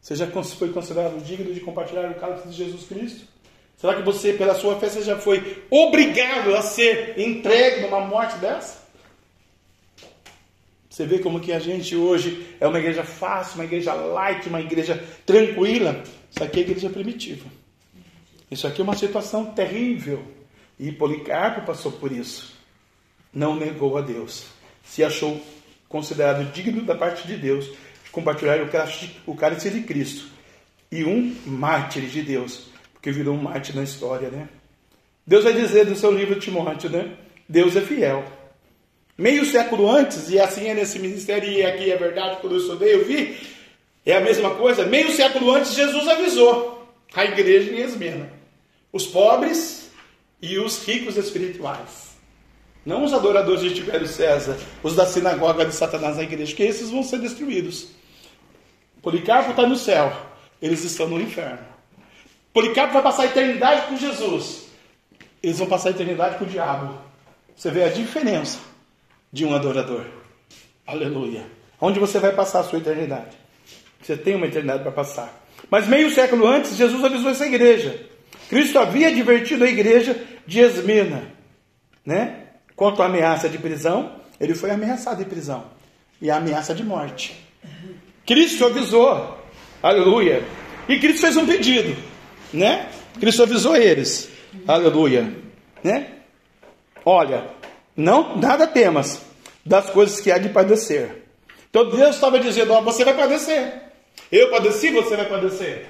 Você 0.02 0.18
já 0.18 0.28
foi 0.28 0.74
considerado 0.74 1.24
digno 1.24 1.54
de 1.54 1.62
compartilhar 1.62 2.12
o 2.12 2.16
cálice 2.16 2.50
de 2.50 2.54
Jesus 2.54 2.86
Cristo? 2.86 3.26
Será 3.78 3.96
que 3.96 4.02
você, 4.02 4.34
pela 4.34 4.56
sua 4.56 4.78
fé, 4.78 4.90
já 5.02 5.18
foi 5.18 5.64
obrigado 5.70 6.54
a 6.54 6.62
ser 6.62 7.18
entregue 7.18 7.84
numa 7.84 8.02
morte 8.02 8.38
dessa? 8.40 8.83
Você 10.94 11.08
vê 11.08 11.18
como 11.18 11.40
que 11.40 11.52
a 11.52 11.58
gente 11.58 11.96
hoje 11.96 12.56
é 12.60 12.68
uma 12.68 12.78
igreja 12.78 13.04
fácil, 13.04 13.56
uma 13.56 13.64
igreja 13.64 13.96
light, 13.96 14.48
uma 14.48 14.62
igreja 14.62 15.04
tranquila. 15.26 16.04
Isso 16.30 16.44
aqui 16.44 16.60
é 16.60 16.62
igreja 16.62 16.88
primitiva. 16.88 17.48
Isso 18.52 18.68
aqui 18.68 18.80
é 18.80 18.84
uma 18.84 18.96
situação 18.96 19.44
terrível. 19.44 20.24
E 20.80 20.92
Policarpo 20.92 21.66
passou 21.66 21.94
por 21.94 22.12
isso. 22.12 22.54
Não 23.34 23.56
negou 23.56 23.98
a 23.98 24.02
Deus. 24.02 24.46
Se 24.84 25.04
achou 25.04 25.42
considerado 25.90 26.54
digno 26.54 26.84
da 26.84 26.94
parte 26.94 27.26
de 27.26 27.38
Deus 27.38 27.66
de 27.66 28.12
compartilhar 28.12 28.60
o 29.26 29.36
cálice 29.36 29.72
de 29.72 29.82
Cristo. 29.82 30.28
E 30.92 31.04
um 31.04 31.36
mártir 31.48 32.04
de 32.04 32.22
Deus. 32.22 32.68
Porque 32.94 33.12
virou 33.12 33.34
um 33.34 33.42
mártir 33.42 33.76
na 33.76 33.82
história, 33.82 34.30
né? 34.30 34.48
Deus 35.26 35.44
vai 35.44 35.54
dizer 35.54 35.88
no 35.88 35.96
seu 35.96 36.12
livro 36.12 36.40
Timóteo, 36.40 36.92
né? 36.92 37.18
Deus 37.50 37.76
é 37.76 37.82
fiel. 37.82 38.43
Meio 39.18 39.46
século 39.46 39.90
antes, 39.90 40.30
e 40.30 40.40
assim 40.40 40.68
é 40.68 40.74
nesse 40.74 40.98
ministério, 40.98 41.48
e 41.48 41.64
aqui 41.64 41.92
é 41.92 41.98
verdade, 41.98 42.38
quando 42.42 42.54
eu 42.54 42.60
estudei, 42.60 42.96
eu 42.96 43.06
vi, 43.06 43.38
é 44.04 44.18
a 44.18 44.22
mesma 44.22 44.56
coisa. 44.56 44.86
Meio 44.86 45.12
século 45.12 45.52
antes, 45.52 45.76
Jesus 45.76 46.08
avisou 46.08 46.92
a 47.14 47.24
igreja 47.24 47.72
em 47.72 47.80
Esmena: 47.80 48.30
os 48.92 49.06
pobres 49.06 49.92
e 50.42 50.58
os 50.58 50.84
ricos 50.84 51.16
espirituais. 51.16 52.14
Não 52.84 53.04
os 53.04 53.14
adoradores 53.14 53.62
de 53.62 53.76
Tibério 53.76 54.08
César, 54.08 54.58
os 54.82 54.96
da 54.96 55.06
sinagoga 55.06 55.64
de 55.64 55.74
Satanás 55.74 56.18
na 56.18 56.24
igreja, 56.24 56.54
que 56.54 56.64
esses 56.64 56.90
vão 56.90 57.04
ser 57.04 57.20
destruídos. 57.20 57.90
Policarpo 59.02 59.52
está 59.52 59.66
no 59.66 59.76
céu, 59.76 60.12
eles 60.62 60.84
estão 60.84 61.08
no 61.08 61.22
inferno. 61.22 61.66
Policarpo 62.52 62.94
vai 62.94 63.04
passar 63.04 63.24
a 63.24 63.28
eternidade 63.28 63.88
com 63.88 63.96
Jesus, 63.96 64.64
eles 65.42 65.60
vão 65.60 65.68
passar 65.68 65.90
a 65.90 65.92
eternidade 65.92 66.38
com 66.38 66.46
o 66.46 66.48
diabo. 66.48 66.98
Você 67.56 67.70
vê 67.70 67.84
a 67.84 67.90
diferença 67.90 68.73
de 69.34 69.44
um 69.44 69.56
adorador. 69.56 70.06
Aleluia. 70.86 71.44
Onde 71.82 72.00
você 72.00 72.20
vai 72.20 72.32
passar 72.32 72.60
a 72.60 72.64
sua 72.64 72.78
eternidade? 72.78 73.36
Você 74.00 74.16
tem 74.16 74.36
uma 74.36 74.46
eternidade 74.46 74.84
para 74.84 74.92
passar. 74.92 75.44
Mas 75.72 75.88
meio 75.88 76.12
século 76.12 76.46
antes, 76.46 76.78
Jesus 76.78 77.04
avisou 77.04 77.32
essa 77.32 77.48
igreja. 77.48 78.00
Cristo 78.48 78.78
havia 78.78 79.08
advertido 79.08 79.64
a 79.64 79.68
igreja 79.68 80.16
de 80.46 80.60
Esmina, 80.60 81.24
né? 82.06 82.48
Quanto 82.76 83.02
à 83.02 83.08
ameaça 83.08 83.50
de 83.50 83.58
prisão, 83.58 84.20
ele 84.40 84.54
foi 84.54 84.70
ameaçado 84.70 85.24
de 85.24 85.30
prisão 85.30 85.66
e 86.22 86.30
a 86.30 86.38
ameaça 86.38 86.76
de 86.76 86.84
morte. 86.84 87.34
Cristo 88.26 88.66
avisou, 88.66 89.38
aleluia. 89.82 90.44
E 90.88 91.00
Cristo 91.00 91.22
fez 91.22 91.38
um 91.38 91.46
pedido, 91.46 91.96
né? 92.54 92.90
Cristo 93.20 93.44
avisou 93.44 93.76
eles, 93.76 94.30
aleluia, 94.68 95.34
né? 95.84 96.12
Olha, 97.06 97.50
não, 97.96 98.38
nada 98.38 98.68
temas 98.68 99.22
das 99.66 99.90
coisas 99.90 100.20
que 100.20 100.32
há 100.32 100.38
de 100.38 100.50
padecer. 100.50 101.24
Então 101.70 101.90
Deus 101.90 102.16
estava 102.16 102.40
dizendo: 102.40 102.74
ó, 102.74 102.82
você 102.82 103.04
vai 103.04 103.16
padecer. 103.16 103.82
Eu 104.32 104.50
padeci, 104.50 104.92
você 104.92 105.16
vai 105.16 105.28
padecer. 105.28 105.88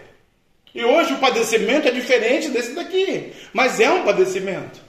E 0.74 0.84
hoje 0.84 1.14
o 1.14 1.20
padecimento 1.20 1.88
é 1.88 1.92
diferente 1.92 2.50
desse 2.50 2.74
daqui, 2.74 3.32
mas 3.54 3.80
é 3.80 3.90
um 3.92 4.04
padecimento, 4.04 4.82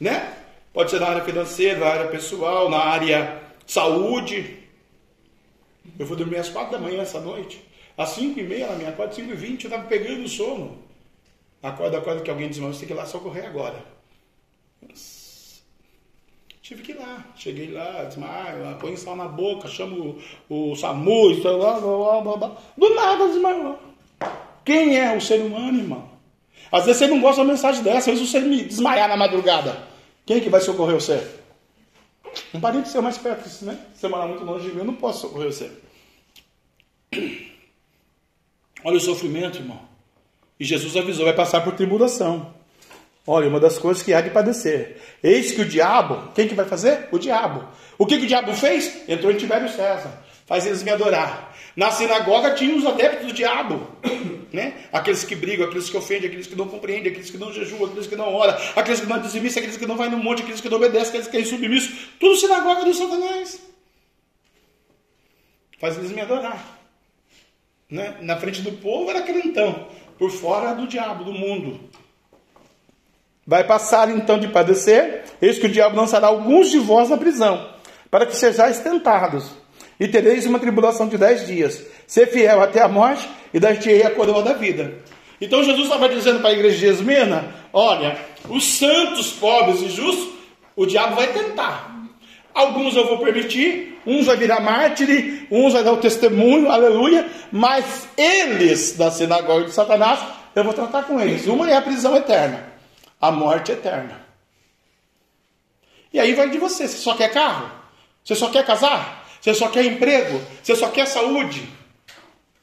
né? 0.00 0.34
Pode 0.72 0.90
ser 0.90 1.00
na 1.00 1.06
área 1.06 1.24
financeira, 1.24 1.78
na 1.78 1.86
área 1.86 2.08
pessoal, 2.08 2.68
na 2.68 2.78
área 2.78 3.40
saúde. 3.64 4.58
Eu 5.98 6.04
vou 6.04 6.16
dormir 6.16 6.38
às 6.38 6.48
quatro 6.48 6.72
da 6.72 6.78
manhã 6.78 7.02
essa 7.02 7.20
noite. 7.20 7.64
Às 7.96 8.08
cinco 8.10 8.40
e 8.40 8.42
meia 8.42 8.66
na 8.66 8.74
minha 8.74 8.92
quarta, 8.92 9.14
cinco 9.14 9.32
e 9.32 9.36
vinte, 9.36 9.64
eu 9.64 9.70
estava 9.70 9.86
pegando 9.88 10.28
sono. 10.28 10.82
Acorda, 11.62 11.98
acorda 11.98 12.22
que 12.22 12.30
alguém 12.30 12.48
desmaiou, 12.48 12.74
você 12.74 12.80
tem 12.80 12.88
que 12.88 12.94
ir 12.94 12.96
lá 12.96 13.06
socorrer 13.06 13.46
agora. 13.46 13.84
Tive 16.64 16.82
que 16.82 16.92
ir 16.92 16.98
lá. 16.98 17.22
Cheguei 17.36 17.70
lá, 17.70 18.04
desmaio, 18.04 18.74
põe 18.80 18.96
sal 18.96 19.14
na 19.14 19.28
boca, 19.28 19.68
chamo 19.68 20.18
o, 20.48 20.70
o 20.70 20.74
SAMU, 20.74 21.38
blá, 21.42 21.78
blá, 21.78 22.20
blá, 22.22 22.36
blá. 22.38 22.56
do 22.74 22.94
nada 22.94 23.28
desmaiou. 23.28 23.78
Quem 24.64 24.98
é 24.98 25.14
o 25.14 25.20
ser 25.20 25.42
humano, 25.42 25.78
irmão? 25.78 26.08
Às 26.72 26.86
vezes 26.86 27.00
você 27.00 27.06
não 27.06 27.20
gosta 27.20 27.42
uma 27.42 27.52
mensagem 27.52 27.82
dessa, 27.82 28.10
às 28.10 28.18
vezes 28.18 28.30
você 28.30 28.40
me 28.40 28.64
desmaiar 28.64 29.10
na 29.10 29.16
madrugada. 29.16 29.86
Quem 30.24 30.38
é 30.38 30.40
que 30.40 30.48
vai 30.48 30.62
socorrer 30.62 30.94
você? 30.94 31.22
Um 32.54 32.60
parente 32.60 32.88
seu 32.88 33.02
mais 33.02 33.18
perto, 33.18 33.46
né? 33.66 33.78
Você 33.94 34.08
mora 34.08 34.26
muito 34.26 34.42
longe 34.42 34.66
de 34.66 34.72
mim, 34.72 34.78
eu 34.78 34.86
não 34.86 34.96
posso 34.96 35.20
socorrer 35.20 35.52
você. 35.52 35.70
Olha 38.82 38.96
o 38.96 39.00
sofrimento, 39.00 39.58
irmão. 39.58 39.80
E 40.58 40.64
Jesus 40.64 40.96
avisou, 40.96 41.26
vai 41.26 41.34
passar 41.34 41.60
por 41.60 41.74
tribulação. 41.74 42.53
Olha, 43.26 43.48
uma 43.48 43.58
das 43.58 43.78
coisas 43.78 44.02
que 44.02 44.12
há 44.12 44.20
de 44.20 44.30
padecer. 44.30 45.00
Eis 45.22 45.52
que 45.52 45.62
o 45.62 45.64
diabo, 45.64 46.30
quem 46.34 46.46
que 46.46 46.54
vai 46.54 46.66
fazer? 46.66 47.08
O 47.10 47.18
diabo. 47.18 47.66
O 47.96 48.04
que, 48.04 48.18
que 48.18 48.24
o 48.24 48.28
diabo 48.28 48.52
fez? 48.52 49.08
Entrou 49.08 49.32
em 49.32 49.36
Tibério 49.36 49.68
César. 49.68 50.22
Faz 50.46 50.66
eles 50.66 50.82
me 50.82 50.90
adorar. 50.90 51.54
Na 51.74 51.90
sinagoga 51.90 52.54
tinha 52.54 52.76
os 52.76 52.84
adeptos 52.84 53.28
do 53.28 53.32
diabo. 53.32 53.86
Né? 54.54 54.72
Aqueles 54.92 55.24
que 55.24 55.34
brigam, 55.34 55.66
aqueles 55.66 55.90
que 55.90 55.96
ofendem, 55.96 56.28
aqueles 56.28 56.46
que 56.46 56.54
não 56.54 56.68
compreendem, 56.68 57.10
aqueles 57.10 57.28
que 57.28 57.36
não 57.36 57.52
jejuam, 57.52 57.86
aqueles 57.86 58.06
que 58.06 58.14
não 58.14 58.32
oram, 58.32 58.56
aqueles 58.76 59.00
que 59.00 59.06
não 59.06 59.18
dizimissam, 59.20 59.60
aqueles 59.60 59.76
que 59.76 59.84
não 59.84 59.96
vai 59.96 60.08
no 60.08 60.16
monte, 60.16 60.42
aqueles 60.42 60.60
que 60.60 60.68
não 60.68 60.76
obedecem, 60.76 61.08
aqueles 61.08 61.26
que 61.26 61.36
é 61.38 61.44
submissos. 61.44 62.10
Tudo 62.20 62.36
sinagoga 62.36 62.84
do 62.84 62.94
Satanás. 62.94 63.60
Faz 65.80 65.98
eles 65.98 66.12
me 66.12 66.20
adorar. 66.20 66.64
Né? 67.90 68.16
Na 68.20 68.36
frente 68.36 68.62
do 68.62 68.70
povo 68.74 69.10
era 69.10 69.22
crentão. 69.22 69.88
Por 70.16 70.30
fora 70.30 70.72
do 70.72 70.86
diabo, 70.86 71.24
do 71.24 71.32
mundo. 71.32 71.80
Vai 73.46 73.62
passar 73.64 74.10
então 74.10 74.38
de 74.38 74.48
padecer, 74.48 75.24
eis 75.40 75.58
que 75.58 75.66
o 75.66 75.68
diabo 75.68 75.96
lançará 75.96 76.28
alguns 76.28 76.70
de 76.70 76.78
vós 76.78 77.10
na 77.10 77.18
prisão, 77.18 77.68
para 78.10 78.24
que 78.24 78.34
sejais 78.34 78.78
tentados, 78.78 79.50
e 80.00 80.08
tereis 80.08 80.46
uma 80.46 80.58
tribulação 80.58 81.06
de 81.06 81.18
dez 81.18 81.46
dias. 81.46 81.84
Ser 82.06 82.26
fiel 82.28 82.62
até 82.62 82.80
a 82.80 82.88
morte, 82.88 83.28
e 83.52 83.60
dar-te-ei 83.60 84.02
a 84.02 84.10
coroa 84.10 84.42
da 84.42 84.54
vida. 84.54 84.94
Então 85.38 85.62
Jesus 85.62 85.84
estava 85.84 86.08
dizendo 86.08 86.40
para 86.40 86.50
a 86.50 86.52
igreja 86.54 86.78
de 86.78 86.86
Esmina: 86.86 87.54
olha, 87.70 88.16
os 88.48 88.64
santos, 88.78 89.32
pobres 89.32 89.82
e 89.82 89.90
justos, 89.90 90.30
o 90.74 90.86
diabo 90.86 91.16
vai 91.16 91.26
tentar. 91.26 91.92
Alguns 92.54 92.96
eu 92.96 93.06
vou 93.06 93.18
permitir, 93.18 94.00
uns 94.06 94.26
vai 94.26 94.36
virar 94.36 94.60
mártir, 94.60 95.46
uns 95.50 95.74
vai 95.74 95.84
dar 95.84 95.92
o 95.92 95.98
testemunho, 95.98 96.70
aleluia, 96.70 97.26
mas 97.52 98.08
eles 98.16 98.96
da 98.96 99.10
sinagoga 99.10 99.64
de 99.64 99.72
Satanás, 99.72 100.20
eu 100.54 100.64
vou 100.64 100.72
tratar 100.72 101.02
com 101.02 101.20
eles. 101.20 101.46
Uma 101.46 101.68
é 101.68 101.76
a 101.76 101.82
prisão 101.82 102.16
eterna 102.16 102.73
a 103.28 103.30
morte 103.30 103.72
eterna. 103.72 104.20
E 106.12 106.20
aí 106.20 106.34
vai 106.34 106.50
de 106.50 106.58
você. 106.58 106.86
Você 106.86 106.98
só 106.98 107.16
quer 107.16 107.32
carro? 107.32 107.70
Você 108.22 108.34
só 108.34 108.50
quer 108.50 108.66
casar? 108.66 109.26
Você 109.40 109.54
só 109.54 109.68
quer 109.68 109.84
emprego? 109.86 110.42
Você 110.62 110.76
só 110.76 110.90
quer 110.90 111.06
saúde? 111.06 111.66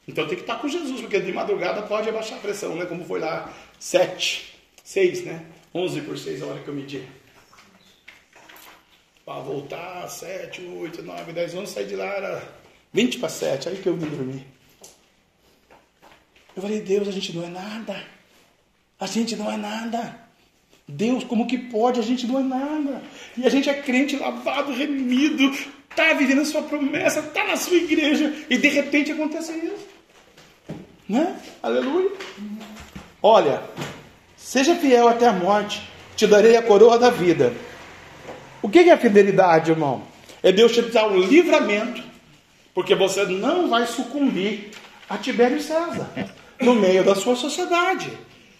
Então 0.06 0.26
tem 0.26 0.36
que 0.36 0.42
estar 0.42 0.56
com 0.56 0.68
Jesus, 0.68 1.00
porque 1.00 1.20
de 1.20 1.32
madrugada 1.32 1.82
pode 1.82 2.08
abaixar 2.08 2.38
a 2.38 2.40
pressão, 2.40 2.76
né? 2.76 2.86
Como 2.86 3.04
foi 3.04 3.18
lá, 3.18 3.52
sete, 3.78 4.56
seis, 4.84 5.24
né? 5.24 5.44
Onze 5.74 6.00
por 6.00 6.16
seis 6.16 6.40
a 6.42 6.46
hora 6.46 6.60
que 6.60 6.68
eu 6.68 6.74
medi. 6.74 7.08
Para 9.24 9.40
voltar, 9.40 10.08
sete, 10.08 10.62
oito, 10.62 11.02
nove, 11.02 11.32
dez, 11.32 11.54
onze, 11.54 11.72
sair 11.72 11.86
de 11.86 11.96
lá 11.96 12.06
era 12.06 12.42
vinte 12.92 13.18
para 13.18 13.28
sete, 13.28 13.68
aí 13.68 13.76
que 13.76 13.88
eu 13.88 13.96
me 13.96 14.06
dormi. 14.06 14.46
Eu 16.54 16.62
falei, 16.62 16.80
Deus, 16.80 17.08
a 17.08 17.12
gente 17.12 17.32
não 17.32 17.44
é 17.44 17.48
nada. 17.48 18.04
A 19.00 19.06
gente 19.06 19.34
não 19.36 19.50
é 19.50 19.56
nada. 19.56 20.21
Deus, 20.92 21.24
como 21.24 21.46
que 21.46 21.56
pode? 21.56 21.98
A 21.98 22.02
gente 22.02 22.26
não 22.26 22.38
é 22.38 22.42
nada. 22.42 23.02
E 23.36 23.46
a 23.46 23.48
gente 23.48 23.68
é 23.68 23.74
crente 23.74 24.16
lavado, 24.16 24.72
remido, 24.72 25.50
está 25.90 26.12
vivendo 26.12 26.42
a 26.42 26.44
sua 26.44 26.62
promessa, 26.62 27.20
está 27.20 27.46
na 27.46 27.56
sua 27.56 27.76
igreja, 27.76 28.32
e 28.48 28.58
de 28.58 28.68
repente 28.68 29.10
acontece 29.10 29.52
isso. 29.52 29.88
Né? 31.08 31.36
Aleluia. 31.62 32.10
Olha, 33.22 33.62
seja 34.36 34.74
fiel 34.74 35.08
até 35.08 35.26
a 35.26 35.32
morte, 35.32 35.82
te 36.14 36.26
darei 36.26 36.56
a 36.56 36.62
coroa 36.62 36.98
da 36.98 37.10
vida. 37.10 37.52
O 38.60 38.68
que 38.68 38.80
é 38.80 38.92
a 38.92 38.98
fidelidade, 38.98 39.70
irmão? 39.70 40.02
É 40.42 40.52
Deus 40.52 40.72
te 40.72 40.82
dar 40.82 41.08
um 41.08 41.18
livramento, 41.18 42.02
porque 42.74 42.94
você 42.94 43.24
não 43.24 43.68
vai 43.68 43.86
sucumbir 43.86 44.70
a 45.08 45.16
Tibério 45.16 45.60
César 45.60 46.10
no 46.60 46.74
meio 46.74 47.02
da 47.02 47.14
sua 47.14 47.34
sociedade. 47.34 48.10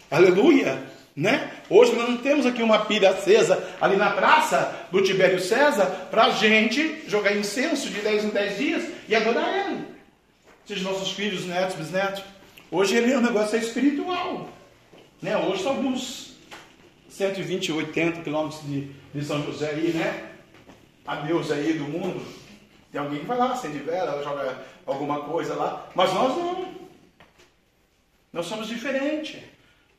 Aleluia. 0.09 0.92
Né? 1.15 1.51
Hoje 1.69 1.93
nós 1.95 2.09
não 2.09 2.17
temos 2.17 2.45
aqui 2.45 2.63
uma 2.63 2.85
pilha 2.85 3.11
acesa 3.11 3.63
ali 3.79 3.95
na 3.95 4.09
praça 4.11 4.87
do 4.91 5.01
Tibério 5.01 5.39
César 5.39 5.85
para 6.09 6.25
a 6.25 6.29
gente 6.31 7.03
jogar 7.07 7.35
incenso 7.35 7.89
de 7.89 8.01
10 8.01 8.25
em 8.25 8.29
10 8.29 8.57
dias 8.57 8.83
e 9.07 9.15
adorar 9.15 9.67
ele. 9.67 9.85
Seja 10.65 10.83
nossos 10.83 11.11
filhos, 11.11 11.45
netos, 11.45 11.75
bisnetos. 11.75 12.23
Hoje 12.71 12.95
ele, 12.95 13.13
o 13.15 13.21
negócio 13.21 13.55
é 13.55 13.59
espiritual. 13.59 14.49
Né? 15.21 15.37
Hoje 15.37 15.61
são 15.61 15.73
alguns 15.73 16.33
120, 17.09 17.71
80 17.71 18.21
quilômetros 18.21 18.63
de, 18.63 18.91
de 19.13 19.23
São 19.23 19.43
José 19.43 19.69
aí, 19.69 19.93
né? 19.93 20.31
A 21.05 21.17
Deus 21.17 21.51
aí 21.51 21.73
do 21.73 21.83
mundo. 21.83 22.25
Tem 22.91 22.99
alguém 22.99 23.19
que 23.19 23.25
vai 23.25 23.37
lá, 23.37 23.51
acende 23.51 23.77
vela, 23.79 24.23
joga 24.23 24.63
alguma 24.85 25.21
coisa 25.21 25.53
lá, 25.53 25.89
mas 25.93 26.11
nós 26.13 26.35
não. 26.35 26.73
Nós 28.31 28.47
somos 28.47 28.67
diferentes. 28.67 29.39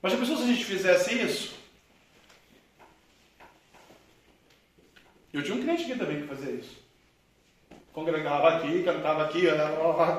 Mas 0.05 0.13
já 0.13 0.19
pensou 0.19 0.37
se 0.37 0.43
a 0.43 0.47
gente 0.49 0.65
fizesse 0.67 1.15
isso? 1.19 1.55
Eu 5.33 5.43
tinha 5.43 5.57
um 5.57 5.63
crente 5.63 5.85
aqui 5.85 5.99
também 5.99 6.21
que 6.21 6.29
fazia 6.29 6.53
isso. 6.53 6.77
Congregava 7.91 8.51
aqui, 8.51 8.83
cantava 8.83 9.25
aqui, 9.25 9.47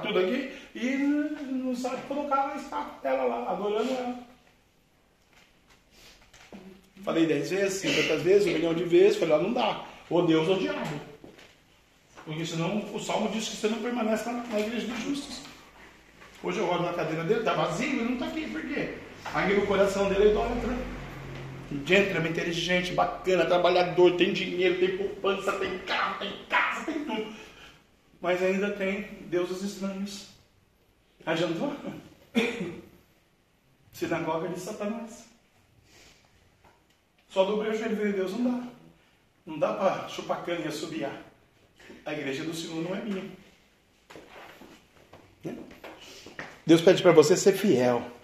tudo 0.01 0.17
aqui, 0.17 0.51
e 0.73 0.89
não 0.95 1.75
sabe 1.75 2.01
colocar 2.07 2.53
a 2.53 2.55
estátua 2.55 2.99
dela 3.03 3.25
lá, 3.25 3.51
adorando 3.51 3.93
ela. 3.93 4.19
Falei 7.03 7.27
dez 7.27 7.51
vezes, 7.51 7.79
cinquenta 7.79 8.17
vezes, 8.17 8.47
um 8.47 8.53
milhão 8.53 8.73
de 8.73 8.85
vezes, 8.85 9.19
falei, 9.19 9.35
ó, 9.35 9.39
não 9.39 9.53
dá. 9.53 9.85
Ou 10.09 10.25
Deus 10.25 10.47
ou 10.47 10.55
o 10.55 10.59
diabo. 10.59 10.99
Porque 12.25 12.43
senão 12.43 12.91
o 12.91 12.99
Salmo 12.99 13.29
diz 13.29 13.47
que 13.47 13.57
você 13.57 13.67
não 13.67 13.83
permanece 13.83 14.27
na, 14.31 14.41
na 14.45 14.59
igreja 14.59 14.87
dos 14.87 14.99
justos. 15.03 15.41
Hoje 16.41 16.57
eu 16.57 16.67
olho 16.67 16.81
na 16.81 16.93
cadeira 16.93 17.23
dele, 17.23 17.41
está 17.41 17.53
vazio, 17.53 17.99
ele 17.99 18.03
não 18.05 18.13
está 18.13 18.25
aqui, 18.25 18.49
por 18.49 18.61
quê? 18.63 19.04
Aí 19.33 19.55
no 19.55 19.65
coração 19.65 20.07
dele 20.09 20.25
é 20.25 20.31
idólatra. 20.31 20.77
Gentleman, 21.85 22.29
inteligente, 22.29 22.93
bacana, 22.93 23.45
trabalhador, 23.45 24.15
tem 24.15 24.31
dinheiro, 24.31 24.79
tem 24.79 24.97
poupança, 24.97 25.51
tem 25.53 25.79
carro, 25.79 26.19
tem 26.19 26.45
casa, 26.47 26.85
tem 26.85 27.03
tudo. 27.03 27.33
Mas 28.21 28.41
ainda 28.41 28.69
tem 28.71 29.03
deuses 29.29 29.61
estranhos. 29.63 30.29
Adiantou? 31.25 31.75
Sinagoga 33.91 34.49
de 34.49 34.59
Satanás. 34.59 35.25
Só 37.29 37.43
dobrei 37.43 37.71
o 37.71 37.77
joelho 37.77 38.07
e 38.07 38.13
Deus 38.13 38.31
não 38.31 38.43
dá. 38.43 38.67
Não 39.45 39.59
dá 39.59 39.73
para 39.73 40.07
chupar 40.07 40.43
cana 40.45 40.61
e 40.61 40.67
assobiar. 40.67 41.21
A 42.05 42.13
igreja 42.13 42.43
do 42.43 42.53
Senhor 42.53 42.81
não 42.81 42.95
é 42.95 43.01
minha. 43.01 43.23
Deus 46.65 46.81
pede 46.81 47.01
para 47.01 47.11
você 47.11 47.35
ser 47.37 47.53
fiel. 47.53 48.14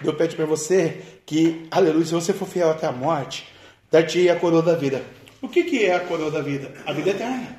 Deus 0.00 0.16
pede 0.16 0.36
para 0.36 0.46
você 0.46 1.00
que, 1.26 1.66
aleluia, 1.70 2.04
se 2.04 2.12
você 2.12 2.32
for 2.32 2.48
fiel 2.48 2.70
até 2.70 2.86
a 2.86 2.92
morte, 2.92 3.46
dar-te 3.90 4.28
a 4.28 4.36
coroa 4.36 4.62
da 4.62 4.74
vida. 4.74 5.02
O 5.42 5.48
que, 5.48 5.64
que 5.64 5.84
é 5.84 5.94
a 5.94 6.00
coroa 6.00 6.30
da 6.30 6.40
vida? 6.40 6.72
A 6.86 6.92
vida 6.92 7.10
eterna. 7.10 7.58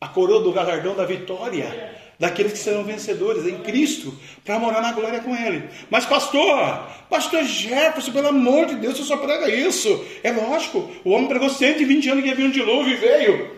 A 0.00 0.08
coroa 0.08 0.42
do 0.42 0.52
galardão 0.52 0.94
da 0.94 1.04
vitória 1.04 2.00
daqueles 2.18 2.52
que 2.52 2.58
serão 2.58 2.84
vencedores 2.84 3.46
em 3.46 3.58
Cristo 3.62 4.16
para 4.44 4.56
morar 4.56 4.80
na 4.80 4.92
glória 4.92 5.20
com 5.20 5.34
Ele. 5.34 5.68
Mas, 5.90 6.06
pastor, 6.06 6.86
pastor 7.10 7.42
Jefferson, 7.44 8.12
pelo 8.12 8.28
amor 8.28 8.66
de 8.66 8.76
Deus, 8.76 8.96
você 8.96 9.02
só 9.02 9.16
prega 9.16 9.48
isso. 9.48 10.04
É 10.22 10.30
lógico, 10.30 10.88
o 11.04 11.10
homem 11.10 11.26
pregou 11.26 11.48
120 11.48 12.10
anos 12.10 12.24
que 12.24 12.30
havia 12.30 12.46
um 12.46 12.50
dilúvio 12.50 12.94
e 12.94 12.96
veio. 12.96 13.50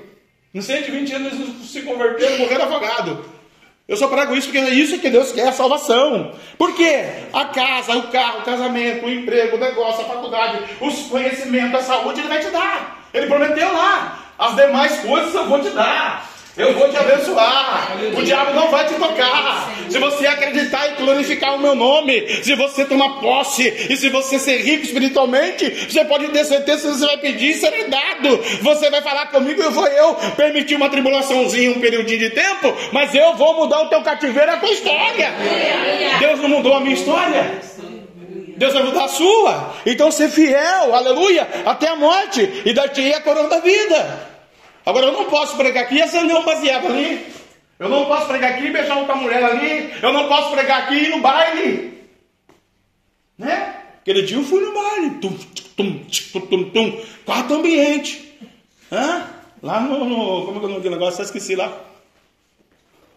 Em 0.55 0.63
120 0.63 1.13
anos 1.13 1.33
eles 1.33 1.71
se 1.71 1.83
converteram, 1.83 2.39
morreram 2.39 2.65
afogado. 2.65 3.34
Eu 3.87 3.99
só 3.99 4.09
prego 4.09 4.35
isso 4.35 4.47
porque 4.49 4.59
é 4.59 4.71
isso 4.71 4.99
que 4.99 5.11
Deus 5.11 5.31
quer, 5.31 5.49
a 5.49 5.53
salvação. 5.53 6.33
Por 6.57 6.75
quê? 6.75 7.05
A 7.33 7.45
casa, 7.47 7.95
o 7.97 8.05
carro, 8.05 8.39
o 8.39 8.43
casamento, 8.43 9.05
o 9.05 9.11
emprego, 9.11 9.57
o 9.57 9.61
negócio, 9.61 10.05
a 10.05 10.09
faculdade, 10.09 10.59
os 10.81 11.07
conhecimentos, 11.07 11.81
a 11.81 11.83
saúde, 11.83 12.21
Ele 12.21 12.29
vai 12.29 12.41
te 12.41 12.51
dar. 12.51 13.05
Ele 13.13 13.27
prometeu 13.27 13.71
lá. 13.73 14.21
As 14.39 14.57
demais 14.57 15.01
coisas 15.01 15.35
eu 15.35 15.47
vou 15.47 15.61
te 15.61 15.69
dar. 15.71 16.34
Eu 16.57 16.73
vou 16.75 16.89
te 16.89 16.97
abençoar. 16.97 17.97
O 18.17 18.23
diabo 18.23 18.55
não 18.55 18.71
vai 18.71 18.87
te 18.87 18.95
tocar. 18.95 19.75
Se 19.91 19.99
você 19.99 20.27
acreditar 20.27 20.87
e 20.89 21.03
glorificar 21.03 21.57
o 21.57 21.59
meu 21.59 21.75
nome, 21.75 22.29
se 22.45 22.55
você 22.55 22.85
tomar 22.85 23.21
posse 23.21 23.69
e 23.91 23.97
se 23.97 24.09
você 24.09 24.39
ser 24.39 24.59
rico 24.59 24.85
espiritualmente, 24.85 25.69
você 25.89 26.05
pode 26.05 26.29
ter 26.29 26.45
certeza 26.45 26.89
que 26.89 26.97
você 26.97 27.07
vai 27.07 27.19
pedir 27.19 27.55
ser 27.55 27.89
dado. 27.89 28.41
Você 28.63 28.89
vai 28.89 29.03
falar 29.03 29.27
comigo, 29.27 29.61
eu 29.61 29.73
vou 29.73 29.87
eu 29.87 30.15
permitir 30.37 30.77
uma 30.77 30.89
tribulaçãozinha, 30.89 31.73
um 31.73 31.81
período 31.81 32.07
de 32.07 32.31
tempo, 32.31 32.73
mas 32.93 33.13
eu 33.15 33.35
vou 33.35 33.57
mudar 33.57 33.83
o 33.83 33.89
teu 33.89 34.03
cativeiro, 34.03 34.53
a 34.53 34.57
tua 34.57 34.71
história. 34.71 35.35
Deus 36.21 36.41
não 36.41 36.49
mudou 36.49 36.75
a 36.75 36.81
minha 36.81 36.95
história. 36.95 37.61
Deus 38.57 38.73
vai 38.73 38.85
mudar 38.85 39.07
a 39.07 39.09
sua. 39.09 39.75
Então 39.85 40.13
ser 40.13 40.29
fiel, 40.31 40.95
aleluia, 40.95 41.49
até 41.67 41.89
a 41.89 41.97
morte 41.97 42.63
e 42.65 42.73
dar-te 42.73 43.13
a 43.13 43.21
coroa 43.21 43.49
da 43.49 43.59
vida. 43.59 44.34
Agora 44.85 45.07
eu 45.07 45.13
não 45.13 45.25
posso 45.27 45.57
pregar 45.57 45.85
aqui 45.85 45.97
e 45.97 46.03
acender 46.03 46.37
um 46.37 46.45
baseado 46.45 46.87
ali. 46.87 47.27
Eu 47.79 47.89
não 47.89 48.07
posso 48.07 48.27
pregar 48.27 48.53
aqui 48.53 48.67
e 48.67 48.73
beijar 48.73 48.99
outra 48.99 49.17
mulher 49.17 49.43
ali. 49.43 49.95
Eu 50.03 50.13
não 50.13 50.29
posso 50.29 50.51
pregar 50.51 50.83
aqui 50.83 50.95
e 50.95 51.05
ir 51.05 51.09
no 51.11 51.21
baile. 51.21 52.09
Né? 53.39 53.83
Aquele 54.01 54.23
dia 54.23 54.37
eu 54.37 54.45
fui 54.45 54.61
no 54.61 54.75
baile. 54.75 55.11
Tum, 55.21 55.37
tum, 55.77 56.05
tum, 56.33 56.41
tum, 56.41 56.71
tum. 56.71 57.05
Quarto 57.25 57.55
ambiente. 57.55 58.39
Hã? 58.93 59.29
Lá 59.63 59.81
no, 59.81 60.05
no. 60.05 60.45
Como 60.45 60.59
é 60.59 60.61
que 60.61 60.67
é 60.67 60.69
o 60.69 60.73
nome 60.73 60.83
do 60.83 60.91
negócio? 60.91 61.21
Eu 61.21 61.25
esqueci 61.25 61.57
lá. 61.57 61.81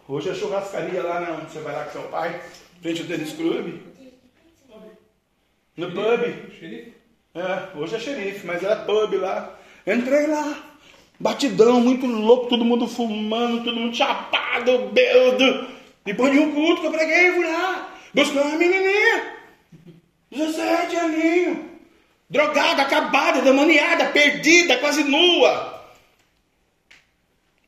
Hoje 0.08 0.30
é 0.30 0.34
churrascaria 0.34 1.02
lá, 1.02 1.20
né? 1.20 1.46
Você 1.46 1.60
vai 1.60 1.74
lá 1.74 1.84
com 1.84 1.92
seu 1.92 2.02
pai, 2.04 2.40
frente 2.80 3.02
ao 3.02 3.06
tênis 3.06 3.34
clube. 3.34 3.82
No 5.76 5.92
pub. 5.92 6.88
É, 7.34 7.78
hoje 7.78 7.94
é 7.94 8.00
xerife, 8.00 8.46
mas 8.46 8.64
era 8.64 8.76
pub 8.76 9.12
lá. 9.16 9.54
Entrei 9.86 10.26
lá. 10.26 10.67
Batidão, 11.20 11.80
muito 11.80 12.06
louco, 12.06 12.48
todo 12.48 12.64
mundo 12.64 12.86
fumando, 12.86 13.64
todo 13.64 13.76
mundo 13.76 13.96
chapado, 13.96 14.88
bêbado. 14.92 15.66
Depois 16.04 16.32
de 16.32 16.38
um 16.38 16.52
culto 16.52 16.80
que 16.80 16.86
eu 16.86 16.92
preguei, 16.92 17.32
fui 17.32 17.44
lá, 17.44 17.92
buscar 18.14 18.42
uma 18.42 18.56
menininha, 18.56 19.34
17 20.30 20.96
aninhos, 20.96 21.58
drogada, 22.30 22.82
acabada, 22.82 23.42
demoniada, 23.42 24.06
perdida, 24.06 24.78
quase 24.78 25.02
nua. 25.04 25.76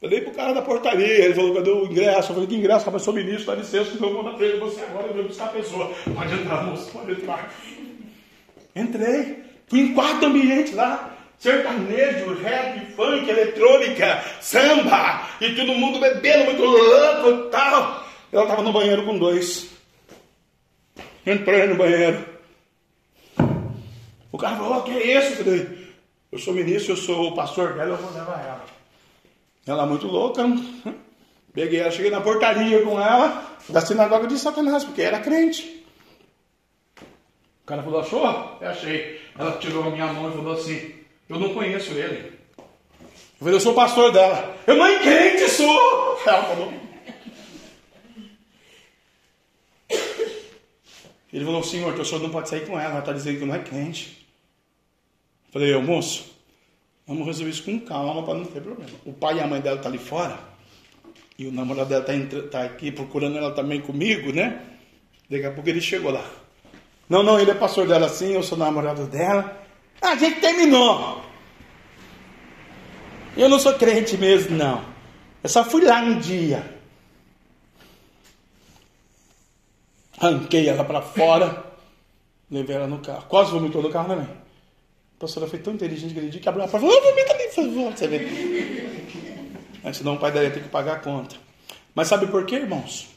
Falei 0.00 0.22
pro 0.22 0.32
cara 0.32 0.54
da 0.54 0.62
portaria, 0.62 1.26
ele 1.26 1.34
falou, 1.34 1.54
cadê 1.54 1.70
o 1.70 1.84
ingresso? 1.84 2.30
Eu 2.30 2.34
falei, 2.34 2.46
que 2.48 2.54
ingresso? 2.54 2.88
Eu 2.88 2.98
sou 2.98 3.12
ministro, 3.12 3.46
dá 3.46 3.54
licença, 3.56 3.90
que 3.90 4.02
eu 4.02 4.14
vou 4.14 4.22
na 4.22 4.32
frente 4.34 4.54
de 4.54 4.60
você 4.60 4.80
agora, 4.80 5.08
eu 5.08 5.14
vou 5.14 5.24
buscar 5.24 5.46
a 5.46 5.48
pessoa. 5.48 5.92
Pode 6.14 6.32
entrar, 6.32 6.64
moço, 6.64 6.90
pode 6.90 7.12
entrar. 7.12 7.52
Entrei, 8.74 9.42
fui 9.66 9.80
em 9.80 9.92
quarto 9.92 10.24
ambiente 10.24 10.74
lá, 10.74 11.18
sertanejo, 11.40 12.34
rap, 12.42 12.92
funk, 12.94 13.28
eletrônica, 13.28 14.22
samba, 14.42 15.26
e 15.40 15.54
todo 15.54 15.74
mundo 15.74 15.98
bebendo, 15.98 16.44
muito 16.44 16.62
louco 16.62 17.46
e 17.46 17.50
tal. 17.50 18.04
Ela 18.30 18.42
estava 18.42 18.62
no 18.62 18.72
banheiro 18.72 19.04
com 19.06 19.18
dois. 19.18 19.70
Entrei 21.26 21.66
no 21.66 21.76
banheiro. 21.76 22.24
O 24.30 24.38
cara 24.38 24.56
falou, 24.56 24.78
o 24.78 24.82
que 24.82 24.90
é 24.92 25.18
isso? 25.18 25.32
Eu 25.32 25.44
falei, 25.44 25.94
eu 26.30 26.38
sou 26.38 26.54
ministro, 26.54 26.92
eu 26.92 26.96
sou 26.96 27.28
o 27.28 27.34
pastor 27.34 27.72
dela, 27.72 27.90
eu 27.90 27.96
vou 27.96 28.12
levar 28.12 28.44
ela. 28.44 28.64
Ela 29.66 29.86
muito 29.86 30.06
louca. 30.06 30.44
Peguei 31.54 31.80
ela, 31.80 31.90
cheguei 31.90 32.10
na 32.10 32.20
portaria 32.20 32.82
com 32.82 33.00
ela, 33.00 33.44
da 33.68 33.80
sinagoga 33.80 34.28
de 34.28 34.38
Satanás, 34.38 34.84
porque 34.84 35.02
era 35.02 35.18
crente. 35.18 35.84
O 37.62 37.66
cara 37.66 37.82
falou, 37.82 38.00
achou? 38.00 38.58
Eu 38.60 38.68
achei. 38.68 39.20
Ela 39.38 39.52
tirou 39.52 39.84
a 39.84 39.90
minha 39.90 40.12
mão 40.12 40.30
e 40.30 40.34
falou 40.34 40.52
assim, 40.52 40.99
eu 41.30 41.38
não 41.38 41.54
conheço 41.54 41.92
ele. 41.92 42.40
Eu 42.58 43.38
falei, 43.38 43.54
eu 43.54 43.60
sou 43.60 43.72
pastor 43.72 44.12
dela. 44.12 44.56
Eu 44.66 44.76
não 44.76 44.98
crente 44.98 45.48
sou. 45.48 46.18
Ela 46.26 46.42
falou. 46.42 46.72
Ele 51.32 51.44
falou, 51.44 51.62
senhor, 51.62 51.94
o 51.98 52.04
senhor 52.04 52.20
não 52.20 52.30
pode 52.30 52.48
sair 52.48 52.66
com 52.66 52.78
ela, 52.78 52.90
ela 52.90 52.98
está 52.98 53.12
dizendo 53.12 53.38
que 53.38 53.44
não 53.44 53.54
é 53.54 53.60
crente. 53.60 54.26
Eu 55.46 55.52
falei, 55.52 55.72
eu, 55.72 55.80
moço, 55.80 56.24
vamos 57.06 57.24
resolver 57.24 57.50
isso 57.50 57.62
com 57.62 57.78
calma 57.78 58.24
para 58.24 58.34
não 58.34 58.44
ter 58.44 58.60
problema. 58.60 58.90
O 59.06 59.12
pai 59.12 59.36
e 59.36 59.40
a 59.40 59.46
mãe 59.46 59.60
dela 59.60 59.76
estão 59.76 59.92
tá 59.92 59.96
ali 59.96 60.04
fora, 60.04 60.36
e 61.38 61.46
o 61.46 61.52
namorado 61.52 61.88
dela 61.88 62.04
está 62.04 62.42
tá 62.48 62.64
aqui 62.64 62.90
procurando 62.90 63.38
ela 63.38 63.52
também 63.52 63.80
comigo, 63.80 64.32
né? 64.32 64.60
Daqui 65.30 65.46
a 65.46 65.52
pouco 65.52 65.68
ele 65.68 65.80
chegou 65.80 66.10
lá. 66.10 66.28
Não, 67.08 67.22
não, 67.22 67.38
ele 67.38 67.52
é 67.52 67.54
pastor 67.54 67.86
dela 67.86 68.08
sim, 68.08 68.32
eu 68.32 68.42
sou 68.42 68.58
namorado 68.58 69.06
dela. 69.06 69.69
A 70.00 70.16
gente 70.16 70.40
terminou. 70.40 71.22
Eu 73.36 73.48
não 73.48 73.58
sou 73.58 73.74
crente 73.74 74.16
mesmo, 74.16 74.56
não. 74.56 74.84
Eu 75.42 75.48
só 75.48 75.64
fui 75.64 75.82
lá 75.84 76.00
um 76.00 76.18
dia. 76.18 76.78
Arranquei 80.18 80.68
ela 80.68 80.84
para 80.84 81.00
fora, 81.00 81.64
levei 82.50 82.76
ela 82.76 82.86
no 82.86 82.98
carro. 82.98 83.24
Quase 83.26 83.50
vomitou 83.50 83.82
no 83.82 83.90
carro 83.90 84.08
também. 84.08 84.26
A 84.26 85.20
pastora 85.20 85.46
foi 85.46 85.58
tão 85.58 85.74
inteligente 85.74 86.12
que 86.12 86.18
ele 86.18 86.28
disse 86.28 86.40
que 86.40 86.48
abriu 86.48 86.64
a 86.64 86.68
porta 86.68 86.86
e 86.86 86.90
falou: 86.90 87.02
vomita 87.02 87.32
ali, 87.32 87.44
por 87.44 87.54
favor. 87.54 87.92
Você 87.96 88.08
vê. 88.08 89.92
senão 89.94 90.14
o 90.14 90.18
pai 90.18 90.32
dela 90.32 90.44
ia 90.44 90.50
ter 90.50 90.62
que 90.62 90.68
pagar 90.68 90.96
a 90.96 90.98
conta. 90.98 91.36
Mas 91.94 92.08
sabe 92.08 92.26
por 92.26 92.44
quê, 92.44 92.56
irmãos? 92.56 93.08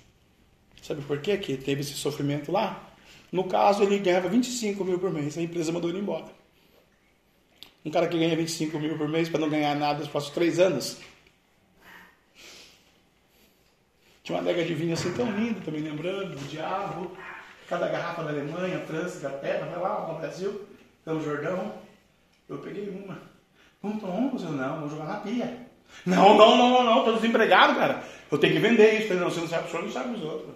Sabe 0.81 1.01
por 1.01 1.19
quê 1.19 1.37
que 1.37 1.57
teve 1.57 1.81
esse 1.81 1.93
sofrimento 1.93 2.51
lá? 2.51 2.89
No 3.31 3.45
caso, 3.45 3.83
ele 3.83 3.99
ganhava 3.99 4.29
25 4.29 4.83
mil 4.85 4.99
por 4.99 5.11
mês. 5.11 5.37
A 5.37 5.41
empresa 5.41 5.71
mandou 5.71 5.89
ele 5.89 5.99
embora. 5.99 6.42
Um 7.85 7.91
cara 7.91 8.07
que 8.07 8.17
ganha 8.17 8.35
25 8.35 8.79
mil 8.79 8.97
por 8.97 9.09
mês 9.09 9.27
para 9.27 9.41
não 9.41 9.49
ganhar 9.49 9.75
nada 9.75 9.99
nos 9.99 10.07
próximos 10.07 10.35
três 10.35 10.59
anos. 10.59 10.99
Tinha 14.23 14.37
uma 14.37 14.41
adega 14.41 14.63
de 14.63 14.73
vinho 14.73 14.93
assim 14.93 15.11
tão 15.13 15.29
linda, 15.31 15.59
também 15.65 15.81
lembrando, 15.81 16.37
do 16.37 16.47
diabo. 16.47 17.11
Cada 17.67 17.89
garrafa 17.89 18.23
da 18.23 18.29
Alemanha, 18.29 18.79
França, 18.85 19.17
Inglaterra, 19.17 19.65
vai 19.65 19.79
lá 19.81 20.07
no 20.07 20.17
Brasil, 20.17 20.61
no 21.05 21.21
Jordão. 21.21 21.73
Eu 22.47 22.57
peguei 22.59 22.89
uma. 22.89 23.19
Vamos 23.81 24.01
uma? 24.01 24.49
Eu 24.49 24.51
não, 24.53 24.75
vamos 24.75 24.91
jogar 24.91 25.05
na 25.05 25.17
pia. 25.17 25.67
Não, 26.05 26.37
não, 26.37 26.57
não, 26.57 26.83
não, 26.83 26.99
estou 26.99 27.15
desempregado, 27.15 27.75
cara. 27.75 28.03
Eu 28.31 28.37
tenho 28.37 28.53
que 28.53 28.59
vender 28.59 29.01
isso. 29.01 29.13
Não, 29.13 29.29
você 29.29 29.41
não 29.41 29.47
sabe, 29.47 29.67
o 29.67 29.71
senhor 29.71 29.83
não 29.83 29.91
sabe 29.91 30.15
os 30.15 30.23
outros. 30.23 30.55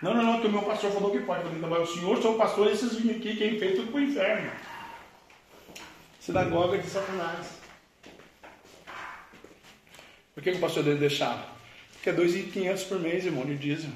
Não, 0.00 0.14
não, 0.14 0.22
não, 0.22 0.40
que 0.40 0.46
o 0.46 0.52
meu 0.52 0.62
pastor 0.62 0.92
falou 0.92 1.10
que 1.10 1.20
pode. 1.20 1.44
Eu 1.44 1.60
falei, 1.60 1.82
o 1.82 1.86
senhor, 1.86 2.22
seu 2.22 2.34
pastor, 2.34 2.70
esses 2.70 2.94
vinhos 2.94 3.16
aqui, 3.16 3.36
quem 3.36 3.58
fez 3.58 3.76
tudo 3.76 3.90
para 3.90 4.00
o 4.00 4.04
inferno. 4.04 4.50
Sinagoga 6.24 6.78
de 6.78 6.88
Satanás. 6.88 7.46
Por 10.34 10.42
que 10.42 10.52
o 10.52 10.58
pastor 10.58 10.82
dele 10.82 10.98
deixava? 10.98 11.46
Porque 11.92 12.08
é 12.08 12.14
2.500 12.14 12.88
por 12.88 12.98
mês, 12.98 13.26
irmão, 13.26 13.44
de 13.44 13.58
dízimo. 13.58 13.94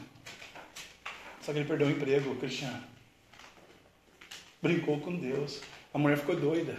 Só 1.41 1.55
que 1.55 1.61
ele 1.61 1.66
perdeu 1.66 1.87
o 1.87 1.91
emprego, 1.91 2.31
o 2.31 2.37
Cristiano. 2.37 2.85
Brincou 4.61 5.01
com 5.01 5.16
Deus. 5.16 5.62
A 5.95 5.97
mulher 5.97 6.18
ficou 6.18 6.37
doida. 6.37 6.76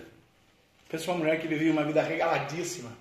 Pensa 0.87 1.09
uma 1.09 1.17
mulher 1.17 1.41
que 1.41 1.47
vivia 1.47 1.71
uma 1.71 1.83
vida 1.83 2.03
regaladíssima. 2.03 2.95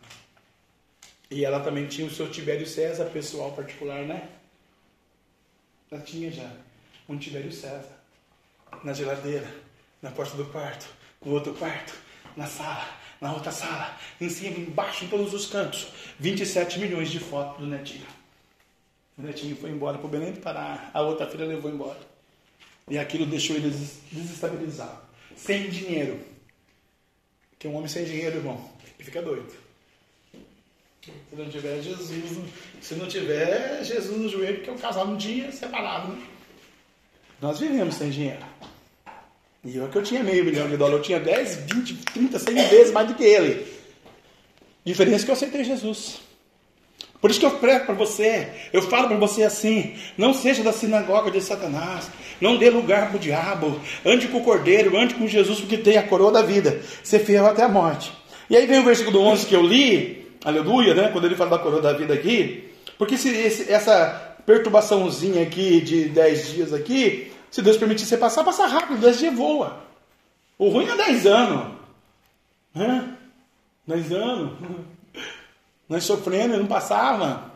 E 1.31 1.45
ela 1.45 1.61
também 1.61 1.87
tinha 1.87 2.07
o 2.07 2.11
seu 2.11 2.31
Tibério 2.31 2.67
César 2.67 3.11
pessoal 3.11 3.53
particular, 3.53 4.07
né? 4.07 4.27
Ela 5.91 6.01
tinha 6.01 6.33
já 6.33 6.51
um 7.07 7.19
Tibério 7.19 7.53
César. 7.53 7.99
Na 8.83 8.95
geladeira, 8.95 9.55
na 10.01 10.11
porta 10.11 10.35
do 10.35 10.47
quarto, 10.47 10.89
no 11.23 11.33
outro 11.33 11.53
quarto, 11.53 12.08
na 12.39 12.47
sala, 12.47 12.89
na 13.21 13.33
outra 13.33 13.51
sala, 13.51 13.97
em 14.21 14.31
cima, 14.31 14.57
embaixo, 14.59 15.05
em 15.05 15.09
todos 15.09 15.35
os 15.35 15.47
cantos. 15.47 15.89
27 16.21 16.79
milhões 16.79 17.11
de 17.11 17.19
fotos 17.19 17.59
do 17.59 17.67
Netinho. 17.67 18.07
O 19.19 19.23
Netinho 19.23 19.57
foi 19.57 19.71
embora 19.71 19.99
para 19.99 20.07
o 20.07 20.11
Belém 20.11 20.33
do 20.33 20.41
Pará, 20.41 20.89
a 20.95 21.03
outra 21.03 21.27
filha 21.27 21.45
levou 21.45 21.69
embora. 21.69 21.99
E 22.89 22.97
aquilo 22.97 23.27
deixou 23.27 23.57
ele 23.57 23.69
desestabilizado. 24.13 25.01
Sem 25.37 25.69
dinheiro. 25.69 26.21
Porque 27.51 27.67
um 27.67 27.75
homem 27.75 27.89
sem 27.89 28.05
dinheiro, 28.05 28.37
irmão, 28.37 28.71
ele 28.95 29.05
fica 29.05 29.21
doido. 29.21 29.53
Se 31.03 31.37
não 31.37 31.49
tiver 31.49 31.83
Jesus, 31.83 32.39
se 32.81 32.95
não 32.95 33.09
tiver 33.09 33.83
Jesus 33.83 34.17
no 34.17 34.29
joelho, 34.29 34.59
porque 34.59 34.71
o 34.71 34.79
casal 34.79 35.07
não 35.07 35.17
tinha 35.17 35.51
separado, 35.51 36.13
né? 36.13 36.27
Nós 37.41 37.59
vivemos 37.59 37.97
sem 37.97 38.11
dinheiro. 38.11 38.45
E 39.69 39.77
eu 39.77 39.87
que 39.89 39.97
eu 39.97 40.03
tinha 40.03 40.25
meio 40.25 40.43
milhão 40.47 40.67
de 40.67 40.79
dólares, 40.79 40.99
eu 40.99 41.03
tinha 41.03 41.21
10, 41.21 41.57
20, 41.75 41.95
30, 42.15 42.39
100 42.39 42.55
vezes 42.69 42.91
mais 42.91 43.07
do 43.07 43.15
que 43.15 43.23
ele. 43.23 43.67
Diferença 44.83 45.27
que 45.27 45.31
eu 45.31 45.35
aceitei 45.35 45.63
Jesus. 45.63 46.21
Por 47.21 47.31
isso 47.31 47.39
que 47.39 47.45
eu 47.45 47.51
prego 47.51 47.85
para 47.85 47.95
você, 47.95 48.49
eu 48.73 48.81
falo 48.81 49.09
para 49.09 49.19
você 49.19 49.43
assim: 49.43 49.95
não 50.17 50.33
seja 50.33 50.63
da 50.63 50.73
sinagoga 50.73 51.31
de 51.31 51.43
Satanás, 51.43 52.09
não 52.41 52.57
dê 52.57 52.71
lugar 52.71 53.09
para 53.09 53.17
o 53.17 53.21
diabo, 53.21 53.79
ande 54.07 54.29
com 54.29 54.39
o 54.39 54.45
cordeiro, 54.45 54.97
ande 54.97 55.15
com 55.15 55.27
Jesus, 55.27 55.61
porque 55.61 55.77
tem 55.77 55.99
a 55.99 56.03
coroa 56.03 56.33
da 56.33 56.41
vida, 56.41 56.81
ser 57.03 57.19
fiel 57.19 57.45
até 57.47 57.63
a 57.63 57.69
morte. 57.69 58.11
E 58.49 58.57
aí 58.57 58.67
vem 58.67 58.79
o 58.79 58.85
versículo 58.85 59.21
11 59.21 59.47
que 59.47 59.55
eu 59.55 59.63
li, 59.63 60.33
aleluia, 60.43 60.95
né? 60.95 61.11
Quando 61.13 61.27
ele 61.27 61.37
fala 61.37 61.51
da 61.51 61.59
coroa 61.59 61.83
da 61.83 61.93
vida 61.93 62.15
aqui, 62.15 62.71
porque 62.97 63.19
se 63.19 63.71
essa 63.71 64.37
perturbaçãozinha 64.47 65.43
aqui 65.43 65.83
de 65.83 66.09
10 66.09 66.49
dias 66.55 66.73
aqui, 66.73 67.33
se 67.51 67.63
Deus 67.63 67.77
permitir 67.77 68.07
você 68.07 68.17
passar, 68.17 68.45
passa 68.45 68.67
rápido, 68.67 69.01
10 69.01 69.19
dias 69.19 69.35
voa. 69.35 69.81
O 70.59 70.69
ruim 70.69 70.89
é 70.89 70.97
10 70.97 71.27
anos. 71.27 71.75
Né? 72.75 73.17
10 73.87 74.13
anos. 74.13 74.59
Nós 75.89 76.05
sofrendo, 76.05 76.59
não 76.59 76.67
passava. 76.67 77.51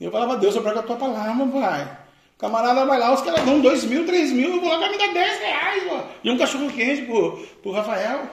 E 0.00 0.04
eu 0.04 0.10
falava, 0.10 0.36
Deus, 0.36 0.54
eu 0.54 0.62
prego 0.62 0.78
a 0.78 0.82
tua 0.82 0.96
palavra, 0.96 1.46
pai. 1.46 1.98
O 2.36 2.38
camarada 2.38 2.84
vai 2.84 2.98
lá, 2.98 3.14
os 3.14 3.22
caras 3.22 3.44
dão 3.44 3.60
2 3.60 3.84
mil, 3.84 4.06
3 4.06 4.32
mil, 4.32 4.56
eu 4.56 4.60
vou 4.60 4.70
lá, 4.70 4.78
vai 4.78 4.90
me 4.90 4.98
dar 4.98 5.12
10 5.12 5.40
reais, 5.40 5.84
ó. 5.90 6.06
E 6.22 6.30
um 6.30 6.38
cachorro 6.38 6.70
quente 6.70 7.06
pro, 7.06 7.38
pro 7.62 7.72
Rafael. 7.72 8.28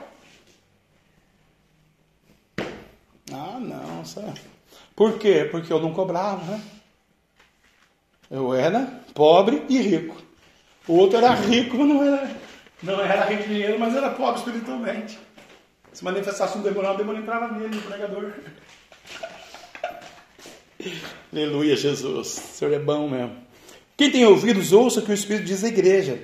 Ah, 3.32 3.58
não, 3.58 4.04
sabe? 4.04 4.40
Por 4.94 5.18
quê? 5.18 5.48
Porque 5.50 5.72
eu 5.72 5.80
não 5.80 5.92
cobrava, 5.92 6.44
né? 6.44 6.62
Eu 8.30 8.54
era 8.54 9.00
pobre 9.14 9.64
e 9.68 9.78
rico. 9.78 10.23
O 10.86 10.94
outro 10.94 11.18
era 11.18 11.34
rico, 11.34 11.78
não 11.78 12.04
era, 12.04 12.30
não 12.82 13.00
era 13.00 13.24
rico 13.24 13.44
de 13.44 13.48
dinheiro, 13.48 13.78
mas 13.78 13.96
era 13.96 14.10
pobre 14.10 14.40
espiritualmente. 14.40 15.18
Se 15.92 16.04
manifestasse 16.04 16.58
um 16.58 16.62
demônio, 16.62 16.90
o 16.90 16.96
demônio 16.96 17.22
entrava 17.22 17.48
nele, 17.48 17.78
o 17.78 17.82
pregador. 17.82 18.32
Aleluia, 21.32 21.76
Jesus. 21.76 22.28
O 22.28 22.56
Senhor 22.58 22.74
é 22.74 22.78
bom 22.78 23.08
mesmo. 23.08 23.36
Quem 23.96 24.10
tem 24.10 24.26
ouvidos, 24.26 24.72
ouça 24.72 25.00
o 25.00 25.02
que 25.02 25.10
o 25.10 25.14
Espírito 25.14 25.46
diz 25.46 25.64
à 25.64 25.68
igreja. 25.68 26.20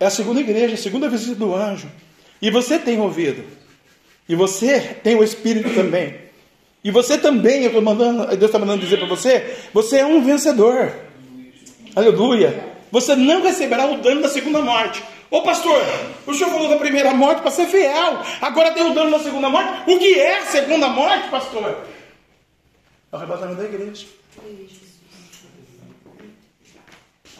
É 0.00 0.06
a 0.06 0.10
segunda 0.10 0.40
igreja, 0.40 0.74
a 0.74 0.78
segunda 0.78 1.08
visita 1.08 1.36
do 1.36 1.54
anjo. 1.54 1.88
E 2.42 2.50
você 2.50 2.78
tem 2.78 2.98
ouvido. 2.98 3.44
E 4.28 4.34
você 4.34 4.80
tem 4.80 5.14
o 5.14 5.22
Espírito 5.22 5.72
também. 5.74 6.24
E 6.82 6.90
você 6.90 7.16
também, 7.16 7.64
eu 7.64 7.82
mandando, 7.82 8.26
Deus 8.28 8.44
está 8.44 8.58
mandando 8.58 8.82
dizer 8.82 8.98
para 8.98 9.06
você, 9.06 9.56
você 9.72 9.98
é 9.98 10.06
um 10.06 10.22
vencedor. 10.22 10.92
Aleluia. 11.94 12.73
Você 12.94 13.16
não 13.16 13.42
receberá 13.42 13.86
o 13.86 13.96
dano 13.96 14.22
da 14.22 14.28
segunda 14.28 14.60
morte. 14.60 15.02
Ô 15.28 15.42
pastor, 15.42 15.82
o 16.28 16.32
senhor 16.32 16.48
falou 16.48 16.68
da 16.68 16.76
primeira 16.76 17.12
morte 17.12 17.42
para 17.42 17.50
ser 17.50 17.66
fiel. 17.66 18.22
Agora 18.40 18.70
tem 18.70 18.88
o 18.88 18.94
dano 18.94 19.10
da 19.10 19.18
segunda 19.18 19.50
morte. 19.50 19.90
O 19.90 19.98
que 19.98 20.14
é 20.16 20.38
a 20.38 20.46
segunda 20.46 20.88
morte, 20.88 21.28
pastor? 21.28 21.84
É 23.12 23.16
o 23.16 23.16
arrebatamento 23.16 23.60
da 23.60 23.64
igreja. 23.64 24.06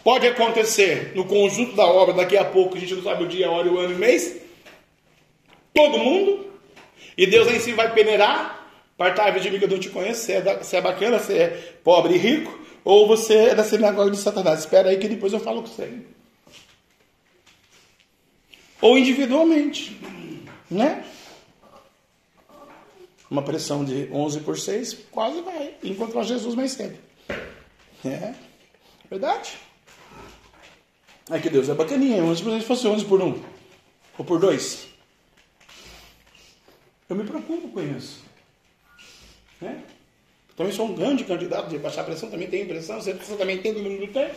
Pode 0.03 0.27
acontecer 0.27 1.13
no 1.15 1.23
conjunto 1.23 1.73
da 1.73 1.85
obra, 1.85 2.13
daqui 2.13 2.35
a 2.35 2.43
pouco, 2.43 2.75
a 2.75 2.79
gente 2.81 2.93
não 2.93 3.03
sabe 3.03 3.23
o 3.23 3.27
dia, 3.27 3.47
a 3.47 3.51
hora, 3.51 3.71
o 3.71 3.79
ano 3.79 3.93
e 3.93 3.95
o 3.95 3.97
mês. 3.97 4.35
Todo 5.73 5.97
mundo. 5.97 6.51
E 7.17 7.25
Deus 7.25 7.47
em 7.49 7.61
si 7.61 7.71
vai 7.71 7.93
peneirar. 7.93 8.67
Partai 8.97 9.31
de 9.39 9.49
mim 9.49 9.57
que 9.57 9.63
eu 9.63 9.69
não 9.69 9.79
te 9.79 9.87
conheço. 9.87 10.25
Se 10.25 10.33
é, 10.33 10.63
se 10.63 10.75
é 10.75 10.81
bacana, 10.81 11.17
se 11.17 11.33
é 11.33 11.47
pobre 11.81 12.15
e 12.15 12.17
rico. 12.17 12.64
Ou 12.85 13.07
você 13.07 13.33
é 13.33 13.55
da 13.55 13.63
sinagoga 13.63 14.11
de 14.11 14.17
Satanás. 14.17 14.59
Espera 14.59 14.89
aí 14.89 14.99
que 14.99 15.09
depois 15.09 15.33
eu 15.33 15.39
falo 15.39 15.63
com 15.63 15.67
você. 15.67 16.05
Ou 18.79 18.95
individualmente. 18.95 19.99
Né? 20.69 21.03
Uma 23.29 23.41
pressão 23.41 23.83
de 23.83 24.07
11 24.13 24.41
por 24.41 24.59
6, 24.59 24.99
quase 25.11 25.41
vai 25.41 25.73
encontrar 25.83 26.21
Jesus 26.21 26.53
mais 26.53 26.73
cedo. 26.73 26.95
É 28.05 28.35
verdade. 29.09 29.57
É 31.31 31.39
que 31.39 31.49
Deus 31.49 31.67
é 31.69 31.73
bacaninha. 31.73 32.23
11 32.23 32.43
por 32.43 32.51
6 32.51 32.63
fosse 32.65 32.87
11 32.87 33.05
por 33.05 33.19
1 33.19 33.43
ou 34.19 34.23
por 34.25 34.39
2. 34.39 34.87
Eu 37.09 37.15
me 37.15 37.23
preocupo 37.23 37.67
com 37.69 37.81
isso. 37.97 38.23
Né? 39.59 39.83
Também 40.55 40.71
sou 40.71 40.87
um 40.87 40.95
grande 40.95 41.23
candidato 41.23 41.69
de 41.69 41.77
baixar 41.77 42.03
pressão, 42.03 42.29
também 42.29 42.47
tenho 42.47 42.67
pressão, 42.67 43.01
você 43.01 43.13
também 43.13 43.57
tem 43.57 43.73
do 43.73 43.83
mundo 43.83 44.07
tempo. 44.07 44.35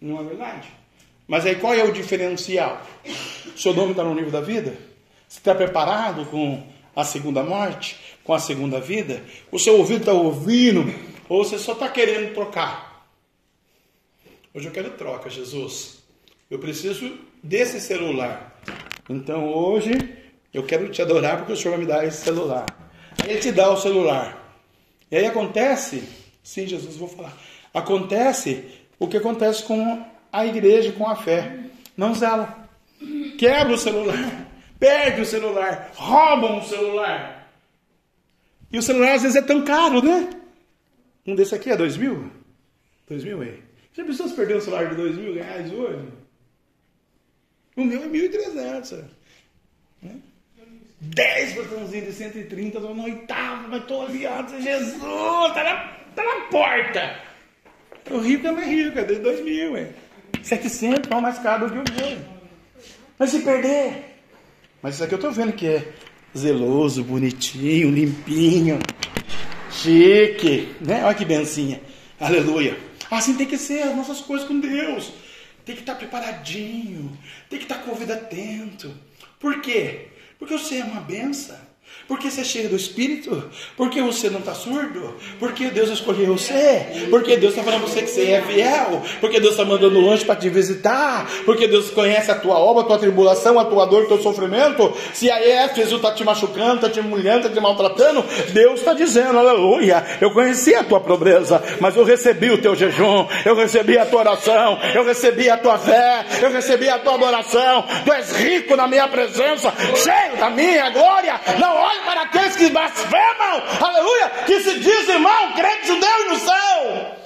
Não 0.00 0.20
é 0.20 0.24
verdade? 0.24 0.68
Mas 1.26 1.46
aí 1.46 1.56
qual 1.56 1.74
é 1.74 1.82
o 1.82 1.92
diferencial? 1.92 2.82
Seu 3.56 3.74
nome 3.74 3.92
está 3.92 4.04
no 4.04 4.14
livro 4.14 4.30
da 4.30 4.40
vida? 4.40 4.76
Você 5.26 5.38
está 5.38 5.54
preparado 5.54 6.26
com 6.26 6.66
a 6.94 7.04
segunda 7.04 7.42
morte, 7.42 7.98
com 8.24 8.32
a 8.32 8.38
segunda 8.38 8.80
vida? 8.80 9.22
O 9.50 9.58
seu 9.58 9.78
ouvido 9.78 10.00
está 10.00 10.12
ouvindo? 10.12 10.84
Ou 11.28 11.44
você 11.44 11.58
só 11.58 11.72
está 11.72 11.88
querendo 11.88 12.32
trocar? 12.34 13.06
Hoje 14.54 14.68
eu 14.68 14.72
quero 14.72 14.90
troca, 14.90 15.28
Jesus. 15.28 15.98
Eu 16.50 16.58
preciso 16.58 17.18
desse 17.42 17.80
celular. 17.80 18.60
Então 19.08 19.52
hoje 19.52 19.90
eu 20.52 20.62
quero 20.62 20.88
te 20.88 21.02
adorar 21.02 21.38
porque 21.38 21.52
o 21.52 21.56
Senhor 21.56 21.72
vai 21.72 21.80
me 21.80 21.86
dar 21.86 22.06
esse 22.06 22.24
celular. 22.24 22.66
Aí 23.22 23.30
ele 23.30 23.40
te 23.40 23.52
dá 23.52 23.70
o 23.70 23.76
celular. 23.76 24.47
E 25.10 25.16
aí 25.16 25.26
acontece, 25.26 26.02
sim, 26.42 26.66
Jesus, 26.66 26.96
vou 26.96 27.08
falar. 27.08 27.36
Acontece 27.72 28.64
o 28.98 29.06
que 29.06 29.16
acontece 29.16 29.62
com 29.62 30.04
a 30.32 30.46
igreja, 30.46 30.92
com 30.92 31.06
a 31.06 31.16
fé. 31.16 31.58
Não 31.96 32.14
zela. 32.14 32.68
Quebra 33.38 33.74
o 33.74 33.78
celular 33.78 34.48
perde 34.78 35.20
o 35.20 35.26
celular, 35.26 35.92
roubam 35.94 36.58
o 36.58 36.64
celular. 36.64 37.50
E 38.70 38.78
o 38.78 38.82
celular 38.82 39.14
às 39.14 39.22
vezes 39.22 39.36
é 39.36 39.42
tão 39.42 39.64
caro, 39.64 40.02
né? 40.02 40.30
Um 41.26 41.34
desse 41.34 41.54
aqui 41.54 41.70
é 41.70 41.76
dois 41.76 41.96
mil? 41.96 42.30
Dois 43.08 43.24
mil, 43.24 43.42
é? 43.42 43.58
Já 43.92 44.04
pensou 44.04 44.28
se 44.28 44.34
perder 44.34 44.56
um 44.56 44.60
celular 44.60 44.88
de 44.88 44.94
dois 44.94 45.16
mil 45.16 45.34
reais 45.34 45.72
hoje? 45.72 46.08
O 47.76 47.84
meu 47.84 48.02
é 48.02 48.06
mil 48.06 48.24
e 48.24 48.28
trezentos. 48.28 48.92
Né? 50.02 50.16
Dez 51.00 51.54
botãozinhos 51.54 52.06
de 52.06 52.12
130, 52.12 52.78
estou 52.78 52.94
na 52.94 53.04
oitava, 53.04 53.68
mas 53.68 53.82
estou 53.82 54.02
aliado, 54.02 54.60
Jesus, 54.60 54.94
está 54.94 55.64
na, 55.64 55.76
tá 56.14 56.24
na 56.24 56.40
porta. 56.50 57.20
O 58.10 58.18
rico 58.18 58.46
é 58.46 58.52
mais 58.52 58.66
rico, 58.66 58.98
é 58.98 59.04
de 59.04 59.16
dois 59.16 59.44
mil, 59.44 59.76
é. 59.76 59.90
700, 60.42 61.08
não 61.08 61.20
mais 61.20 61.38
caro 61.38 61.68
do 61.68 61.82
que 61.82 61.90
o 61.90 61.94
meu. 61.94 62.18
Mas 63.18 63.30
se 63.30 63.40
perder, 63.40 64.08
mas 64.80 64.94
isso 64.94 65.04
aqui 65.04 65.14
eu 65.14 65.16
estou 65.16 65.32
vendo 65.32 65.52
que 65.52 65.66
é 65.66 65.92
zeloso, 66.36 67.02
bonitinho, 67.02 67.90
limpinho, 67.90 68.78
chique, 69.72 70.72
né? 70.80 71.04
Olha 71.04 71.14
que 71.14 71.24
bencinha. 71.24 71.80
Aleluia. 72.20 72.78
Assim 73.10 73.34
tem 73.34 73.46
que 73.46 73.58
ser 73.58 73.82
as 73.82 73.96
nossas 73.96 74.20
coisas 74.20 74.46
com 74.46 74.60
Deus. 74.60 75.12
Tem 75.64 75.74
que 75.74 75.82
estar 75.82 75.96
preparadinho, 75.96 77.16
tem 77.50 77.58
que 77.58 77.64
estar 77.64 77.78
com 77.82 77.90
o 77.90 77.94
ouvido 77.94 78.12
atento. 78.12 78.94
Por 79.40 79.60
quê? 79.60 80.08
Porque 80.38 80.56
você 80.56 80.76
é 80.76 80.84
uma 80.84 81.00
benção. 81.00 81.67
Porque 82.08 82.30
você 82.30 82.40
é 82.40 82.44
cheio 82.44 82.70
do 82.70 82.76
Espírito? 82.76 83.44
Porque 83.76 84.00
você 84.00 84.30
não 84.30 84.38
está 84.38 84.54
surdo? 84.54 85.14
Porque 85.38 85.66
Deus 85.66 85.90
escolheu 85.90 86.38
você? 86.38 87.06
Porque 87.10 87.36
Deus 87.36 87.52
está 87.52 87.62
falando 87.62 87.82
você 87.82 88.00
que 88.00 88.08
você 88.08 88.30
é 88.30 88.40
fiel? 88.40 89.02
Porque 89.20 89.38
Deus 89.38 89.52
está 89.52 89.64
mandando 89.64 90.08
anjo 90.08 90.24
para 90.24 90.36
te 90.36 90.48
visitar? 90.48 91.28
Porque 91.44 91.68
Deus 91.68 91.90
conhece 91.90 92.30
a 92.30 92.34
tua 92.34 92.58
obra, 92.58 92.82
a 92.82 92.86
tua 92.86 92.98
tribulação, 92.98 93.60
a 93.60 93.64
tua 93.66 93.84
dor, 93.84 94.04
o 94.04 94.08
teu 94.08 94.22
sofrimento? 94.22 94.90
Se 95.12 95.30
a 95.30 95.38
Éfeso 95.38 95.96
está 95.96 96.10
te 96.10 96.24
machucando, 96.24 96.76
está 96.76 96.88
te 96.88 96.98
humilhando, 96.98 97.46
está 97.46 97.50
te 97.50 97.60
maltratando, 97.60 98.24
Deus 98.54 98.80
está 98.80 98.94
dizendo, 98.94 99.38
aleluia, 99.38 100.02
eu 100.18 100.30
conheci 100.30 100.74
a 100.74 100.82
tua 100.82 101.00
pobreza, 101.00 101.62
mas 101.78 101.94
eu 101.94 102.04
recebi 102.04 102.50
o 102.50 102.56
teu 102.56 102.74
jejum, 102.74 103.26
eu 103.44 103.54
recebi 103.54 103.98
a 103.98 104.06
tua 104.06 104.20
oração, 104.20 104.78
eu 104.94 105.04
recebi 105.04 105.50
a 105.50 105.58
tua 105.58 105.76
fé, 105.76 106.24
eu 106.40 106.50
recebi 106.50 106.88
a 106.88 106.98
tua 106.98 107.16
adoração, 107.16 107.84
tu 108.06 108.12
és 108.14 108.32
rico 108.32 108.74
na 108.76 108.86
minha 108.86 109.06
presença, 109.08 109.74
cheio 109.94 110.38
da 110.38 110.48
minha 110.48 110.88
glória, 110.88 111.38
não 111.60 111.97
para 112.04 112.22
aqueles 112.22 112.56
que 112.56 112.70
blasfemam, 112.70 113.62
aleluia, 113.80 114.30
que 114.46 114.60
se 114.60 114.78
dizem 114.78 115.14
irmão, 115.16 115.52
crente 115.54 115.86
judeu 115.86 116.08
e 116.20 116.28
no 116.28 116.36
céu. 116.36 117.18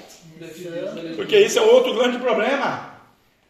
Porque 1.16 1.38
isso 1.38 1.58
é 1.58 1.62
outro 1.62 1.94
grande 1.94 2.18
problema. 2.18 2.92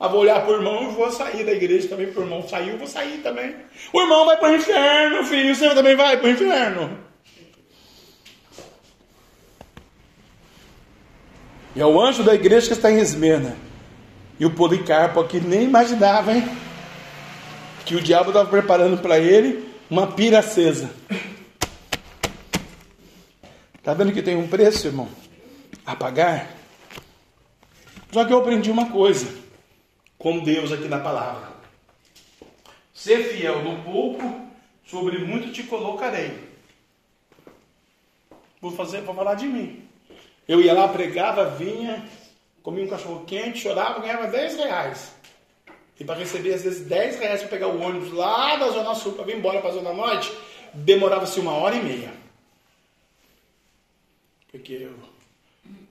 Eu 0.00 0.10
vou 0.10 0.20
olhar 0.20 0.40
para 0.42 0.52
o 0.52 0.56
irmão 0.56 0.82
e 0.82 0.94
vou 0.94 1.10
sair 1.12 1.44
da 1.44 1.52
igreja 1.52 1.88
também. 1.88 2.12
Para 2.12 2.20
o 2.20 2.24
irmão 2.24 2.46
sair, 2.48 2.70
eu 2.70 2.78
vou 2.78 2.88
sair 2.88 3.18
também. 3.18 3.54
O 3.92 4.00
irmão 4.00 4.26
vai 4.26 4.36
para 4.36 4.50
o 4.50 4.56
inferno, 4.56 5.24
filho. 5.24 5.54
Você 5.54 5.72
também 5.74 5.94
vai 5.94 6.16
para 6.16 6.26
o 6.26 6.30
inferno. 6.30 6.98
E 11.74 11.80
é 11.80 11.86
o 11.86 12.00
anjo 12.00 12.22
da 12.22 12.34
igreja 12.34 12.66
que 12.66 12.72
está 12.72 12.90
em 12.90 12.98
Esmena. 12.98 13.56
E 14.40 14.44
o 14.44 14.50
Policarpo 14.50 15.20
aqui 15.20 15.40
nem 15.40 15.62
imaginava, 15.62 16.32
hein? 16.32 16.48
Que 17.86 17.94
o 17.94 18.00
diabo 18.00 18.30
estava 18.30 18.48
preparando 18.48 18.98
para 18.98 19.18
ele 19.18 19.71
uma 19.93 20.07
pira 20.07 20.38
acesa. 20.38 20.90
Está 23.76 23.93
vendo 23.93 24.11
que 24.11 24.22
tem 24.22 24.34
um 24.34 24.49
preço, 24.49 24.86
irmão? 24.86 25.07
A 25.84 25.95
pagar? 25.95 26.51
Só 28.11 28.24
que 28.24 28.32
eu 28.32 28.38
aprendi 28.38 28.70
uma 28.70 28.90
coisa 28.90 29.28
com 30.16 30.38
Deus 30.38 30.72
aqui 30.72 30.88
na 30.88 30.99
palavra. 30.99 31.53
Ser 32.95 33.22
fiel 33.34 33.62
no 33.62 33.82
pouco, 33.82 34.22
sobre 34.86 35.18
muito 35.18 35.53
te 35.53 35.62
colocarei. 35.64 36.38
Vou 38.62 38.72
fazer, 38.72 39.03
vou 39.03 39.14
falar 39.14 39.34
de 39.34 39.47
mim. 39.47 39.86
Eu 40.49 40.62
ia 40.62 40.72
lá, 40.72 40.88
pregava, 40.88 41.51
vinha, 41.51 42.03
comia 42.62 42.86
um 42.86 42.88
cachorro 42.88 43.26
quente, 43.26 43.59
chorava, 43.59 44.01
ganhava 44.01 44.26
10 44.28 44.57
reais. 44.57 45.14
E 46.03 46.05
para 46.05 46.18
receber, 46.18 46.53
às 46.53 46.64
vezes, 46.64 46.84
10 46.84 47.20
reais 47.20 47.40
para 47.42 47.50
pegar 47.50 47.68
o 47.68 47.80
ônibus 47.80 48.12
lá 48.12 48.57
da 48.57 48.68
Zona 48.70 48.92
Sul 48.92 49.12
para 49.12 49.24
vir 49.24 49.36
embora 49.36 49.61
para 49.61 49.70
a 49.70 49.74
Zona 49.74 49.92
Norte, 49.92 50.32
demorava-se 50.74 51.38
uma 51.38 51.53
hora 51.53 51.76
e 51.76 51.82
meia. 51.84 52.12
Porque 54.50 54.88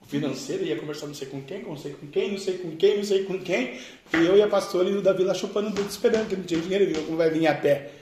o 0.02 0.06
financeiro 0.06 0.64
ia 0.64 0.78
conversar 0.78 1.06
não 1.06 1.14
sei 1.14 1.28
com 1.28 1.40
quem, 1.40 1.62
não 1.62 1.78
sei 1.78 1.94
com 1.94 2.06
quem, 2.08 2.30
não 2.30 2.38
sei 2.38 2.58
com 2.58 2.76
quem, 2.76 2.96
não 2.98 3.04
sei 3.04 3.24
com 3.24 3.38
quem. 3.38 3.78
E 4.12 4.16
eu 4.16 4.36
e 4.36 4.42
a 4.42 4.48
pastora 4.48 4.86
e 4.90 4.94
o 4.94 5.00
Davi 5.00 5.24
lá 5.24 5.32
chupando 5.32 5.70
o 5.70 5.72
dedo 5.72 5.88
esperando, 5.88 6.28
que 6.28 6.36
não 6.36 6.44
tinha 6.44 6.60
dinheiro, 6.60 6.92
viu 6.92 7.04
como 7.04 7.16
vai 7.16 7.30
vir 7.30 7.46
a 7.46 7.54
pé. 7.54 7.92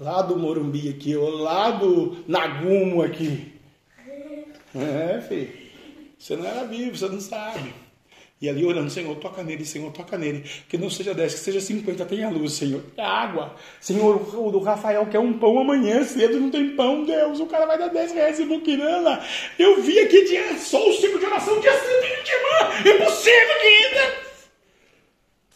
Lá 0.00 0.22
do 0.22 0.38
Morumbi 0.38 0.88
aqui, 0.88 1.14
ou 1.16 1.28
lá 1.28 1.70
do 1.72 2.24
Nagumo 2.26 3.02
aqui. 3.02 3.52
É, 4.74 5.20
filho. 5.20 5.52
Você 6.18 6.34
não 6.34 6.46
era 6.46 6.64
vivo, 6.64 6.96
você 6.96 7.08
não 7.10 7.20
sabe. 7.20 7.74
E 8.40 8.48
ali 8.48 8.64
orando, 8.64 8.88
Senhor, 8.88 9.16
toca 9.16 9.42
nele, 9.42 9.64
Senhor, 9.64 9.90
toca 9.90 10.16
nele. 10.16 10.48
Que 10.68 10.78
não 10.78 10.88
seja 10.88 11.12
10, 11.12 11.34
que 11.34 11.40
seja 11.40 11.60
50, 11.60 12.06
tenha 12.06 12.30
luz, 12.30 12.52
Senhor. 12.52 12.84
É 12.96 13.02
água. 13.02 13.56
Senhor, 13.80 14.14
o 14.38 14.50
do 14.52 14.60
Rafael 14.60 15.04
quer 15.06 15.18
um 15.18 15.36
pão 15.38 15.58
amanhã 15.58 16.04
cedo, 16.04 16.38
não 16.38 16.48
tem 16.48 16.76
pão, 16.76 17.04
Deus. 17.04 17.40
O 17.40 17.46
cara 17.46 17.66
vai 17.66 17.76
dar 17.76 17.88
10 17.88 18.12
reais 18.12 18.38
em 18.38 18.46
Buquirana. 18.46 19.24
Eu 19.58 19.82
vi 19.82 19.98
aqui, 19.98 20.24
tinha 20.24 20.56
só 20.56 20.88
o 20.88 20.92
ciclo 20.92 21.18
de 21.18 21.26
oração, 21.26 21.58
dia 21.58 21.72
120, 21.72 22.28
irmã. 22.28 22.94
Impossível, 22.94 23.60
querida. 23.60 24.14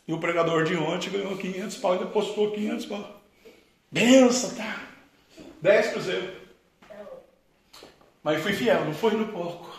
E 0.09 0.13
o 0.13 0.19
pregador 0.19 0.65
de 0.65 0.75
ontem 0.75 1.11
ganhou 1.11 1.37
500 1.37 1.77
pau, 1.77 1.93
ainda 1.93 2.07
postou 2.07 2.51
500 2.51 2.87
pau. 2.87 3.23
Benção, 3.93 4.51
tá? 4.57 4.89
10 5.61 5.87
cruzeiro. 5.93 6.33
Mas 8.25 8.43
fui 8.43 8.53
fiel, 8.53 8.85
não 8.85 8.95
foi 8.95 9.13
no 9.13 9.29
pouco. 9.29 9.71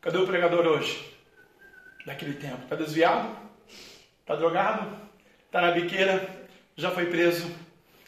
Cadê 0.00 0.18
o 0.18 0.26
pregador 0.26 0.66
hoje? 0.66 1.09
Daquele 2.06 2.34
tempo. 2.34 2.62
Está 2.64 2.76
desviado? 2.76 3.28
Está 4.20 4.36
drogado? 4.36 4.86
Está 5.46 5.60
na 5.60 5.72
biqueira? 5.72 6.28
Já 6.76 6.90
foi 6.90 7.06
preso? 7.06 7.50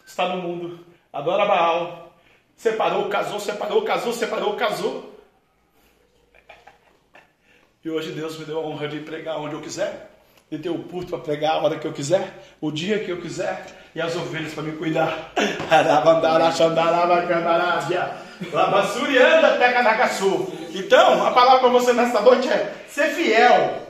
Está 0.07 0.28
no 0.28 0.43
mundo? 0.43 0.86
Adora 1.12 1.45
Baal? 1.45 2.14
Separou, 2.57 3.09
casou, 3.09 3.40
separou, 3.40 3.82
casou, 3.82 4.12
separou, 4.12 4.55
casou. 4.55 5.12
E 7.84 7.90
hoje 7.90 8.12
Deus 8.12 8.38
me 8.38 8.45
deu 8.45 8.61
a 8.61 8.62
honra 8.62 8.86
de 8.86 9.01
pregar 9.01 9.40
onde 9.40 9.55
eu 9.55 9.61
quiser, 9.61 10.11
de 10.49 10.59
ter 10.59 10.70
o 10.70 10.78
púlpito 10.78 11.11
para 11.11 11.24
pregar 11.24 11.57
a 11.57 11.62
hora 11.62 11.78
que 11.78 11.86
eu 11.86 11.93
quiser, 11.93 12.32
o 12.61 12.70
dia 12.70 13.01
que 13.01 13.11
eu 13.11 13.20
quiser, 13.20 13.66
e 13.93 14.01
as 14.01 14.14
ovelhas 14.14 14.55
para 14.55 14.62
me 14.62 14.72
cuidar. 14.76 15.32
Então, 20.72 21.26
a 21.26 21.32
palavra 21.32 21.61
para 21.61 21.68
você 21.70 21.93
nesta 21.93 22.20
noite 22.20 22.49
é 22.49 22.72
ser 22.88 23.09
fiel 23.09 23.82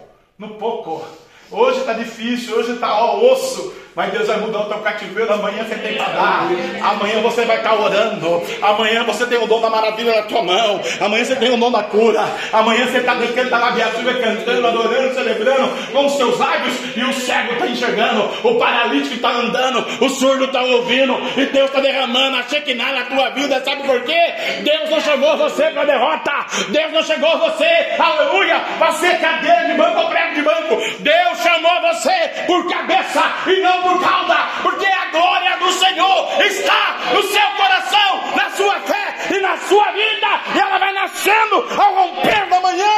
no 0.43 0.55
pouco. 0.55 1.07
Hoje 1.53 1.79
está 1.79 1.93
difícil, 1.93 2.57
hoje 2.57 2.73
está 2.73 3.01
osso, 3.15 3.73
mas 3.95 4.13
Deus 4.13 4.27
vai 4.27 4.39
mudar 4.39 4.61
o 4.61 4.65
teu 4.65 4.79
cativeiro. 4.79 5.33
Amanhã 5.33 5.65
você 5.65 5.75
tem 5.77 5.97
para 5.97 6.09
dar. 6.09 6.49
Amanhã 6.83 7.21
você 7.21 7.45
vai 7.45 7.59
estar 7.59 7.71
tá 7.71 7.77
orando. 7.77 8.43
Amanhã 8.63 9.05
você 9.05 9.27
tem 9.27 9.39
o 9.39 9.47
dom 9.47 9.61
da 9.61 9.71
maravilha 9.71 10.17
na 10.17 10.23
tua 10.23 10.43
mão. 10.43 10.81
Amanhã 11.01 11.25
você 11.25 11.37
tem 11.37 11.53
o 11.53 11.57
dom 11.57 11.71
da 11.71 11.83
cura. 11.83 12.25
Amanhã 12.53 12.87
você 12.87 12.99
está 12.99 13.15
cantando 13.17 13.51
na 13.51 13.71
viatura, 13.71 14.15
cantando, 14.15 14.67
adorando, 14.67 15.15
celebrando 15.15 15.93
com 15.93 16.07
os 16.07 16.13
seus 16.17 16.39
lábios. 16.39 16.75
E 16.97 17.05
o 17.05 17.13
cego 17.13 17.53
está 17.53 17.67
enxergando. 17.67 18.31
O 18.43 18.55
paralítico 18.55 19.15
está 19.15 19.31
andando. 19.31 19.87
O 20.01 20.09
surdo 20.09 20.45
está 20.47 20.63
ouvindo. 20.63 21.15
E 21.37 21.47
Deus 21.47 21.69
está 21.69 21.81
derramando 21.81 22.39
a 22.39 22.43
Shekinah 22.45 22.93
na 22.93 23.05
tua 23.05 23.31
vida. 23.31 23.63
Sabe 23.63 23.83
por 23.83 24.01
quê? 24.03 24.21
Deus 24.63 24.91
não 24.91 25.01
chamou 25.01 25.37
você 25.37 25.65
para 25.71 25.85
derrota. 25.85 26.33
Deus 26.69 26.93
não 26.93 27.03
chegou 27.03 27.39
você, 27.39 27.65
aleluia, 27.99 28.61
para 28.79 28.93
ser 28.93 29.19
cadeira 29.21 29.67
de 29.67 29.75
banco 29.75 30.01
ou 30.01 30.09
prego 30.09 30.35
de 30.35 30.43
banco. 30.43 30.83
Deus 31.01 31.39
chamou 31.43 31.81
você 31.83 32.45
por 32.47 32.69
cabeça 32.69 33.23
e 33.47 33.61
não 33.61 33.82
por 33.83 34.01
cauda, 34.01 34.37
porque 34.63 34.87
a 34.87 35.11
glória 35.11 35.57
do 35.59 35.71
Senhor 35.73 36.43
está 36.43 36.99
no 37.15 37.23
seu 37.23 37.49
coração, 37.57 38.37
na 38.37 38.51
sua 38.51 38.81
fé 38.81 39.37
e 39.37 39.41
na 39.41 39.57
sua 39.59 39.93
vida, 39.93 40.29
e 40.55 40.59
ela 40.59 40.79
vai 40.79 40.93
nascendo 40.93 41.57
ao 41.57 41.95
romper 41.95 42.49
da 42.49 42.61
manhã. 42.61 42.93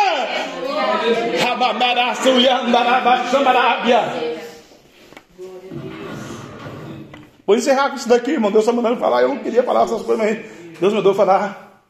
Vou 7.46 7.56
encerrar 7.56 7.90
com 7.90 7.96
isso 7.96 8.08
daqui, 8.08 8.32
irmão. 8.32 8.50
Deus 8.50 8.64
está 8.64 8.72
mandando 8.72 8.98
falar. 8.98 9.22
Eu 9.22 9.28
não 9.28 9.38
queria 9.38 9.62
falar 9.62 9.84
essas 9.84 10.02
coisas, 10.02 10.24
mas 10.24 10.78
Deus 10.80 10.92
mandou 10.92 11.14
falar. 11.14 11.82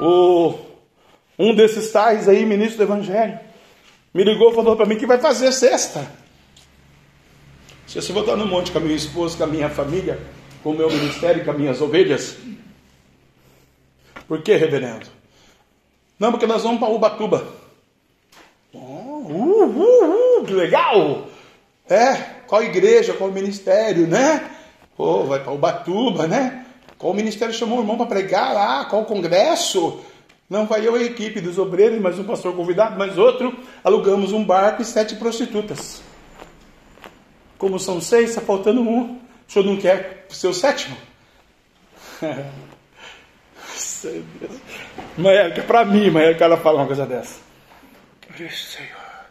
O, 0.00 0.54
um 1.38 1.54
desses 1.54 1.90
tais 1.90 2.28
aí, 2.28 2.44
ministro 2.44 2.78
do 2.78 2.82
Evangelho, 2.84 3.38
me 4.14 4.24
ligou 4.24 4.50
e 4.50 4.54
falou 4.54 4.76
para 4.76 4.86
mim 4.86 4.96
que 4.96 5.06
vai 5.06 5.18
fazer 5.18 5.52
sexta. 5.52 6.06
Se 7.86 8.02
você 8.02 8.12
voltar 8.12 8.36
no 8.36 8.46
monte 8.46 8.72
com 8.72 8.78
a 8.78 8.80
minha 8.80 8.96
esposa, 8.96 9.36
com 9.36 9.44
a 9.44 9.46
minha 9.46 9.70
família, 9.70 10.18
com 10.62 10.70
o 10.70 10.76
meu 10.76 10.90
ministério, 10.90 11.44
com 11.44 11.52
as 11.52 11.56
minhas 11.56 11.80
ovelhas. 11.80 12.36
Por 14.26 14.42
que, 14.42 14.56
reverendo? 14.56 15.06
Não, 16.18 16.32
porque 16.32 16.46
nós 16.46 16.64
vamos 16.64 16.80
para 16.80 16.88
Ubatuba. 16.88 17.46
Oh, 18.72 18.78
uh, 18.78 19.64
uh, 19.64 20.40
uh, 20.40 20.44
que 20.44 20.52
legal! 20.52 21.28
É, 21.88 22.14
qual 22.48 22.64
igreja, 22.64 23.14
qual 23.14 23.30
ministério, 23.30 24.08
né? 24.08 24.50
Oh, 24.98 25.22
vai 25.24 25.38
para 25.38 25.52
Ubatuba, 25.52 26.26
né? 26.26 26.66
Qual 26.98 27.14
ministério 27.14 27.54
chamou 27.54 27.78
o 27.78 27.82
irmão 27.82 27.96
para 27.96 28.06
pregar 28.06 28.52
lá? 28.52 28.84
Qual 28.86 29.04
congresso? 29.04 30.00
Não 30.50 30.66
vai 30.66 30.86
eu 30.86 30.96
e 30.96 31.04
a 31.04 31.06
equipe 31.06 31.40
dos 31.40 31.58
obreiros, 31.58 32.00
mais 32.00 32.18
um 32.18 32.24
pastor 32.24 32.56
convidado, 32.56 32.98
mais 32.98 33.16
outro. 33.16 33.56
Alugamos 33.84 34.32
um 34.32 34.44
barco 34.44 34.82
e 34.82 34.84
sete 34.84 35.14
prostitutas. 35.14 36.02
Como 37.58 37.78
são 37.78 38.00
seis, 38.00 38.30
está 38.30 38.40
faltando 38.40 38.80
um. 38.80 39.16
O 39.48 39.52
senhor 39.52 39.64
não 39.64 39.76
quer 39.76 40.26
ser 40.28 40.48
o 40.48 40.54
sétimo? 40.54 40.96
Mas 45.16 45.58
é 45.58 45.62
para 45.62 45.84
mim, 45.84 46.10
mas 46.10 46.34
o 46.34 46.38
cara 46.38 46.56
fala 46.56 46.80
uma 46.80 46.86
coisa 46.86 47.04
dessa. 47.06 47.40
Senhor, 48.36 49.26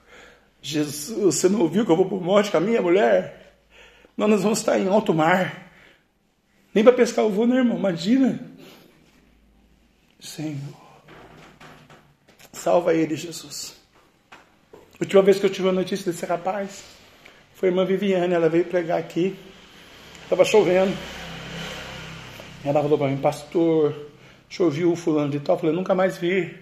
Jesus, 0.62 1.18
você 1.18 1.48
não 1.48 1.62
ouviu 1.62 1.86
que 1.86 1.92
eu 1.92 1.96
vou 1.96 2.06
para 2.06 2.18
o 2.18 2.22
monte 2.22 2.52
com 2.52 2.58
a 2.58 2.62
minha 2.62 2.82
mulher? 2.82 3.56
Não, 4.18 4.28
nós 4.28 4.42
vamos 4.42 4.60
estar 4.60 4.80
em 4.80 4.88
alto 4.88 5.14
mar. 5.14 5.72
Nem 6.74 6.84
para 6.84 6.94
pescar 6.94 7.24
eu 7.24 7.32
vou, 7.32 7.46
né, 7.46 7.58
irmão? 7.58 7.78
Imagina. 7.78 8.40
Senhor, 10.20 10.58
salva 12.52 12.94
ele, 12.94 13.16
Jesus. 13.16 13.76
A 14.74 14.78
última 15.02 15.22
vez 15.22 15.40
que 15.40 15.46
eu 15.46 15.50
tive 15.50 15.70
a 15.70 15.74
notícia 15.74 16.12
desse 16.12 16.26
rapaz, 16.26 16.84
foi 17.56 17.70
a 17.70 17.72
irmã 17.72 17.86
Viviane, 17.86 18.34
ela 18.34 18.50
veio 18.50 18.66
pregar 18.66 19.00
aqui. 19.00 19.34
Estava 20.24 20.44
chovendo. 20.44 20.94
Ela 22.66 22.82
falou 22.82 22.98
para 22.98 23.08
mim, 23.08 23.18
pastor, 23.18 23.96
choveu 24.50 24.92
o 24.92 24.96
fulano 24.96 25.30
de 25.30 25.40
tal. 25.40 25.56
Eu 25.56 25.60
falei, 25.62 25.76
nunca 25.76 25.96
mais 25.96 26.18
vi. 26.18 26.54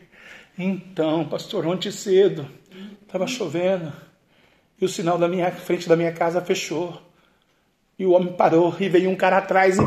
Então, 0.56 1.26
pastor, 1.26 1.66
ontem 1.66 1.92
cedo, 1.92 2.48
estava 3.02 3.26
chovendo. 3.26 3.92
E 4.80 4.86
o 4.86 4.90
sinal 4.90 5.18
da 5.18 5.28
minha 5.28 5.52
frente 5.52 5.90
da 5.90 5.96
minha 5.96 6.12
casa 6.12 6.42
fechou. 6.42 6.96
E 7.98 8.06
o 8.06 8.12
homem 8.12 8.32
parou 8.34 8.76
e 8.80 8.88
veio 8.88 9.10
um 9.10 9.16
cara 9.16 9.38
atrás 9.38 9.78
e 9.80 9.82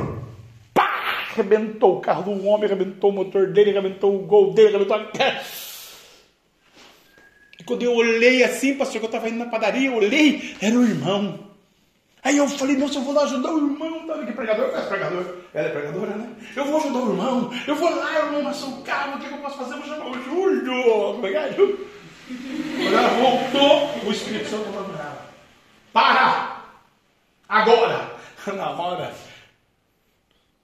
pá! 0.75 1.29
Arrebentou 1.33 1.99
o 1.99 2.01
carro 2.01 2.25
do 2.25 2.47
homem, 2.47 2.67
arrebentou 2.67 3.11
o 3.11 3.13
motor 3.13 3.53
dele, 3.53 3.71
arrebentou 3.71 4.17
o 4.17 4.27
gol 4.27 4.53
dele, 4.53 4.75
arrebentou 4.75 4.97
a. 4.97 5.11
Quando 7.67 7.83
eu 7.83 7.93
olhei 7.95 8.45
assim, 8.45 8.75
pastor, 8.75 9.01
que 9.01 9.07
eu 9.07 9.09
estava 9.09 9.29
indo 9.29 9.39
na 9.39 9.47
padaria, 9.47 9.89
eu 9.89 9.97
olhei, 9.97 10.57
era 10.63 10.77
o 10.77 10.85
irmão. 10.85 11.47
Aí 12.23 12.37
eu 12.37 12.49
falei, 12.49 12.77
nossa, 12.77 12.99
eu 12.99 13.03
vou 13.03 13.13
lá 13.13 13.25
ajudar 13.25 13.53
o 13.53 13.59
irmão, 13.59 14.07
tá? 14.07 14.25
Que 14.25 14.33
pregador? 14.33 14.67
É 14.67 14.81
pregador. 14.83 15.37
Ela 15.53 15.69
é 15.69 15.71
pregadora, 15.71 16.11
né? 16.17 16.29
Eu 16.55 16.65
vou 16.65 16.77
ajudar 16.79 16.99
o 16.99 17.11
irmão, 17.11 17.51
eu 17.67 17.75
vou 17.75 17.91
lá, 17.95 18.19
irmão, 18.19 18.43
mas 18.43 18.57
sou 18.57 18.83
calmo, 18.83 19.17
o 19.17 19.21
que 19.21 19.33
eu 19.33 19.39
posso 19.39 19.59
fazer? 19.59 19.75
Eu 19.75 19.79
vou 19.79 19.89
chamar 19.89 20.11
o 20.11 20.23
Júlio. 20.23 21.21
Pegar, 21.21 21.49
Júlio. 21.51 21.89
Quando 22.27 22.97
ela 22.97 23.09
voltou, 23.09 24.09
o 24.09 24.13
Espírito 24.13 24.49
Santo 24.49 24.65
falou 24.65 24.85
para 24.85 25.05
ela: 25.05 25.29
Para! 25.93 26.63
Agora! 27.49 28.11
Na 28.57 28.71
hora. 28.71 29.15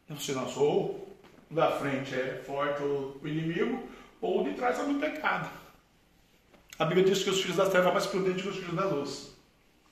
Não 0.08 0.18
se 0.18 0.34
sou. 0.52 1.08
Da 1.50 1.70
frente 1.72 2.14
é 2.14 2.42
forte 2.46 2.82
o 2.82 3.20
inimigo, 3.24 3.86
ou 4.20 4.40
o 4.40 4.44
de 4.44 4.54
trás 4.54 4.78
é 4.78 4.82
o 4.82 4.94
pecado. 4.94 5.61
A 6.82 6.84
Bíblia 6.84 7.04
diz 7.04 7.22
que 7.22 7.30
os 7.30 7.40
filhos 7.40 7.58
da 7.58 7.70
treva 7.70 7.84
são 7.84 7.92
mais 7.92 8.06
prudentes 8.08 8.42
que 8.42 8.48
os 8.48 8.56
filhos 8.56 8.74
da 8.74 8.84
luz. 8.84 9.36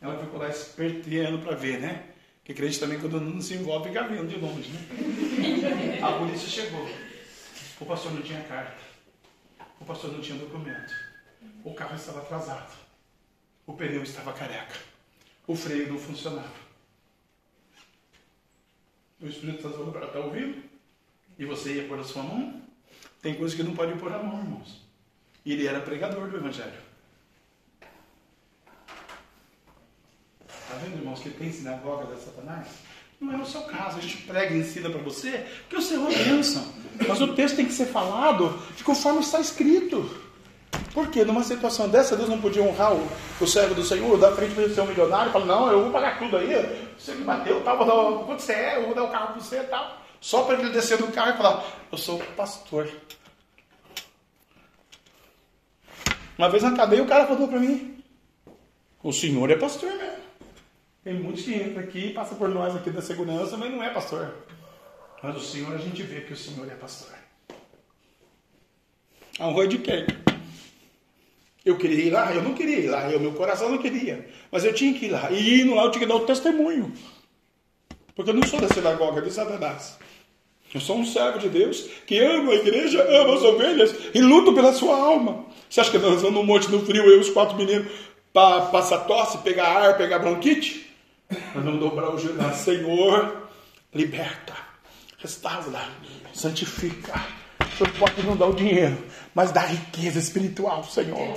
Ela 0.00 0.18
ficou 0.18 0.40
lá 0.40 0.48
esperteando 0.48 1.38
para 1.38 1.54
ver, 1.54 1.78
né? 1.78 2.06
Que 2.42 2.52
crente 2.52 2.80
também, 2.80 2.98
quando 2.98 3.20
não 3.20 3.40
se 3.40 3.54
envolve, 3.54 3.90
fica 3.90 4.08
vendo 4.08 4.26
de 4.26 4.34
longe, 4.40 4.72
né? 4.72 6.00
A 6.02 6.18
polícia 6.18 6.48
chegou. 6.48 6.84
O 7.80 7.86
pastor 7.86 8.12
não 8.12 8.22
tinha 8.22 8.42
carta. 8.42 8.76
O 9.80 9.84
pastor 9.84 10.10
não 10.10 10.20
tinha 10.20 10.36
documento. 10.36 10.92
O 11.62 11.72
carro 11.74 11.94
estava 11.94 12.22
atrasado. 12.22 12.76
O 13.68 13.74
pneu 13.74 14.02
estava 14.02 14.32
careca. 14.32 14.74
O 15.46 15.54
freio 15.54 15.92
não 15.92 15.96
funcionava. 15.96 16.50
O 19.20 19.28
Espírito 19.28 19.62
Santo 19.62 19.76
falou 19.76 19.92
para 19.92 20.06
está 20.06 20.18
ouvindo? 20.18 20.60
E 21.38 21.44
você 21.44 21.74
ia 21.74 21.86
pôr 21.86 22.00
a 22.00 22.04
sua 22.04 22.24
mão? 22.24 22.60
Tem 23.22 23.36
coisas 23.36 23.56
que 23.56 23.62
não 23.62 23.76
pode 23.76 23.96
pôr 23.96 24.12
a 24.12 24.20
mão, 24.20 24.40
irmãos. 24.40 24.79
E 25.44 25.52
ele 25.52 25.66
era 25.66 25.80
pregador 25.80 26.28
do 26.28 26.36
Evangelho. 26.36 26.90
Está 30.48 30.74
vendo, 30.82 30.98
irmãos, 30.98 31.20
que 31.20 31.30
tem 31.30 31.52
sinagoga 31.52 32.04
da 32.04 32.16
Satanás? 32.16 32.68
Não 33.20 33.34
é 33.34 33.36
o 33.36 33.46
seu 33.46 33.62
caso. 33.62 33.98
A 33.98 34.00
gente 34.00 34.18
prega 34.18 34.54
e 34.54 34.60
ensina 34.60 34.88
para 34.88 35.00
você 35.02 35.46
que 35.68 35.76
o 35.76 35.82
Senhor 35.82 36.10
é 36.10 36.24
bênção. 36.24 36.64
Mas 37.06 37.20
o 37.20 37.34
texto 37.34 37.56
tem 37.56 37.66
que 37.66 37.72
ser 37.72 37.86
falado 37.86 38.58
de 38.76 38.84
conforme 38.84 39.20
está 39.20 39.40
escrito. 39.40 40.08
Porque 40.94 41.24
numa 41.24 41.42
situação 41.42 41.88
dessa, 41.88 42.16
Deus 42.16 42.28
não 42.28 42.40
podia 42.40 42.62
honrar 42.62 42.94
o, 42.94 43.08
o 43.40 43.46
servo 43.46 43.74
do 43.74 43.84
Senhor, 43.84 44.18
da 44.18 44.32
frente 44.32 44.54
para 44.54 44.68
ser 44.68 44.80
um 44.80 44.86
milionário, 44.86 45.32
falar, 45.32 45.44
não, 45.44 45.70
eu 45.70 45.82
vou 45.82 45.92
pagar 45.92 46.18
tudo 46.18 46.36
aí, 46.36 46.88
você 46.98 47.14
me 47.14 47.22
bateu, 47.22 47.60
tal, 47.62 47.76
vou 47.76 47.86
dar, 47.86 48.24
quanto 48.24 48.42
você 48.42 48.52
é, 48.52 48.76
eu 48.76 48.86
vou 48.86 48.94
dar 48.94 49.04
o 49.04 49.08
carro 49.08 49.28
para 49.28 49.40
você 49.40 49.60
e 49.60 49.64
tal. 49.64 49.98
Só 50.20 50.42
para 50.42 50.58
ele 50.58 50.70
descer 50.70 50.98
do 50.98 51.08
carro 51.08 51.32
e 51.32 51.36
falar, 51.36 51.64
eu 51.90 51.98
sou 51.98 52.18
pastor. 52.36 52.88
Uma 56.40 56.48
vez 56.48 56.62
na 56.62 56.74
cadeia, 56.74 57.02
o 57.02 57.06
cara 57.06 57.26
falou 57.26 57.46
para 57.48 57.60
mim, 57.60 58.02
o 59.02 59.12
senhor 59.12 59.50
é 59.50 59.56
pastor 59.56 59.90
mesmo. 59.90 60.24
Tem 61.04 61.12
muitos 61.12 61.42
que 61.44 61.54
entram 61.54 61.82
aqui 61.82 62.06
e 62.06 62.12
passam 62.14 62.38
por 62.38 62.48
nós 62.48 62.74
aqui 62.74 62.88
da 62.88 63.02
segurança, 63.02 63.58
mas 63.58 63.70
não 63.70 63.84
é 63.84 63.90
pastor. 63.90 64.34
Mas 65.22 65.36
o 65.36 65.40
Senhor, 65.40 65.74
a 65.74 65.76
gente 65.76 66.02
vê 66.02 66.22
que 66.22 66.32
o 66.32 66.36
Senhor 66.36 66.66
é 66.66 66.74
pastor. 66.74 67.14
A 69.38 69.48
honra 69.48 69.68
de 69.68 69.78
quem? 69.80 70.06
Eu 71.62 71.76
queria 71.76 72.04
ir 72.06 72.10
lá? 72.10 72.34
Eu 72.34 72.42
não 72.42 72.54
queria 72.54 72.78
ir 72.78 72.88
lá. 72.88 73.10
Eu, 73.10 73.20
meu 73.20 73.32
coração 73.32 73.68
não 73.68 73.76
queria. 73.76 74.26
Mas 74.50 74.64
eu 74.64 74.72
tinha 74.72 74.98
que 74.98 75.06
ir 75.06 75.10
lá. 75.10 75.30
E 75.30 75.60
indo 75.60 75.74
lá, 75.74 75.84
eu 75.84 75.90
tinha 75.90 76.06
que 76.06 76.10
dar 76.10 76.16
o 76.16 76.24
testemunho. 76.24 76.90
Porque 78.16 78.30
eu 78.30 78.34
não 78.34 78.48
sou 78.48 78.58
da 78.58 78.68
sinagoga 78.68 79.20
de 79.20 79.30
Satanás. 79.30 79.98
Eu 80.72 80.80
sou 80.80 80.96
um 80.96 81.04
servo 81.04 81.38
de 81.38 81.50
Deus 81.50 81.82
que 82.06 82.18
ama 82.18 82.52
a 82.52 82.54
igreja, 82.54 83.02
ama 83.02 83.34
as 83.34 83.42
ovelhas 83.42 83.94
e 84.14 84.22
luto 84.22 84.54
pela 84.54 84.72
sua 84.72 84.96
alma. 84.96 85.49
Você 85.70 85.80
acha 85.80 85.90
que 85.92 85.98
nós 85.98 86.20
vamos 86.20 86.34
no 86.34 86.42
monte 86.42 86.68
no 86.68 86.84
frio, 86.84 87.04
eu 87.04 87.18
e 87.18 87.20
os 87.20 87.30
quatro 87.30 87.56
meninos, 87.56 87.86
para 88.32 88.62
passar 88.62 88.98
tosse, 89.06 89.38
pegar 89.38 89.68
ar, 89.68 89.96
pegar 89.96 90.18
bronquite? 90.18 90.90
Nós 91.54 91.64
vamos 91.64 91.78
dobrar 91.78 92.12
o 92.12 92.18
joelho. 92.18 92.54
Senhor, 92.56 93.48
liberta, 93.94 94.52
restaura, 95.18 95.84
santifica. 96.32 97.24
O 97.60 97.84
Senhor 97.84 97.92
pode 98.00 98.26
não 98.26 98.36
dar 98.36 98.46
o 98.46 98.52
dinheiro, 98.52 98.98
mas 99.32 99.52
dá 99.52 99.60
riqueza 99.60 100.18
espiritual, 100.18 100.82
Senhor. 100.82 101.34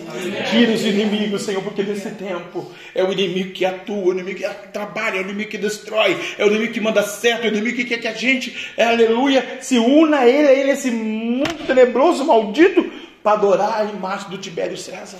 Tira 0.49 0.73
os 0.73 0.81
inimigos, 0.81 1.43
Senhor, 1.43 1.61
porque 1.61 1.83
nesse 1.83 2.09
tempo 2.09 2.71
é 2.95 3.03
o 3.03 3.11
inimigo 3.11 3.51
que 3.51 3.63
atua, 3.65 4.07
o 4.07 4.11
inimigo 4.13 4.39
que 4.39 4.67
trabalha, 4.69 5.17
é 5.17 5.19
o 5.19 5.25
inimigo 5.25 5.51
que 5.51 5.59
destrói, 5.59 6.19
é 6.39 6.43
o 6.43 6.47
inimigo 6.47 6.73
que 6.73 6.81
manda 6.81 7.03
certo, 7.03 7.45
é 7.45 7.49
o 7.49 7.53
inimigo 7.53 7.77
que 7.77 7.85
quer 7.85 7.99
que 7.99 8.07
a 8.07 8.13
gente, 8.13 8.73
é, 8.75 8.85
aleluia, 8.85 9.59
se 9.61 9.77
una 9.77 10.21
a 10.21 10.27
ele, 10.27 10.47
a 10.47 10.53
ele, 10.53 10.71
esse 10.71 10.89
mundo 10.89 11.53
tenebroso, 11.67 12.25
maldito, 12.25 13.02
para 13.23 13.31
adorar 13.33 13.89
imagem 13.93 14.29
do 14.29 14.37
Tibério 14.37 14.77
César. 14.77 15.17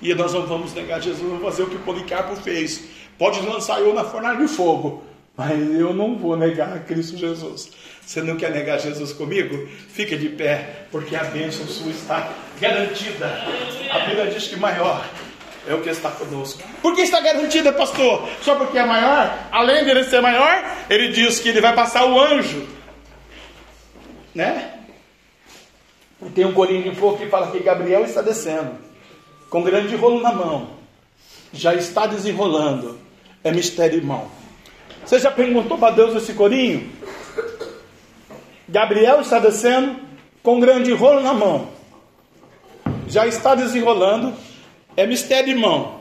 E 0.00 0.14
nós 0.14 0.34
não 0.34 0.46
vamos 0.46 0.74
negar 0.74 1.00
Jesus, 1.00 1.22
vamos 1.22 1.42
fazer 1.42 1.62
o 1.62 1.70
que 1.70 1.78
Policarpo 1.78 2.36
fez 2.36 2.84
Pode 3.22 3.40
lançar 3.46 3.78
eu 3.80 3.94
na 3.94 4.02
fornalha 4.02 4.38
de 4.38 4.48
fogo, 4.48 5.04
mas 5.36 5.52
eu 5.76 5.92
não 5.92 6.16
vou 6.16 6.36
negar 6.36 6.80
Cristo 6.80 7.16
Jesus. 7.16 7.70
Você 8.04 8.20
não 8.20 8.36
quer 8.36 8.50
negar 8.50 8.80
Jesus 8.80 9.12
comigo? 9.12 9.68
Fica 9.90 10.16
de 10.16 10.28
pé, 10.28 10.86
porque 10.90 11.14
a 11.14 11.22
bênção 11.22 11.64
sua 11.66 11.92
está 11.92 12.30
garantida. 12.60 13.26
A 13.92 14.00
Bíblia 14.00 14.26
diz 14.26 14.48
que 14.48 14.56
maior 14.56 15.06
é 15.68 15.72
o 15.74 15.80
que 15.80 15.90
está 15.90 16.10
conosco. 16.10 16.62
Por 16.82 16.96
que 16.96 17.02
está 17.02 17.20
garantida, 17.20 17.72
pastor? 17.72 18.28
Só 18.42 18.56
porque 18.56 18.76
é 18.76 18.84
maior? 18.84 19.32
Além 19.52 19.84
de 19.84 19.90
ele 19.90 20.02
ser 20.02 20.20
maior, 20.20 20.64
ele 20.90 21.08
diz 21.08 21.38
que 21.38 21.50
ele 21.50 21.60
vai 21.60 21.74
passar 21.74 22.04
o 22.04 22.18
anjo. 22.18 22.66
Né? 24.34 24.80
Tem 26.30 26.44
um 26.44 26.52
colinho 26.52 26.82
de 26.82 26.96
fogo 26.96 27.18
que 27.18 27.26
fala 27.26 27.50
que 27.50 27.58
Gabriel 27.60 28.04
está 28.04 28.22
descendo, 28.22 28.72
com 29.50 29.62
grande 29.62 29.96
rolo 29.96 30.20
na 30.20 30.32
mão, 30.32 30.70
já 31.52 31.74
está 31.74 32.06
desenrolando 32.06 33.02
é 33.44 33.50
mistério 33.50 33.98
irmão. 33.98 34.30
Você 35.04 35.18
já 35.18 35.30
perguntou 35.30 35.76
para 35.76 35.94
Deus 35.94 36.14
esse 36.14 36.32
corinho? 36.34 36.90
Gabriel 38.68 39.20
está 39.20 39.38
descendo 39.38 39.96
com 40.42 40.60
grande 40.60 40.92
rolo 40.92 41.20
na 41.20 41.34
mão. 41.34 41.68
Já 43.08 43.26
está 43.26 43.54
desenrolando. 43.54 44.32
É 44.96 45.06
mistério 45.06 45.50
irmão. 45.50 46.00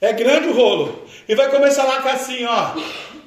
É 0.00 0.12
grande 0.12 0.48
o 0.48 0.52
rolo. 0.52 1.04
E 1.28 1.34
vai 1.34 1.48
começar 1.48 1.84
lá 1.84 2.02
com 2.02 2.08
assim, 2.08 2.44
ó. 2.44 2.74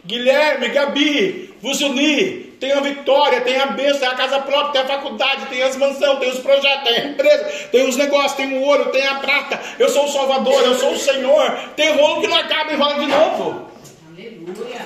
Guilherme, 0.05 0.67
Gabi, 0.69 1.53
vos 1.61 1.79
unir, 1.79 2.52
tem 2.63 2.71
a 2.71 2.79
vitória, 2.79 3.41
tem 3.41 3.59
a 3.59 3.65
bênção, 3.65 3.99
tem 3.99 4.07
a 4.07 4.15
casa 4.15 4.39
própria, 4.39 4.71
tem 4.71 4.81
a 4.81 4.97
faculdade, 4.97 5.47
tem 5.47 5.61
as 5.61 5.75
mansões, 5.75 6.19
tem 6.19 6.29
os 6.29 6.39
projetos, 6.39 6.83
tem 6.83 6.95
a 6.95 7.05
empresa, 7.07 7.43
tem 7.69 7.89
os 7.89 7.97
negócios, 7.97 8.33
tem 8.33 8.57
o 8.57 8.61
ouro, 8.61 8.85
tem 8.85 9.05
a 9.05 9.15
prata. 9.15 9.59
Eu 9.77 9.89
sou 9.89 10.05
o 10.05 10.07
Salvador, 10.07 10.61
eu 10.63 10.75
sou 10.75 10.93
o 10.93 10.97
Senhor. 10.97 11.51
Tem 11.75 11.93
rolo 11.97 12.21
que 12.21 12.27
não 12.27 12.37
acaba 12.37 12.71
e 12.71 12.77
rola 12.77 12.99
de 12.99 13.07
novo. 13.07 13.67
Aleluia. 14.13 14.85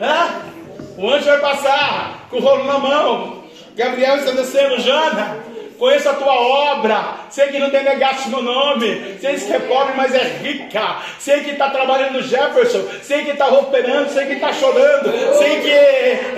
É? 0.00 1.00
O 1.00 1.10
anjo 1.10 1.24
vai 1.24 1.40
passar 1.40 2.28
com 2.30 2.36
o 2.36 2.40
rolo 2.40 2.62
na 2.62 2.78
mão. 2.78 3.44
Gabriel 3.74 4.18
está 4.18 4.30
descendo, 4.30 4.80
Jana 4.80 5.57
conheço 5.78 6.08
a 6.08 6.14
tua 6.14 6.34
obra, 6.34 7.14
sei 7.30 7.48
que 7.48 7.58
não 7.58 7.70
tem 7.70 7.84
negaste 7.84 8.28
no 8.30 8.42
nome, 8.42 9.16
sei 9.20 9.36
que 9.36 9.52
é 9.52 9.58
pobre, 9.60 9.94
mas 9.96 10.14
é 10.14 10.38
rica, 10.42 10.96
sei 11.18 11.40
que 11.44 11.50
está 11.50 11.70
trabalhando 11.70 12.14
no 12.14 12.22
Jefferson, 12.22 12.84
sei 13.02 13.24
que 13.24 13.30
está 13.30 13.48
operando, 13.48 14.10
sei 14.10 14.26
que 14.26 14.32
está 14.34 14.52
chorando, 14.52 15.12
sei 15.38 15.60
que 15.60 15.70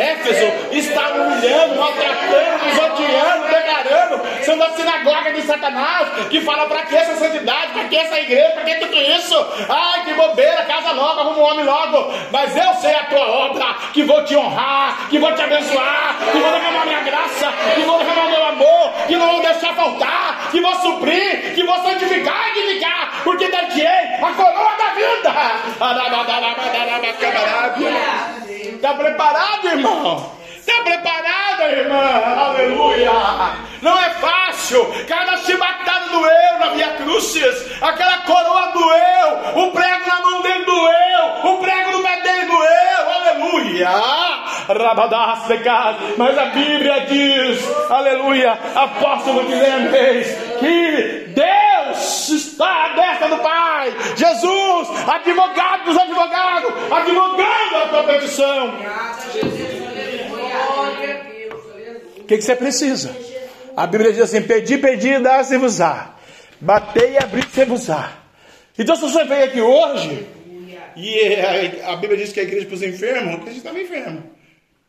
Éfeso 0.00 0.46
está 0.72 1.08
humilhando, 1.12 1.76
maltratando, 1.76 2.58
pisoteando, 2.64 3.48
declarando, 3.48 4.44
são 4.44 4.58
da 4.58 4.70
sinagoga 4.70 5.32
de 5.32 5.42
Satanás, 5.42 6.08
que 6.28 6.40
fala 6.42 6.66
para 6.66 6.82
que 6.82 6.96
essa 6.96 7.16
santidade, 7.16 7.72
para 7.72 7.84
que 7.84 7.96
essa 7.96 8.20
igreja, 8.20 8.50
para 8.50 8.64
que 8.64 8.74
tudo 8.76 9.00
isso, 9.00 9.46
ai 9.68 10.04
que 10.04 10.14
bobeira, 10.14 10.64
casa 10.64 10.92
logo, 10.92 11.20
arruma 11.20 11.38
um 11.38 11.42
homem 11.42 11.64
logo, 11.64 12.12
mas 12.30 12.54
eu 12.56 12.74
sei 12.74 12.94
a 12.94 13.04
tua 13.04 13.26
obra, 13.26 13.76
que 13.92 14.02
vou 14.02 14.22
te 14.24 14.36
honrar, 14.36 15.08
que 15.08 15.18
vou 15.18 15.32
te 15.34 15.42
abençoar, 15.42 16.16
que 16.30 16.38
vou 16.38 16.50
derramar 16.50 16.86
minha 16.86 17.00
graça, 17.00 17.52
que 17.74 17.80
vou 17.82 17.98
derramar 17.98 18.30
meu 18.30 18.44
amor, 18.44 18.92
que 19.06 19.16
vou 19.16 19.29
não 19.32 19.40
deixar 19.40 19.74
faltar, 19.74 20.48
que 20.50 20.60
vou 20.60 20.74
suprir, 20.76 21.54
que 21.54 21.62
vou 21.62 21.76
santificar 21.82 22.48
e 22.48 22.54
dignificar, 22.54 23.22
porque 23.22 23.48
daqui 23.48 23.86
a 23.86 24.32
coroa 24.32 24.76
da 24.76 24.90
vida. 24.94 25.32
Está 28.74 28.94
preparado, 28.94 29.68
irmão? 29.68 30.40
Está 30.58 30.82
preparado, 30.82 31.62
irmã? 31.62 32.22
Aleluia! 32.36 33.10
Não 33.82 33.98
é 33.98 34.10
fácil. 34.10 34.86
Cada 35.08 35.36
chibatada 35.38 36.08
doeu 36.10 36.58
na 36.58 36.70
minha 36.74 36.88
crucis. 36.96 37.82
Aquela 37.82 38.18
coroa 38.18 38.72
doeu. 38.72 39.64
O 39.64 39.70
prego 39.72 40.06
na 40.06 40.20
mão 40.20 40.42
dele 40.42 40.64
doeu. 40.64 41.54
O 41.54 41.58
prego 41.58 41.92
no 41.92 42.02
pé 42.02 42.20
dele 42.20 42.46
doeu. 42.46 43.10
Aleluia! 43.14 43.90
Mas 46.16 46.38
a 46.38 46.46
Bíblia 46.46 47.00
diz, 47.06 47.90
aleluia, 47.90 48.52
apóstolo 48.74 49.44
Guilherme 49.44 49.90
que 50.58 51.32
Deus 51.34 52.28
está 52.28 52.86
à 52.86 52.94
destra 52.94 53.28
do 53.28 53.38
Pai, 53.38 53.92
Jesus, 54.16 54.88
advogado 55.08 55.84
dos 55.84 55.98
advogados, 55.98 56.72
advogando 56.90 57.76
a 57.76 57.88
tua 57.88 58.02
petição. 58.04 58.74
O 62.18 62.24
que, 62.24 62.36
que 62.36 62.42
você 62.42 62.54
precisa? 62.54 63.16
A 63.76 63.86
Bíblia 63.86 64.12
diz 64.12 64.22
assim: 64.22 64.42
Pedi, 64.42 64.78
pedi, 64.78 65.18
dá-se-vos-á. 65.18 66.14
Batei 66.60 67.12
e 67.12 67.18
abri-se-vos-á. 67.18 68.12
Então, 68.78 68.94
se 68.94 69.02
você 69.02 69.24
veio 69.24 69.44
aqui 69.44 69.60
hoje, 69.60 70.26
e 70.96 71.84
a, 71.86 71.96
Bíblia 71.96 72.18
diz 72.18 72.32
que 72.32 72.40
a 72.40 72.42
igreja 72.42 72.66
para 72.66 72.74
os 72.74 72.82
enfermos, 72.82 73.34
a 73.34 73.38
gente 73.46 73.56
estava 73.56 73.80
enfermo. 73.80 74.22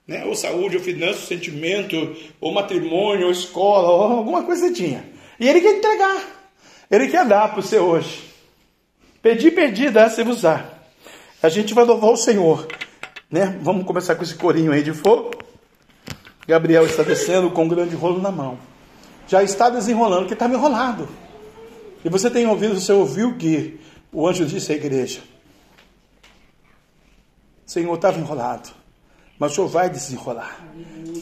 Né? 0.08 0.26
Ou 0.26 0.36
saúde, 0.36 0.78
ou 0.78 0.84
finanças, 0.84 1.22
ou 1.22 1.28
sentimento, 1.28 2.16
ou 2.39 2.54
matrimônio, 2.54 3.28
ou 3.28 3.32
escola, 3.32 3.89
ou 3.89 4.18
alguma 4.18 4.43
coisa 4.43 4.72
tinha. 4.72 5.06
E 5.39 5.47
ele 5.47 5.62
quer 5.62 5.78
entregar. 5.78 6.22
Ele 6.89 7.08
quer 7.08 7.26
dar 7.26 7.49
para 7.49 7.62
você 7.62 7.80
hoje. 7.80 8.30
Pedi, 9.22 9.52
pedi, 9.52 9.89
dá-se-vos-á. 9.89 10.66
A 11.41 11.49
gente 11.49 11.74
vai 11.74 11.86
louvar 11.86 12.12
o 12.12 12.18
Senhor. 12.18 12.68
Né? 13.30 13.58
Vamos 13.62 13.86
começar 13.86 14.16
com 14.16 14.24
esse 14.24 14.36
corinho 14.36 14.72
aí 14.72 14.84
de 14.84 14.93
fogo. 14.93 15.32
Gabriel 16.47 16.86
está 16.86 17.04
descendo 17.04 17.49
com 17.52 17.64
um 17.64 17.68
grande 17.68 17.95
rolo 17.95 18.22
na 18.22 18.32
mão. 18.32 18.60
Já 19.28 19.41
está 19.41 19.70
desenrolando, 19.70 20.28
que 20.28 20.34
estava 20.34 20.54
enrolado. 20.54 21.08
E 22.04 22.10
você 22.10 22.30
tem 22.30 22.45
ouvido, 22.47 22.80
você 22.80 22.91
ouviu 22.91 23.38
que 23.38 23.80
o 24.12 24.28
anjo 24.28 24.45
disse 24.45 24.74
à 24.74 24.76
igreja: 24.76 25.22
Senhor, 27.66 27.93
estava 27.95 28.20
enrolado, 28.20 28.70
mas 29.41 29.53
o 29.53 29.55
Senhor 29.55 29.67
vai 29.67 29.89
desenrolar 29.89 30.63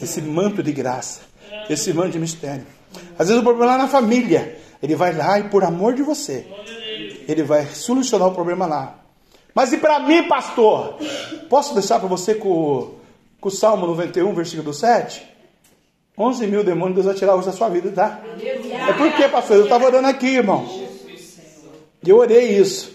esse 0.02 0.20
manto 0.20 0.62
de 0.62 0.72
graça, 0.72 1.20
esse 1.70 1.90
manto 1.94 2.10
de 2.10 2.18
mistério. 2.18 2.66
Às 3.18 3.28
vezes 3.28 3.40
o 3.40 3.42
problema 3.42 3.72
é 3.72 3.76
lá 3.76 3.82
na 3.84 3.88
família, 3.88 4.58
ele 4.82 4.94
vai 4.94 5.16
lá 5.16 5.38
e 5.38 5.44
por 5.44 5.64
amor 5.64 5.94
de 5.94 6.02
você, 6.02 6.46
ele 7.26 7.42
vai 7.42 7.64
solucionar 7.68 8.28
o 8.28 8.34
problema 8.34 8.66
lá. 8.66 8.98
Mas 9.54 9.72
e 9.72 9.78
para 9.78 10.00
mim, 10.00 10.28
pastor? 10.28 10.98
Posso 11.48 11.72
deixar 11.72 11.98
para 11.98 12.08
você 12.08 12.34
com, 12.34 12.96
com 13.40 13.48
o 13.48 13.50
Salmo 13.50 13.86
91, 13.86 14.34
versículo 14.34 14.74
7? 14.74 15.26
11 16.18 16.46
mil 16.46 16.62
demônios 16.62 16.96
Deus 16.96 17.06
vai 17.06 17.14
tirar 17.14 17.36
hoje 17.36 17.46
da 17.46 17.52
sua 17.52 17.70
vida, 17.70 17.90
tá? 17.90 18.20
É 18.86 18.92
porque, 18.92 19.30
pastor, 19.30 19.56
eu 19.56 19.64
estava 19.64 19.86
orando 19.86 20.08
aqui, 20.08 20.26
irmão. 20.26 20.68
E 22.04 22.10
eu 22.10 22.18
orei 22.18 22.58
isso. 22.58 22.92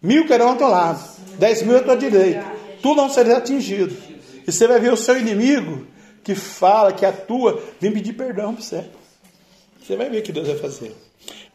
Mil 0.00 0.28
querão 0.28 0.50
ao 0.50 0.56
teu 0.56 0.68
lado, 0.68 1.02
dez 1.40 1.60
mil 1.62 1.76
à 1.76 1.80
tua 1.80 1.96
direita. 1.96 2.44
Tu 2.80 2.94
não 2.94 3.10
serás 3.10 3.38
atingido. 3.38 4.13
E 4.46 4.52
você 4.52 4.66
vai 4.66 4.78
ver 4.78 4.92
o 4.92 4.96
seu 4.96 5.18
inimigo 5.18 5.86
que 6.22 6.34
fala, 6.34 6.92
que 6.92 7.04
atua, 7.04 7.62
vem 7.80 7.92
pedir 7.92 8.12
perdão 8.14 8.54
para 8.54 8.62
você. 8.62 8.84
Você 9.80 9.96
vai 9.96 10.08
ver 10.08 10.20
o 10.20 10.22
que 10.22 10.32
Deus 10.32 10.48
vai 10.48 10.56
fazer. 10.56 10.94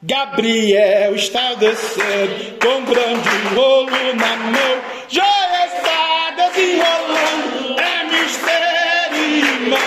Gabriel 0.02 1.14
está 1.16 1.56
descendo 1.56 2.58
com 2.62 2.86
grande 2.86 3.30
rolo 3.54 4.14
na 4.16 4.36
mão. 4.38 4.82
Já 5.10 5.66
está 5.66 6.32
desenrolando, 6.38 7.80
é 7.80 8.04
mistério, 8.06 9.24
irmão. 9.38 9.80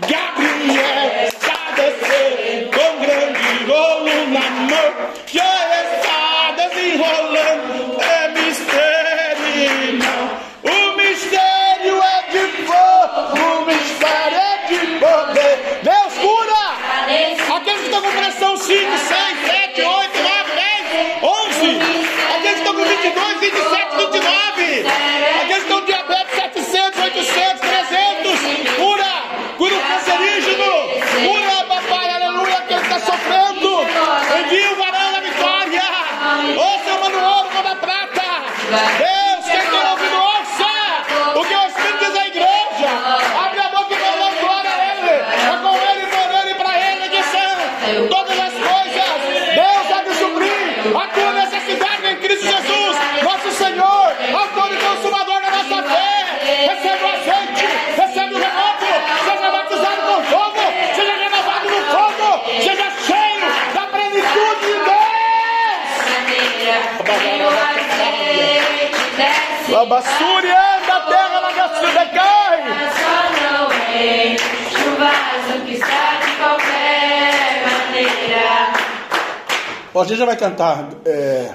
Gabriel 0.00 1.28
está 1.28 1.74
descendo 1.76 2.70
com 2.72 3.00
grande 3.04 3.64
rolo 3.70 4.30
na 4.32 4.50
mão. 4.50 4.69
Deus. 69.90 70.04
Labassúria 70.04 70.54
da 70.86 71.00
terra 71.00 71.40
na 71.40 71.52
gastrina 71.52 72.06
cai. 72.06 72.62
Só 72.94 73.52
não 73.52 73.68
que 75.66 75.72
de 75.72 76.36
qualquer 76.36 77.64
maneira. 77.66 78.72
Ó, 79.92 80.02
a 80.02 80.04
gente 80.04 80.18
já 80.18 80.26
vai 80.26 80.36
cantar 80.36 80.90
é, 81.04 81.54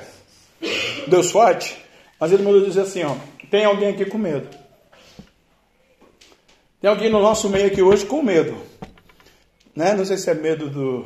Deus 1.08 1.32
forte, 1.32 1.82
mas 2.20 2.34
ele 2.34 2.44
mandou 2.44 2.66
dizer 2.66 2.82
assim, 2.82 3.04
ó, 3.04 3.16
tem 3.50 3.64
alguém 3.64 3.90
aqui 3.90 4.04
com 4.06 4.18
medo. 4.18 4.50
Tem 6.82 6.90
alguém 6.90 7.10
no 7.10 7.22
nosso 7.22 7.50
meio 7.50 7.68
aqui 7.68 7.82
hoje 7.82 8.06
com 8.06 8.22
medo. 8.22 8.58
Né? 9.74 9.94
Não 9.94 10.06
sei 10.06 10.18
se 10.18 10.30
é 10.30 10.34
medo 10.34 10.70
do, 10.70 11.06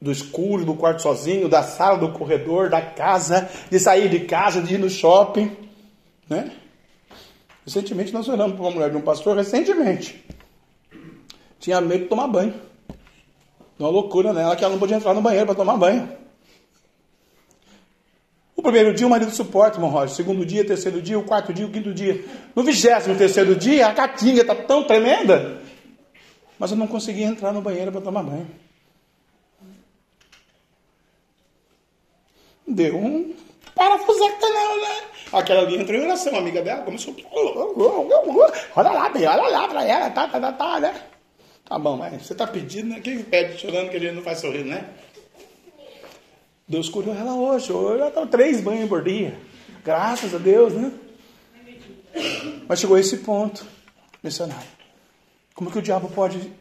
do 0.00 0.12
escuro, 0.12 0.64
do 0.64 0.74
quarto 0.74 1.00
sozinho, 1.00 1.48
da 1.48 1.62
sala, 1.62 1.98
do 1.98 2.12
corredor, 2.12 2.68
da 2.68 2.82
casa, 2.82 3.48
de 3.70 3.80
sair 3.80 4.10
de 4.10 4.20
casa, 4.20 4.60
de 4.60 4.74
ir 4.74 4.78
no 4.78 4.90
shopping. 4.90 5.65
Né? 6.28 6.52
Recentemente 7.64 8.12
nós 8.12 8.28
oramos 8.28 8.54
para 8.54 8.64
uma 8.64 8.70
mulher 8.70 8.90
de 8.90 8.96
um 8.96 9.00
pastor, 9.00 9.36
recentemente. 9.36 10.24
Tinha 11.58 11.80
medo 11.80 12.04
de 12.04 12.08
tomar 12.08 12.28
banho. 12.28 12.54
Uma 13.78 13.88
loucura 13.88 14.32
nela 14.32 14.56
que 14.56 14.64
ela 14.64 14.72
não 14.72 14.80
podia 14.80 14.96
entrar 14.96 15.14
no 15.14 15.20
banheiro 15.20 15.46
para 15.46 15.54
tomar 15.54 15.76
banho. 15.76 16.08
O 18.56 18.62
primeiro 18.62 18.94
dia 18.94 19.06
o 19.06 19.10
marido 19.10 19.30
suporta, 19.30 19.76
irmão 19.76 19.90
Roger. 19.90 20.14
Segundo 20.14 20.46
dia, 20.46 20.64
terceiro 20.64 21.02
dia, 21.02 21.18
o 21.18 21.24
quarto 21.24 21.52
dia, 21.52 21.66
o 21.66 21.70
quinto 21.70 21.92
dia. 21.92 22.24
No 22.54 22.62
vigésimo 22.62 23.16
terceiro 23.16 23.54
dia, 23.54 23.86
a 23.86 23.94
catinga 23.94 24.40
está 24.40 24.54
tão 24.54 24.84
tremenda. 24.84 25.60
Mas 26.58 26.70
eu 26.70 26.76
não 26.76 26.86
conseguia 26.86 27.26
entrar 27.26 27.52
no 27.52 27.60
banheiro 27.60 27.92
para 27.92 28.00
tomar 28.00 28.22
banho. 28.22 28.48
Deu 32.66 32.96
um 32.96 33.34
parafuseca 33.76 34.48
não, 34.48 34.80
né? 34.80 35.02
Aquela 35.32 35.62
ali 35.62 35.76
entrou 35.76 36.00
em 36.00 36.04
oração, 36.04 36.34
amiga 36.34 36.62
dela 36.62 36.82
começou. 36.82 37.14
Olha 38.74 38.90
lá, 38.90 39.12
olha 39.14 39.48
lá 39.48 39.68
pra 39.68 39.84
ela, 39.84 40.10
tá, 40.10 40.26
tá, 40.26 40.40
tá, 40.40 40.52
tá, 40.52 40.80
né? 40.80 41.02
Tá 41.64 41.78
bom, 41.78 41.96
mas 41.96 42.26
você 42.26 42.34
tá 42.34 42.46
pedindo, 42.46 42.88
né? 42.88 43.00
Quem 43.00 43.22
pede 43.22 43.58
chorando 43.58 43.90
que 43.90 43.96
a 43.96 44.00
gente 44.00 44.14
não 44.14 44.22
faz 44.22 44.38
sorrir, 44.38 44.64
né? 44.64 44.88
Deus 46.66 46.88
curou 46.88 47.14
ela 47.14 47.34
hoje. 47.34 47.72
Hoje 47.72 48.00
ela 48.00 48.10
tá 48.10 48.26
três 48.26 48.60
banhos 48.60 48.88
por 48.88 49.04
dia. 49.04 49.38
Graças 49.84 50.34
a 50.34 50.38
Deus, 50.38 50.72
né? 50.72 50.92
Mas 52.66 52.80
chegou 52.80 52.96
a 52.96 53.00
esse 53.00 53.18
ponto, 53.18 53.66
missionário. 54.22 54.68
Como 55.54 55.70
que 55.70 55.78
o 55.78 55.82
diabo 55.82 56.08
pode 56.08 56.52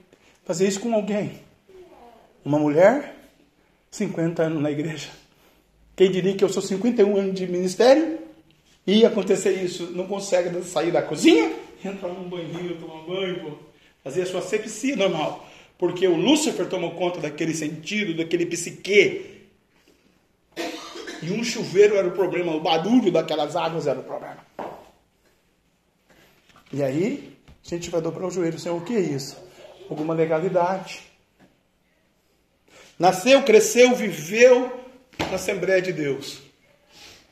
fazer 0.44 0.68
isso 0.68 0.80
com 0.80 0.94
alguém? 0.94 1.40
Uma 2.44 2.60
mulher, 2.60 3.16
50 3.90 4.44
anos 4.44 4.62
na 4.62 4.70
igreja. 4.70 5.10
Quem 5.96 6.12
diria 6.12 6.36
que 6.36 6.44
eu 6.44 6.50
sou 6.50 6.62
51 6.62 7.16
anos 7.16 7.36
de 7.36 7.48
ministério? 7.48 8.20
Ia 8.86 9.08
acontecer 9.08 9.54
isso, 9.64 9.92
não 9.92 10.06
consegue 10.06 10.62
sair 10.64 10.92
da 10.92 11.02
cozinha, 11.02 11.52
entrar 11.84 12.10
num 12.10 12.30
banheiro, 12.30 12.76
tomar 12.76 13.04
banho, 13.06 13.58
fazer 14.04 14.24
a 14.24 14.26
sua 14.26 14.42
sepsia 14.42 14.96
normal. 14.96 15.48
Porque 15.78 16.08
o 16.08 16.16
Lúcifer 16.16 16.68
tomou 16.68 16.92
conta 16.92 17.20
daquele 17.20 17.54
sentido, 17.54 18.16
daquele 18.16 18.46
psique. 18.46 19.46
E 21.24 21.32
um 21.32 21.44
chuveiro 21.44 21.96
era 21.96 22.08
o 22.08 22.12
problema, 22.12 22.56
o 22.56 22.62
barulho 22.62 23.12
daquelas 23.12 23.56
águas 23.56 23.88
era 23.88 24.00
o 24.00 24.04
problema. 24.04 24.46
E 26.72 26.84
aí, 26.84 27.36
a 27.66 27.70
gente 27.70 27.90
vai 27.90 28.02
dobrar 28.02 28.28
o 28.28 28.32
joelho, 28.32 28.60
Senhor, 28.60 28.78
o 28.78 28.86
que 28.86 28.96
é 28.96 29.00
isso? 29.00 29.38
Alguma 29.90 30.14
legalidade. 30.14 31.04
Nasceu, 33.00 33.42
cresceu, 33.44 33.96
viveu 33.96 34.85
na 35.30 35.36
Assembleia 35.36 35.82
de 35.82 35.94
Deus. 35.94 36.42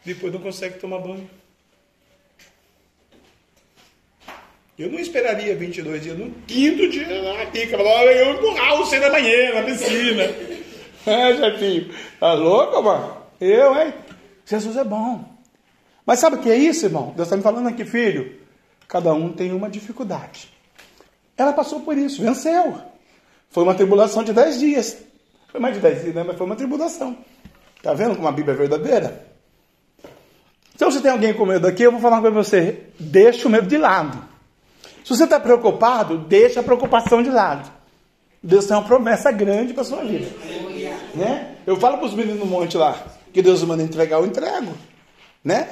Depois 0.06 0.34
não 0.34 0.42
consegue 0.42 0.80
tomar 0.80 1.00
banho. 1.00 1.30
Eu 4.78 4.90
não 4.92 5.00
esperaria 5.00 5.56
22 5.56 6.02
dias. 6.02 6.18
No 6.18 6.32
quinto 6.48 6.90
dia, 6.90 7.22
na 7.22 7.46
pica. 7.46 7.78
Eu 7.78 8.34
empurrar 8.34 8.78
você 8.78 9.00
na 9.00 9.10
manhã, 9.10 9.54
na 9.56 9.64
piscina. 9.64 10.24
É, 11.06 11.36
chefinho. 11.36 11.94
Tá 12.18 12.32
louco, 12.32 12.82
mano? 12.82 13.18
Eu, 13.42 13.78
hein? 13.78 13.94
Jesus 14.46 14.78
é 14.78 14.86
bom. 14.86 15.26
Mas 16.06 16.20
sabe 16.20 16.38
o 16.38 16.40
que 16.40 16.50
é 16.50 16.56
isso, 16.56 16.86
irmão? 16.86 17.12
Deus 17.14 17.28
está 17.28 17.36
me 17.36 17.44
falando 17.44 17.68
aqui, 17.68 17.84
filho. 17.84 18.40
Cada 18.88 19.14
um 19.14 19.34
tem 19.34 19.52
uma 19.52 19.70
dificuldade. 19.70 20.48
Ela 21.38 21.52
passou 21.52 21.82
por 21.82 21.98
isso, 21.98 22.22
venceu. 22.22 22.80
Foi 23.50 23.64
uma 23.64 23.76
tribulação 23.76 24.24
de 24.24 24.32
10 24.32 24.60
dias. 24.60 24.98
Foi 25.50 25.60
mais 25.60 25.76
de 25.76 25.82
10 25.82 26.02
dias, 26.04 26.16
né? 26.16 26.24
Mas 26.24 26.38
foi 26.38 26.46
uma 26.46 26.56
tribulação. 26.56 27.18
Tá 27.84 27.94
vendo 27.94 28.16
como 28.16 28.30
a 28.30 28.32
Bíblia 28.32 28.54
é 28.54 28.58
verdadeira? 28.58 29.28
Então, 30.74 30.90
se 30.90 31.02
tem 31.02 31.12
alguém 31.12 31.34
com 31.34 31.46
medo 31.46 31.68
aqui, 31.68 31.84
eu 31.84 31.92
vou 31.92 32.00
falar 32.00 32.16
uma 32.16 32.22
coisa 32.22 32.34
pra 32.34 32.44
você. 32.44 32.84
Deixa 32.98 33.46
o 33.46 33.52
medo 33.52 33.68
de 33.68 33.78
lado. 33.78 34.18
Se 35.04 35.10
você 35.10 35.26
está 35.26 35.38
preocupado, 35.38 36.18
deixa 36.18 36.62
a 36.62 36.64
preocupação 36.64 37.22
de 37.22 37.30
lado. 37.30 37.70
Deus 38.42 38.66
tem 38.66 38.78
uma 38.78 38.86
promessa 38.86 39.34
grande 39.34 39.74
para 39.74 39.84
sua 39.84 40.02
vida. 40.02 40.28
Né? 41.14 41.58
Eu 41.68 41.76
falo 41.76 41.98
para 41.98 42.08
os 42.08 42.14
meninos 42.14 42.40
no 42.40 42.46
monte 42.46 42.78
lá, 42.78 43.04
que 43.34 43.42
Deus 43.42 43.62
manda 43.64 43.84
entregar, 43.84 44.18
eu 44.18 44.26
entrego. 44.26 44.72
Né? 45.44 45.68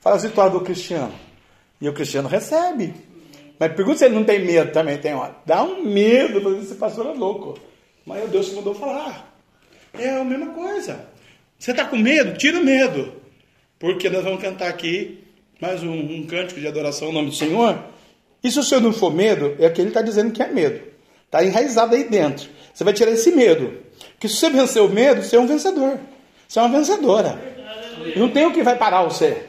Fala 0.00 0.16
assim, 0.16 0.28
do 0.28 0.60
cristiano. 0.62 1.12
E 1.78 1.86
o 1.86 1.92
cristiano 1.92 2.28
recebe. 2.30 2.94
Mas 3.58 3.74
pergunta 3.74 3.98
se 3.98 4.06
ele 4.06 4.14
não 4.14 4.24
tem 4.24 4.42
medo 4.42 4.72
também, 4.72 4.96
tem 4.96 5.14
hora. 5.14 5.36
Dá 5.44 5.62
um 5.62 5.84
medo, 5.84 6.58
esse 6.58 6.76
pastor 6.76 7.06
é 7.08 7.12
louco. 7.12 7.58
Mas 8.06 8.24
é 8.24 8.26
Deus 8.26 8.48
que 8.48 8.54
mandou 8.54 8.74
falar. 8.74 9.30
É 9.92 10.16
a 10.16 10.24
mesma 10.24 10.46
coisa. 10.54 11.11
Você 11.62 11.70
está 11.70 11.84
com 11.84 11.96
medo? 11.96 12.36
Tira 12.36 12.58
o 12.58 12.64
medo. 12.64 13.12
Porque 13.78 14.10
nós 14.10 14.24
vamos 14.24 14.42
cantar 14.42 14.68
aqui 14.68 15.22
mais 15.60 15.80
um, 15.80 15.92
um 15.92 16.26
cântico 16.26 16.58
de 16.58 16.66
adoração 16.66 17.06
ao 17.06 17.12
nome 17.12 17.28
do 17.28 17.36
Senhor. 17.36 17.78
E 18.42 18.50
se 18.50 18.58
o 18.58 18.64
senhor 18.64 18.80
não 18.80 18.92
for 18.92 19.14
medo, 19.14 19.54
é 19.60 19.70
que 19.70 19.80
ele 19.80 19.90
está 19.90 20.02
dizendo 20.02 20.32
que 20.32 20.42
é 20.42 20.48
medo. 20.48 20.80
Está 21.24 21.44
enraizado 21.44 21.94
aí 21.94 22.02
dentro. 22.02 22.48
Você 22.74 22.82
vai 22.82 22.92
tirar 22.92 23.12
esse 23.12 23.30
medo. 23.30 23.78
Porque 24.14 24.28
se 24.28 24.38
você 24.38 24.50
vencer 24.50 24.82
o 24.82 24.88
medo, 24.88 25.22
você 25.22 25.36
é 25.36 25.38
um 25.38 25.46
vencedor. 25.46 26.00
Você 26.48 26.58
é 26.58 26.62
uma 26.62 26.76
vencedora. 26.76 27.40
Não 28.16 28.28
tem 28.28 28.44
o 28.44 28.52
que 28.52 28.64
vai 28.64 28.76
parar 28.76 29.04
você. 29.04 29.44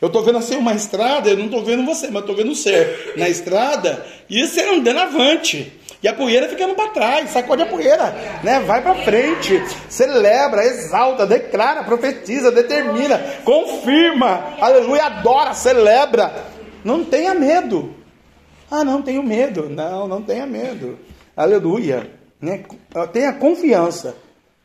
Eu 0.00 0.08
estou 0.08 0.24
vendo 0.24 0.38
assim 0.38 0.56
uma 0.56 0.74
estrada, 0.74 1.30
eu 1.30 1.36
não 1.36 1.44
estou 1.44 1.62
vendo 1.62 1.86
você, 1.86 2.08
mas 2.08 2.22
estou 2.22 2.34
vendo 2.34 2.50
o 2.50 2.56
ser 2.56 3.12
na 3.16 3.28
estrada 3.28 4.04
e 4.28 4.44
você 4.44 4.60
andando 4.62 4.98
avante. 4.98 5.72
E 6.04 6.08
a 6.08 6.12
poeira 6.12 6.50
ficando 6.50 6.74
para 6.74 6.90
trás, 6.90 7.30
sacode 7.30 7.62
a 7.62 7.66
poeira, 7.66 8.14
né? 8.42 8.60
Vai 8.60 8.82
para 8.82 8.94
frente, 8.96 9.58
celebra, 9.88 10.62
exalta, 10.62 11.24
declara, 11.24 11.82
profetiza, 11.82 12.52
determina, 12.52 13.18
confirma, 13.42 14.54
aleluia, 14.60 15.04
adora, 15.04 15.54
celebra. 15.54 16.44
Não 16.84 17.06
tenha 17.06 17.32
medo. 17.32 17.94
Ah, 18.70 18.84
não 18.84 19.00
tenho 19.00 19.22
medo. 19.22 19.70
Não, 19.70 20.06
não 20.06 20.20
tenha 20.20 20.46
medo. 20.46 20.98
Aleluia. 21.34 22.10
Né? 22.38 22.62
Tenha 23.10 23.32
confiança. 23.32 24.14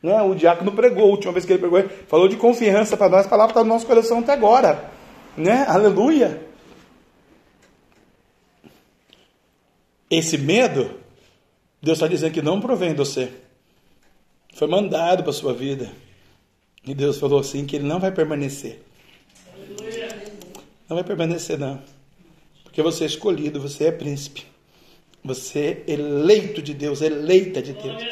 Né? 0.02 0.20
O 0.20 0.34
diácono 0.34 0.72
pregou, 0.72 1.04
a 1.04 1.12
última 1.12 1.32
vez 1.32 1.46
que 1.46 1.54
ele 1.54 1.60
pregou, 1.60 1.82
falou 2.06 2.28
de 2.28 2.36
confiança 2.36 2.98
para 2.98 3.08
nós, 3.08 3.24
a 3.24 3.30
palavra 3.30 3.52
está 3.52 3.64
no 3.64 3.70
nosso 3.70 3.86
coração 3.86 4.18
até 4.18 4.34
agora. 4.34 4.90
Né? 5.38 5.64
Aleluia. 5.66 6.42
Esse 10.10 10.36
medo, 10.36 10.99
Deus 11.82 11.96
está 11.96 12.06
dizendo 12.06 12.32
que 12.32 12.42
não 12.42 12.60
provém 12.60 12.90
de 12.90 12.96
você. 12.96 13.30
Foi 14.54 14.68
mandado 14.68 15.22
para 15.22 15.30
a 15.30 15.34
sua 15.34 15.54
vida. 15.54 15.90
E 16.84 16.94
Deus 16.94 17.18
falou 17.18 17.40
assim 17.40 17.64
que 17.64 17.76
ele 17.76 17.86
não 17.86 17.98
vai 17.98 18.10
permanecer. 18.10 18.82
Não 20.88 20.96
vai 20.96 21.04
permanecer, 21.04 21.58
não. 21.58 21.80
Porque 22.64 22.82
você 22.82 23.04
é 23.04 23.06
escolhido, 23.06 23.60
você 23.60 23.86
é 23.86 23.92
príncipe. 23.92 24.44
Você 25.24 25.84
é 25.86 25.92
eleito 25.92 26.62
de 26.62 26.74
Deus, 26.74 27.00
eleita 27.00 27.62
de 27.62 27.72
Deus. 27.72 28.02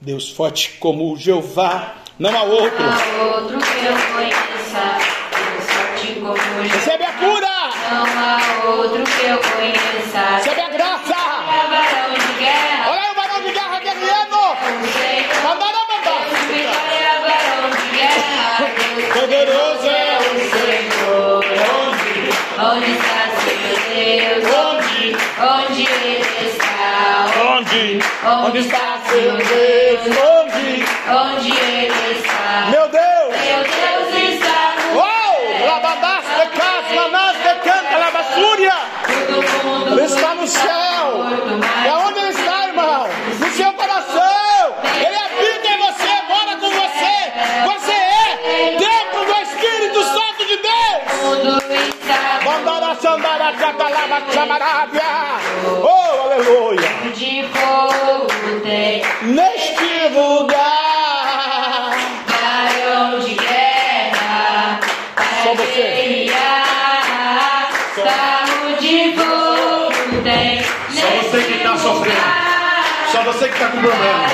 Deus 0.00 0.30
forte 0.30 0.78
como 0.78 1.12
o 1.12 1.16
Jeová, 1.16 2.02
não 2.18 2.30
há 2.36 2.42
outro. 2.42 2.82
Não 2.82 2.92
há 2.92 3.36
outro 3.36 3.58
que 3.58 3.86
eu 3.86 4.14
conheça. 4.14 4.98
Deus 5.52 5.70
forte 5.70 6.14
como 6.14 6.32
o 6.32 6.36
Jeová. 6.36 6.62
Recebe 6.62 7.04
a 7.04 7.12
cura! 7.12 7.50
Não 7.90 8.04
há 8.04 8.64
outro 8.76 9.04
que 9.04 9.26
eu 9.26 9.38
conheça. 9.38 10.36
Recebe 10.36 10.59
Deus? 24.10 24.44
Onde? 24.44 25.16
Onde 25.40 25.82
ele 25.86 26.46
está? 26.48 27.26
Onde? 27.54 28.00
Onde 28.26 28.58
está 28.58 28.98
seu 29.06 29.36
Deus? 29.36 30.00
Onde? 30.18 30.84
Onde 31.08 31.50
ele 31.52 32.12
está? 32.18 32.70
Meu 32.70 32.88
Deus! 32.88 33.30
Meu 33.46 33.62
Deus 33.62 34.34
está 34.34 34.74
no 34.82 34.98
Oh! 34.98 35.66
Labadás 35.66 36.24
de 36.24 36.46
casa, 36.58 36.88
de 37.38 37.54
canta, 37.60 37.98
labassúria! 37.98 38.74
todo 39.28 39.64
mundo. 39.64 39.92
Ele 39.92 40.06
está 40.06 40.34
no 40.34 40.46
céu! 40.46 41.24
Oh, 55.82 56.32
aleluia! 56.32 56.88
de 57.14 57.44
fogo 57.52 58.60
tem 58.62 59.02
Neste 59.22 60.08
lugar! 60.14 61.90
varão 62.28 63.18
de 63.20 63.34
guerra 63.34 64.80
Só 65.42 65.54
você. 65.54 65.82
guerrear. 65.82 67.70
De 68.78 69.14
fogo 69.16 70.22
tem 70.22 70.62
Só 70.90 71.06
você 71.08 71.42
que 71.42 71.52
está 71.54 71.76
sofrendo. 71.76 72.59
Só 73.10 73.22
você 73.22 73.48
que 73.48 73.54
está 73.54 73.66
com 73.66 73.80
problema. 73.80 74.28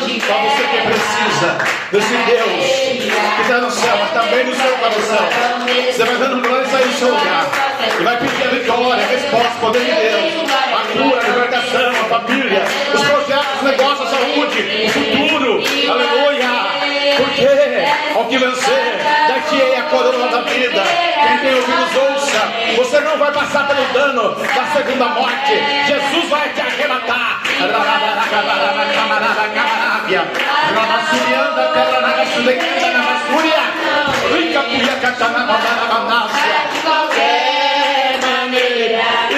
Só 0.00 0.34
você 0.38 0.62
que 0.62 0.80
precisa 0.86 1.58
desse 1.92 2.16
Deus 2.16 2.64
que 3.36 3.42
está 3.42 3.58
no 3.58 3.70
céu, 3.70 3.96
mas 4.00 4.10
também 4.12 4.44
no 4.44 4.54
seu 4.54 4.72
coração. 4.78 5.28
Você 5.86 6.04
vai 6.04 6.16
dando 6.16 6.40
glória 6.40 6.64
e 6.64 6.70
sair 6.70 6.88
do 6.88 6.94
seu 6.94 7.08
lugar. 7.08 7.46
E 8.00 8.02
vai 8.02 8.16
pedir 8.18 8.42
a 8.42 8.48
vitória, 8.48 9.04
a 9.04 9.06
resposta, 9.06 9.48
o 9.48 9.60
poder 9.60 9.84
de 9.84 9.90
Deus. 9.90 10.50
A 10.50 10.82
cura, 10.92 11.20
a 11.20 11.28
libertação, 11.28 11.90
a 11.90 12.04
família, 12.04 12.62
os 12.94 13.02
projetos, 13.02 13.56
os 13.56 13.62
negócios, 13.62 14.08
a 14.08 14.10
saúde, 14.10 14.86
o 14.86 15.28
futuro. 15.28 15.62
Aleluia. 15.90 16.61
Porque 17.16 17.46
ao 18.14 18.24
que 18.26 18.38
vencer, 18.38 18.98
daqui 19.28 19.60
é 19.60 19.78
a 19.78 19.82
coroa 19.82 20.28
da 20.28 20.40
vida. 20.42 20.82
Quem 20.82 21.38
tem 21.38 21.54
ouvidos 21.54 21.96
ouça. 21.96 22.52
Você 22.76 23.00
não 23.00 23.18
vai 23.18 23.32
passar 23.32 23.66
pelo 23.68 23.84
dano 23.92 24.34
da 24.34 24.66
segunda 24.74 25.06
morte. 25.06 25.52
Jesus 25.86 26.28
vai 26.28 26.48
te 26.50 26.60
arrebatar. 26.60 27.42
De 36.72 36.80
qualquer 36.80 38.18
maneira. 38.20 39.31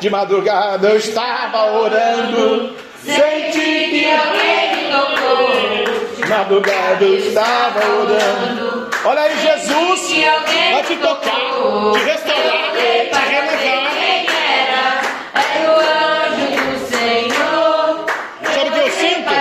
De 0.00 0.10
madrugada 0.10 0.88
eu 0.88 0.96
estava 0.98 1.72
orando. 1.72 2.76
Senti 3.02 3.90
que 3.90 4.04
Alguém 4.12 4.76
me 4.76 4.92
tocou. 4.92 6.28
madrugada 6.28 7.04
eu 7.04 7.16
estava 7.16 7.80
orando. 8.00 8.90
Olha 9.04 9.22
aí, 9.22 9.38
Jesus 9.38 10.24
vai 10.72 10.82
te 10.82 10.96
tocar, 10.96 11.40
te 11.92 12.04
restaurar, 12.04 12.72
te 12.72 13.18
renovar. 13.18 13.90
Quem 13.94 14.26
era? 14.26 15.00
Era 15.34 15.70
o 15.70 15.78
anjo 15.80 16.46
do 16.62 16.86
Senhor. 16.88 18.06
Sabe 18.54 18.68
o 18.68 18.72
que 18.72 18.78
eu 18.80 18.90
sinto? 18.90 19.36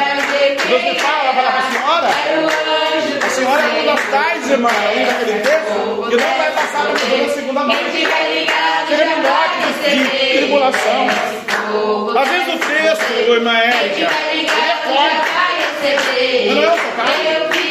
Deus 0.67 0.83
me 0.83 0.95
fala, 0.99 1.33
fala 1.33 1.51
para 1.51 1.59
a 1.59 1.71
senhora. 1.71 2.09
A 3.25 3.29
senhora 3.29 3.61
é 3.61 3.81
uma 3.81 3.93
das 3.93 4.05
tais, 4.09 4.49
irmã, 4.49 4.69
ainda 4.69 5.11
naquele 5.11 5.39
tempo, 5.39 6.09
que 6.09 6.15
não 6.15 6.37
vai 6.37 6.51
passar 6.51 6.85
por 6.87 6.99
toda 6.99 7.23
a 7.23 7.29
segunda 7.29 7.61
Quem 7.65 8.45
norte 8.93 9.57
de 9.89 10.37
tribulação. 10.37 11.07
Às 12.21 12.29
vezes 12.29 12.47
o 12.47 12.57
texto, 12.57 13.13
Érica, 13.13 13.89
tiver 13.95 14.33
ele 14.33 14.47
é 14.47 14.75
forte. 14.83 15.35
Não 16.53 16.63
é 16.63 16.67
o 16.67 16.77
seu 16.77 16.91
caso? 16.95 17.11
Eu 17.25 17.43
vi, 17.51 17.61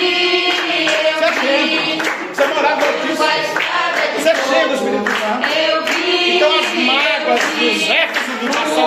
Você 1.14 1.24
é 1.24 1.30
vi. 1.30 1.40
cheio. 1.40 2.02
Você 3.14 4.28
é 4.28 4.30
é 4.30 4.34
cheio 4.34 4.68
do 4.68 4.76
fogo. 4.76 4.90
Espírito 4.90 5.10
Santo. 5.20 5.44
Então 6.26 6.50
as 6.58 6.68
mágoas 6.74 7.40
dos 7.40 7.90
éxodos 7.90 8.48
do 8.50 8.84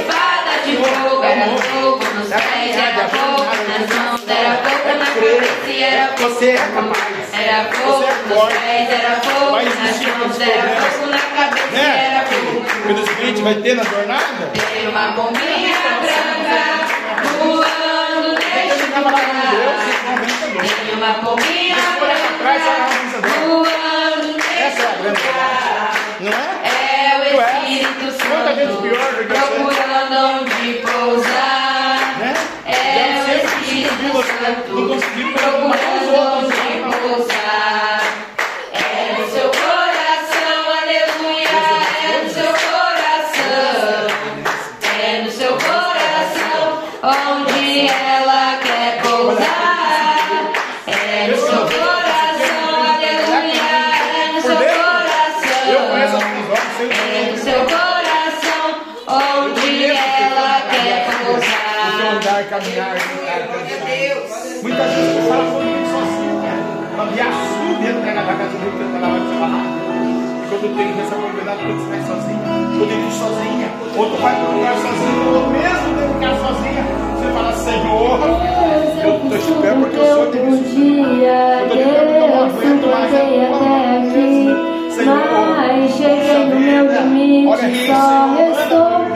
espada 0.00 0.52
de 0.64 0.72
fogo 0.76 1.24
era 1.24 1.46
fogo 1.56 2.04
nos 2.14 2.28
pés, 2.28 2.76
era 2.76 3.08
fogo 3.08 3.44
nas 3.44 3.84
mãos, 3.96 4.20
era 4.28 4.52
fogo 4.56 4.88
na 4.98 5.06
cabeça 5.06 5.68
e 5.68 5.82
era 5.82 6.06
fogo. 6.16 6.34
Você 6.34 6.50
é 6.50 6.56
capaz. 6.56 7.19
Era 7.50 7.64
fogo 7.64 8.04
é 8.04 8.14
nos 8.28 8.52
pés, 8.52 8.88
era 8.90 9.20
fogo 9.20 9.56
nas 9.56 9.74
mãos, 9.74 10.40
era 10.40 10.80
fogo 10.82 11.06
na 11.10 11.18
cabeça 11.18 11.66
e 11.68 11.74
Né? 11.74 12.12
era 12.12 12.24
fogo. 12.26 12.64
Quando 12.84 12.98
os 13.02 13.08
clientes 13.08 13.40
vai 13.42 13.54
ter 13.54 13.74
na 13.74 13.82
jornada. 13.82 14.50
Tem 14.72 14.86
uma 14.86 15.10
bombinha 15.10 15.74
branca 16.00 16.86
voando 17.40 18.38
neste 18.38 18.84
lugar. 18.96 19.20
Tem 20.62 20.94
uma 20.94 21.12
bombinha 21.14 21.74
branca 21.98 22.70
voando 23.48 24.38
é 24.38 24.62
neste 24.62 24.82
lugar. 25.02 25.90
Não 26.20 26.32
é? 26.32 26.50
É 26.62 27.34
o 27.34 27.40
é. 27.40 27.44
Espírito 27.58 28.12
Santo 28.12 28.50
procurando 29.26 30.16
onde 30.38 30.74
pousar. 30.86 31.98
Né? 32.20 32.32
É 32.66 32.99
Espírito 34.96 35.40
não 35.42 35.72
Santo 35.72 36.08
outros. 36.08 36.52
onde 36.58 36.96
pousar. 36.98 38.02
É 38.72 39.16
no 39.18 39.26
seu 39.30 39.48
coração, 39.50 40.60
aleluia. 40.82 41.48
É 42.02 42.22
no 42.22 42.30
seu 42.30 42.52
coração. 42.52 44.06
É 45.02 45.22
no 45.22 45.30
seu 45.30 45.52
coração 45.52 46.82
onde 47.02 47.86
ela 47.88 48.19
da 68.30 68.36
casa 68.36 68.56
do 68.58 68.70
que 68.70 68.96
ela 68.96 69.08
vai 69.08 69.20
te 69.20 69.34
falar. 69.40 69.66
Quando 70.50 70.76
tem 70.76 70.86
responsabilidade, 70.94 71.60
quando 71.62 71.78
você 71.80 71.88
vai 71.90 72.02
sozinho, 72.06 72.40
quando 72.78 72.90
ele 72.90 73.10
sozinha, 73.10 73.68
ou 73.96 74.06
tu 74.10 74.16
vai 74.22 74.34
para 74.36 74.50
um 74.50 74.56
lugar 74.56 74.74
sozinho, 74.74 75.22
ou 75.34 75.50
mesmo 75.50 75.88
dentro 75.98 76.14
de 76.14 76.20
casa 76.20 76.40
sozinha, 76.46 76.82
você 77.16 77.26
fala, 77.34 77.52
Senhor, 77.52 78.18
eu 79.02 79.12
te 79.30 79.36
espero 79.36 79.76
porque 79.80 79.98
o 79.98 80.04
Senhor 80.04 80.26
tem 80.30 80.40
me 80.46 80.58
podia, 80.58 81.38
Eu 81.60 81.68
tô 81.68 81.74
ligando 81.74 81.96
porque 82.00 82.18
eu 82.18 82.28
não 82.28 82.42
aguento 82.44 82.86
mais 82.86 83.14
a 83.14 83.18
tentei 83.18 83.38
tua 83.38 83.46
até 83.46 83.66
mão, 83.66 83.98
aqui, 83.98 84.94
Senhor. 84.94 85.16
mas 85.56 85.90
cheguei 85.96 86.44
no 86.44 86.60
meu 86.60 86.84
Olha 87.50 87.66
limite, 87.66 87.86
só 87.86 88.34
restou 88.36 89.09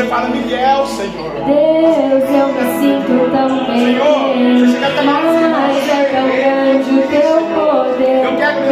Você 0.00 0.06
fala, 0.06 0.28
Miguel, 0.30 0.86
Senhor. 0.86 1.30
Deus, 1.44 2.24
eu 2.30 2.48
me 2.48 2.64
sinto 2.80 3.30
tão 3.32 3.66
bem, 3.66 3.80
Senhor, 3.80 4.32
você 4.58 4.72
chega 4.72 4.86
até 4.86 5.02
mais 5.02 5.26
mas 5.50 5.88
é 5.90 6.04
tão 6.04 6.26
grande 6.26 6.90
o 6.90 7.02
teu 7.06 7.36
poder. 7.54 8.24
Eu 8.24 8.36
quero 8.38 8.60
me 8.62 8.66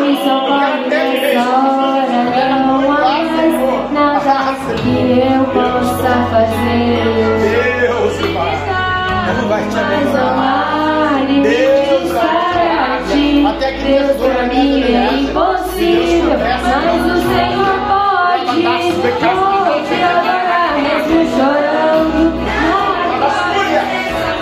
Vem 0.00 0.24
salvar 0.24 0.80
nessa 0.88 1.44
hora, 1.58 2.56
não 2.66 2.90
há 2.90 3.00
mais 3.02 3.92
nada 3.92 4.74
que 4.80 4.96
eu 5.28 5.44
possa 5.52 6.12
fazer. 6.30 7.04
Deus. 7.84 8.14
Não 9.38 9.48
vai 9.50 9.62
te 9.68 9.78
abandonar. 9.78 11.20
Deus 11.42 12.12
para. 12.12 13.50
Até 13.50 13.72
que 13.72 13.84
Deus 13.84 14.16
pra 14.16 14.46
mim 14.46 14.82
é 14.84 15.12
impossível, 15.20 16.38
mas 16.38 17.04
o 17.04 17.16
Senhor 17.28 17.76
pode. 17.88 18.06
Chorando. 21.06 22.34
Na 22.40 23.28
tua 23.28 23.42
presença, 23.52 24.36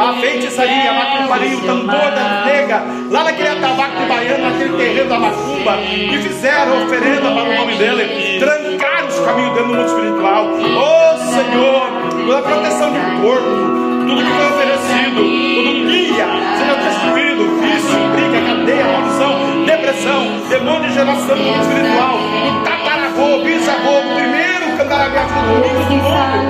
a 0.00 0.14
feitiçaria, 0.20 0.90
a 0.90 0.94
macumbaria, 0.94 1.56
o 1.56 1.60
tambor 1.60 2.10
da 2.12 2.44
nega, 2.44 2.82
lá 3.10 3.24
naquele 3.24 3.48
atabaque 3.48 4.04
baiano, 4.08 4.50
naquele 4.50 4.76
terreno 4.76 5.08
da 5.08 5.18
macumba, 5.18 5.76
que 5.78 6.18
fizeram 6.18 6.84
oferenda 6.84 7.30
para 7.30 7.42
o 7.42 7.54
nome 7.54 7.76
dele, 7.76 8.38
trancaram 8.38 9.08
os 9.08 9.18
caminhos 9.20 9.54
dele 9.54 9.66
no 9.66 9.74
mundo 9.74 9.86
espiritual. 9.86 10.46
Oh 10.46 11.16
Senhor, 11.18 12.26
pela 12.26 12.42
proteção 12.42 12.92
de 12.92 13.00
corpo, 13.22 13.88
tudo 14.06 14.24
que 14.24 14.30
foi 14.30 14.46
oferecido, 14.46 15.20
todo 15.54 15.70
guia, 15.86 16.26
seja 16.58 16.74
destruído, 16.76 17.42
vício, 17.60 17.98
briga, 18.14 18.40
cadeia, 18.46 18.84
maldição, 18.84 19.64
depressão, 19.64 20.48
demônio 20.48 20.88
de 20.88 20.94
geração 20.94 21.36
do 21.36 21.60
espiritual, 21.60 22.16
o 22.16 22.64
tataravô, 22.64 23.44
bisavô, 23.44 24.14
primeiro 24.14 24.57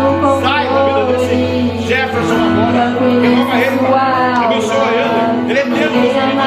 mundo, 0.08 0.40
sai 0.42 0.64
da 0.68 0.80
vida 0.84 1.04
desse 1.04 1.86
Jefferson 1.86 2.34
agora, 2.34 2.84
renova 2.98 3.56
ele, 3.56 3.78
abençoa 4.44 4.88
ele, 4.90 5.50
ele 5.50 5.58
é 5.58 5.64
Deus 5.64 5.92
do 5.92 5.98
Espírito 5.98 6.38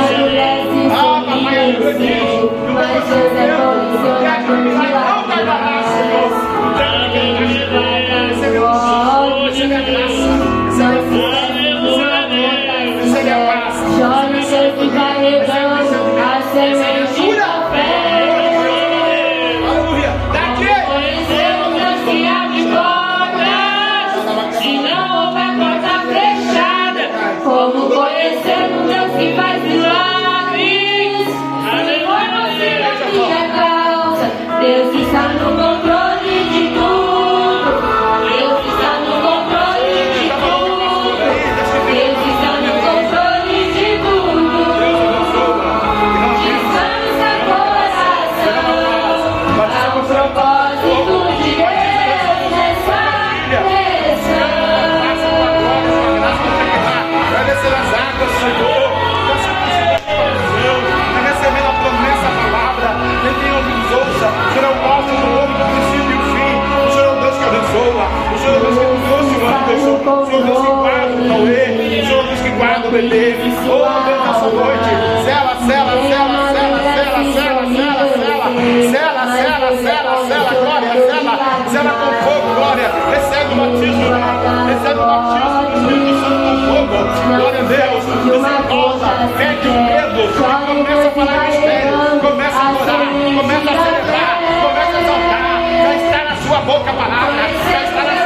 ah, 0.92 1.24
papai, 1.26 1.56
é 1.56 1.72
grande, 1.74 2.12
eu 2.12 2.24
vou 2.74 2.84
fazer 2.84 3.22
o 3.22 3.30
tempo, 3.30 3.62
e 4.22 4.26
a 4.26 4.44
camisa 4.44 4.84
não 4.84 5.24
tardará, 5.28 5.71
Anderson. 70.42 70.62
O 70.62 70.62
Senhor 70.62 70.82
o 70.82 70.82
Deus 70.82 70.82
que 70.82 70.82
guarda 70.82 71.14
o 71.14 71.28
Cauê. 71.28 71.62
O 71.62 72.06
Senhor 72.06 72.18
é 72.18 72.22
o 72.22 72.28
Deus 72.28 72.42
que 72.42 72.50
guarda 72.50 72.88
o 72.88 72.92
bebê. 72.92 73.36
Oh, 73.62 73.86
Deus, 74.06 74.22
nessa 74.26 74.50
noite. 74.50 74.92
Sela, 75.26 75.54
sela, 75.68 75.94
sela, 76.02 76.36
sela, 76.52 76.80
sela, 76.82 77.24
sela, 77.32 77.64
sela, 77.72 78.06
sela. 78.12 78.48
Sela, 78.92 79.24
sela, 79.38 79.70
sela, 79.78 80.14
sela, 80.28 80.52
glória, 80.62 80.92
sela. 81.08 81.34
Sela 81.72 81.92
com 81.92 82.12
fogo, 82.26 82.50
glória. 82.56 82.88
Recebe 83.12 83.52
o 83.52 83.58
batismo. 83.58 84.08
Recebe 84.68 85.00
o 85.00 85.06
batismo 85.06 85.60
do 85.62 85.74
Espírito 85.78 86.14
Santo 86.22 86.40
com 86.46 86.56
fogo. 86.68 86.98
Glória 87.38 87.60
a 87.60 87.64
Deus. 87.64 88.04
Desenvolta, 88.26 89.10
perde 89.38 89.68
o 89.68 89.70
medo. 89.84 90.22
Começa 90.42 91.08
a 91.08 91.12
falar 91.12 91.46
mistério. 91.48 91.94
Começa 92.22 92.58
a 92.58 92.72
orar. 92.72 93.08
Começa 93.42 93.70
a 93.72 93.84
celebrar. 93.84 94.34
Começa 94.62 94.98
a 94.98 95.02
exaltar. 95.02 95.62
Já 95.84 95.94
está 95.96 96.24
na 96.26 96.36
sua 96.38 96.60
boca 96.62 96.90
a 96.90 96.94
palavra. 96.94 97.36
Já 97.72 97.84
está 97.84 98.04
na 98.04 98.21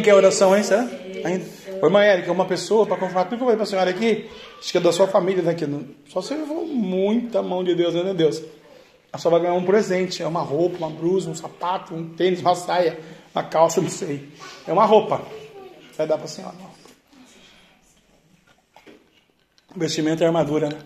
Alguém 0.00 0.02
quer 0.02 0.14
oração, 0.14 0.56
hein? 0.56 0.62
Será? 0.62 0.88
Ainda? 1.24 1.44
Ô, 1.82 1.86
irmã 1.86 2.02
Érica, 2.02 2.32
uma 2.32 2.46
pessoa 2.46 2.86
para 2.86 2.96
confirmar 2.96 3.24
tudo 3.24 3.36
que 3.36 3.42
eu 3.42 3.46
falei 3.46 3.56
para 3.56 3.64
a 3.64 3.66
senhora 3.66 3.90
aqui, 3.90 4.30
acho 4.58 4.72
que 4.72 4.78
é 4.78 4.80
da 4.80 4.92
sua 4.92 5.06
família 5.06 5.42
daqui. 5.42 5.66
Só 6.08 6.22
se 6.22 6.34
for 6.46 6.64
muita 6.64 7.42
mão 7.42 7.62
de 7.62 7.74
Deus, 7.74 7.94
né, 7.94 8.14
Deus? 8.14 8.42
A 9.12 9.18
senhora 9.18 9.38
vai 9.38 9.48
ganhar 9.48 9.60
um 9.60 9.66
presente. 9.66 10.22
É 10.22 10.26
uma 10.26 10.40
roupa, 10.40 10.78
uma 10.78 10.88
blusa, 10.88 11.28
um 11.28 11.34
sapato, 11.34 11.94
um 11.94 12.08
tênis, 12.14 12.40
uma 12.40 12.54
saia, 12.54 12.98
uma 13.34 13.42
calça, 13.42 13.80
não 13.82 13.90
sei. 13.90 14.28
É 14.66 14.72
uma 14.72 14.86
roupa. 14.86 15.20
Vai 15.96 16.06
dar 16.06 16.16
para 16.16 16.24
a 16.24 16.28
senhora. 16.28 16.56
vestimento 19.76 20.22
é 20.22 20.26
armadura, 20.26 20.70
né? 20.70 20.78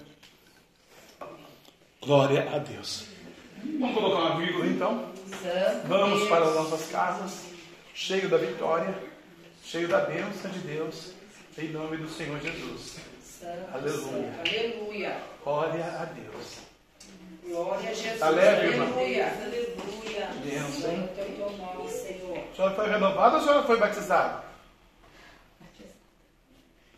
Glória 2.03 2.49
a 2.53 2.59
Deus. 2.59 3.07
Vamos 3.78 3.95
colocar 3.95 4.19
uma 4.19 4.36
vírgula 4.41 4.66
então. 4.66 5.05
Vamos 5.86 6.28
para 6.28 6.47
as 6.47 6.55
nossas 6.55 6.91
casas, 6.91 7.53
cheio 7.94 8.28
da 8.28 8.36
vitória, 8.36 8.92
cheio 9.62 9.88
da 9.88 10.00
bênção 10.00 10.50
de 10.50 10.58
Deus, 10.58 11.12
em 11.56 11.68
nome 11.68 11.96
do 11.96 12.08
Senhor 12.08 12.38
Jesus. 12.40 12.96
Aleluia. 13.72 14.34
Aleluia. 14.40 15.20
Glória 15.44 15.84
a 15.84 16.04
Deus. 16.06 16.58
Glória 17.44 17.90
a 17.90 17.94
Jesus. 17.94 18.18
Tá 18.18 18.28
leve, 18.30 18.66
irmã? 18.66 18.84
Aleluia. 18.86 19.26
Aleluia. 19.26 20.26
Bênção, 20.44 20.90
hein? 20.90 21.08
A 22.52 22.56
senhora 22.56 22.74
foi 22.74 22.88
renovada 22.88 23.36
ou 23.36 23.40
a 23.40 23.44
senhora 23.44 23.62
foi 23.62 23.78
batizada? 23.78 24.44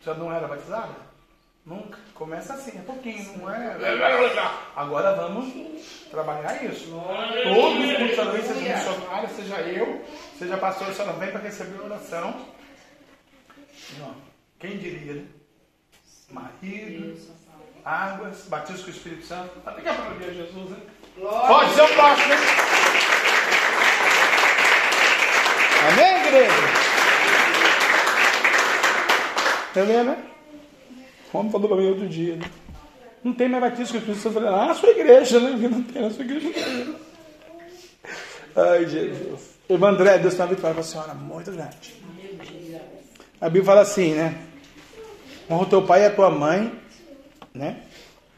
A 0.00 0.04
senhora 0.04 0.20
não 0.20 0.32
era 0.32 0.48
batizada? 0.48 0.94
Nunca. 1.66 1.98
Começa 2.14 2.54
assim, 2.54 2.78
é 2.78 2.82
pouquinho, 2.82 3.38
não 3.38 3.52
é? 3.52 3.76
Agora 4.76 5.16
vamos 5.16 5.52
trabalhar 6.08 6.62
isso. 6.64 6.92
Todos 7.42 7.84
os 7.84 7.96
funcionários, 7.96 8.46
seja 8.46 8.74
missionário, 8.76 9.28
seja 9.34 9.60
eu, 9.62 10.04
seja 10.38 10.56
pastor, 10.58 10.88
a 10.88 10.94
senhora 10.94 11.14
vem 11.14 11.32
para 11.32 11.40
receber 11.40 11.82
oração. 11.82 12.46
Ó, 14.00 14.10
Quem 14.60 14.78
diria, 14.78 15.14
né? 15.14 15.24
Marido, 16.30 17.20
águas, 17.84 18.46
batismo 18.48 18.84
com 18.84 18.90
o 18.90 18.94
Espírito 18.94 19.26
Santo. 19.26 19.50
Até 19.66 19.80
que 19.82 19.88
aplaudir 19.88 20.24
a 20.24 20.32
Jesus, 20.32 20.70
né? 20.70 20.78
Pode 21.18 21.74
ser 21.74 21.82
o 21.82 21.88
próximo? 21.88 22.34
Amém, 25.88 26.26
igreja? 26.26 26.52
Tá 29.74 29.82
vendo, 29.82 30.04
né? 30.04 30.35
O 31.36 31.40
homem 31.40 31.52
falou 31.52 31.68
para 31.68 31.76
mim 31.76 31.88
outro 31.88 32.08
dia, 32.08 32.36
né? 32.36 32.50
Não 33.22 33.34
tem 33.34 33.46
mais 33.46 33.62
batismo 33.62 34.00
com 34.00 34.10
o 34.10 34.14
Espírito 34.14 34.22
Santo. 34.22 34.38
Eu 34.38 34.42
falei, 34.42 34.58
ah, 34.58 34.66
na 34.68 34.74
sua 34.74 34.88
igreja, 34.88 35.38
né? 35.38 35.68
Não 35.68 35.82
tem, 35.82 36.02
na 36.02 36.10
sua 36.10 36.24
igreja 36.24 36.48
não. 36.56 36.96
Ai, 38.56 38.86
Jesus. 38.86 39.40
Irmã 39.68 39.90
André, 39.90 40.18
Deus 40.18 40.34
tem 40.34 40.46
uma 40.46 40.54
vitória 40.54 40.72
para 40.72 40.80
a 40.80 40.86
senhora 40.86 41.12
muito 41.12 41.52
grande. 41.52 41.94
A 43.38 43.50
Bíblia 43.50 43.64
fala 43.64 43.82
assim, 43.82 44.14
né? 44.14 44.38
Honra 45.50 45.62
o 45.62 45.66
teu 45.66 45.82
pai 45.82 46.04
e 46.04 46.06
a 46.06 46.10
tua 46.10 46.30
mãe, 46.30 46.72
né? 47.52 47.82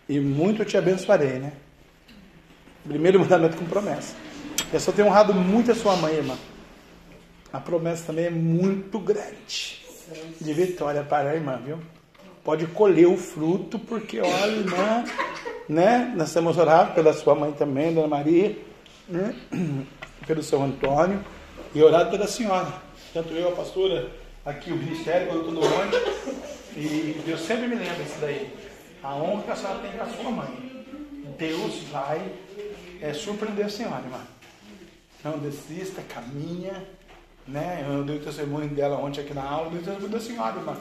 E 0.09 0.19
muito 0.19 0.62
eu 0.62 0.66
te 0.66 0.77
abençoarei, 0.77 1.39
né? 1.39 1.53
Primeiro 2.85 3.20
mandamento 3.20 3.57
com 3.57 3.65
promessa. 3.65 4.16
Eu 4.73 4.81
só 4.81 4.91
tenho 4.91 5.07
honrado 5.07 5.33
muito 5.33 5.70
a 5.70 5.75
sua 5.77 5.95
mãe, 5.95 6.15
irmã. 6.15 6.37
A 7.53 7.61
promessa 7.61 8.07
também 8.07 8.25
é 8.25 8.31
muito 8.31 8.99
grande 8.99 9.87
de 10.41 10.53
vitória 10.53 11.05
para 11.05 11.31
a 11.31 11.35
irmã, 11.37 11.61
viu? 11.65 11.79
Pode 12.49 12.66
colher 12.69 13.07
o 13.07 13.19
fruto, 13.19 13.79
porque 13.79 14.20
olha, 14.20 14.53
irmã, 14.53 15.05
né? 15.69 16.15
Nós 16.16 16.33
temos 16.33 16.57
orado 16.57 16.95
pela 16.95 17.12
sua 17.12 17.35
mãe 17.35 17.53
também, 17.53 17.93
Dona 17.93 18.09
Maria, 18.09 18.57
né? 19.07 19.37
pelo 20.27 20.43
seu 20.43 20.62
Antônio, 20.62 21.23
e 21.75 21.83
orado 21.83 22.11
pela 22.11 22.27
senhora. 22.27 22.73
Tanto 23.12 23.35
eu, 23.35 23.51
a 23.51 23.53
pastora, 23.53 24.11
aqui 24.47 24.73
o 24.73 24.77
ministério, 24.77 25.27
quando 25.27 25.41
eu 25.41 25.49
estou 25.49 25.62
no 25.62 25.77
monte, 25.77 25.97
e 26.75 27.20
Deus 27.27 27.43
sempre 27.43 27.69
me 27.69 27.75
lembra 27.75 28.03
isso 28.03 28.19
daí. 28.19 28.51
A 29.03 29.15
honra 29.15 29.43
que 29.43 29.51
a 29.51 29.57
senhora 29.57 29.79
tem 29.81 29.93
com 29.93 30.03
a 30.03 30.07
sua 30.07 30.31
mãe. 30.31 30.87
Deus 31.37 31.83
vai 31.93 32.33
é, 33.03 33.12
surpreender 33.12 33.66
a 33.66 33.69
senhora, 33.69 34.03
irmã. 34.03 34.20
Não 35.23 35.39
desista, 35.39 36.01
caminha. 36.09 36.83
Né? 37.49 37.87
Eu 37.89 38.05
dei 38.05 38.16
o 38.16 38.20
testemunho 38.20 38.69
dela 38.69 38.99
ontem 38.99 39.23
aqui 39.23 39.33
na 39.33 39.43
aula, 39.43 39.70
dei 39.70 39.81
o 39.81 39.83
testemunho 39.83 40.11
da 40.11 40.20
senhora, 40.20 40.57
irmã. 40.57 40.77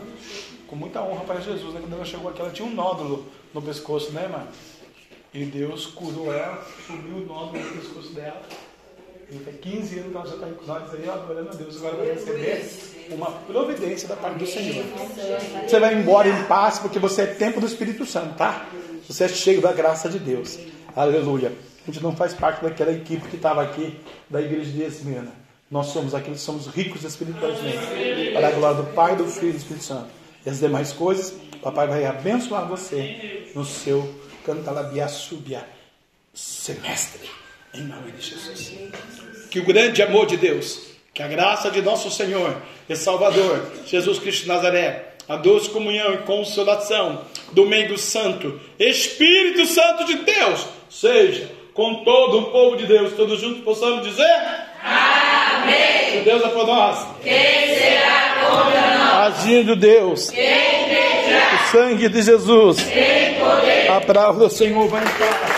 Com 0.68 0.76
muita 0.76 1.02
honra 1.02 1.24
para 1.24 1.40
Jesus. 1.40 1.74
Né? 1.74 1.80
Quando 1.80 1.94
ela 1.94 2.06
chegou 2.06 2.30
aqui, 2.30 2.42
ela 2.42 2.52
tinha 2.52 2.68
um 2.68 2.74
nódulo 2.74 3.26
no 3.54 3.62
pescoço, 3.62 4.12
né, 4.12 4.24
irmã? 4.24 4.46
E 5.34 5.46
Deus 5.46 5.86
curou 5.86 6.34
ela, 6.34 6.66
subiu 6.86 7.18
o 7.18 7.26
nódulo 7.26 7.64
no 7.64 7.82
pescoço 7.82 8.14
dela. 8.14 8.42
E 9.32 9.38
tem 9.38 9.54
15 9.54 10.00
anos 10.00 10.12
que 10.12 10.18
ela 10.18 10.26
já 10.26 10.34
está 10.34 10.46
aí 10.46 10.54
com 10.54 10.66
nós 10.66 10.94
aí, 10.94 11.10
adorando 11.10 11.50
a 11.50 11.54
Deus. 11.54 11.78
Agora 11.78 11.96
vai 11.98 12.14
receber 12.14 12.66
uma 13.12 13.32
providência 13.32 14.08
da 14.08 14.16
parte 14.16 14.40
do 14.40 14.48
Senhor. 14.48 14.86
Você 15.68 15.80
vai 15.80 15.96
embora 15.96 16.28
em 16.28 16.44
paz, 16.46 16.80
porque 16.80 17.00
você 17.00 17.24
é 17.24 17.26
tempo 17.28 17.60
do 17.60 17.66
Espírito 17.66 18.06
Santo, 18.06 18.36
tá? 18.36 18.68
Você 19.08 19.24
é 19.24 19.28
cheio 19.30 19.62
da 19.62 19.72
graça 19.72 20.10
de 20.10 20.20
Deus. 20.20 20.60
Aleluia. 20.96 21.54
A 21.84 21.92
gente 21.92 22.04
não 22.04 22.16
faz 22.16 22.34
parte 22.34 22.62
daquela 22.62 22.92
equipe 22.92 23.28
que 23.30 23.38
estava 23.38 23.62
aqui 23.62 23.98
da 24.30 24.42
igreja 24.42 24.72
de 24.72 24.84
Esmirna. 24.84 25.47
Nós 25.70 25.88
somos 25.88 26.16
aqueles 26.16 26.40
que 26.40 26.46
somos 26.46 26.68
ricos 26.68 27.04
espiritualmente. 27.04 28.32
Para 28.34 28.48
a 28.48 28.52
glória 28.52 28.78
do 28.82 28.94
Pai, 28.94 29.16
do 29.16 29.26
Filho 29.26 29.50
e 29.50 29.52
do 29.54 29.58
Espírito 29.58 29.84
Santo. 29.84 30.08
E 30.46 30.50
as 30.50 30.60
demais 30.60 30.94
coisas, 30.94 31.34
o 31.56 31.60
papai 31.60 31.88
vai 31.88 32.06
abençoar 32.06 32.66
você 32.68 33.52
no 33.54 33.66
seu 33.66 34.10
cantalabiaçubia 34.46 35.68
semestre. 36.34 37.30
Em 37.74 37.82
nome 37.82 38.12
de 38.14 38.22
Jesus. 38.22 38.74
Que 39.52 39.60
o 39.60 39.66
grande 39.66 40.02
amor 40.02 40.26
de 40.26 40.38
Deus, 40.38 40.88
que 41.14 41.22
a 41.22 41.28
graça 41.28 41.70
de 41.70 41.82
nosso 41.82 42.10
Senhor 42.10 42.56
e 42.88 42.96
Salvador, 42.96 43.70
Jesus 43.86 44.20
Cristo 44.20 44.44
de 44.44 44.48
Nazaré, 44.48 45.16
a 45.28 45.36
doce 45.36 45.70
comunhão 45.70 46.14
e 46.14 46.20
consolação 46.20 47.26
do 47.52 47.66
meio 47.66 47.98
santo, 47.98 48.60
Espírito 48.80 49.66
Santo 49.66 50.06
de 50.06 50.16
Deus, 50.20 50.66
seja 50.90 51.52
com 51.74 52.04
todo 52.06 52.40
o 52.40 52.52
povo 52.52 52.78
de 52.78 52.86
Deus, 52.86 53.14
todos 53.14 53.42
juntos 53.42 53.64
possamos 53.64 54.08
dizer: 54.08 54.24
Amém. 54.82 55.27
Se 56.12 56.18
Deus 56.20 56.44
é 56.44 56.48
por 56.50 56.68
nós, 56.68 57.08
quem 57.24 57.76
será 57.76 58.36
contra 58.46 58.98
nós? 58.98 59.38
Agindo 59.40 59.76
Deus, 59.76 60.30
quem 60.30 60.88
o 61.54 61.72
sangue 61.72 62.10
de 62.10 62.22
Jesus, 62.22 62.78
a 63.90 64.02
palavra 64.02 64.48
do 64.48 64.54
Senhor 64.54 64.88
vai 64.88 65.04
entrar. 65.04 65.57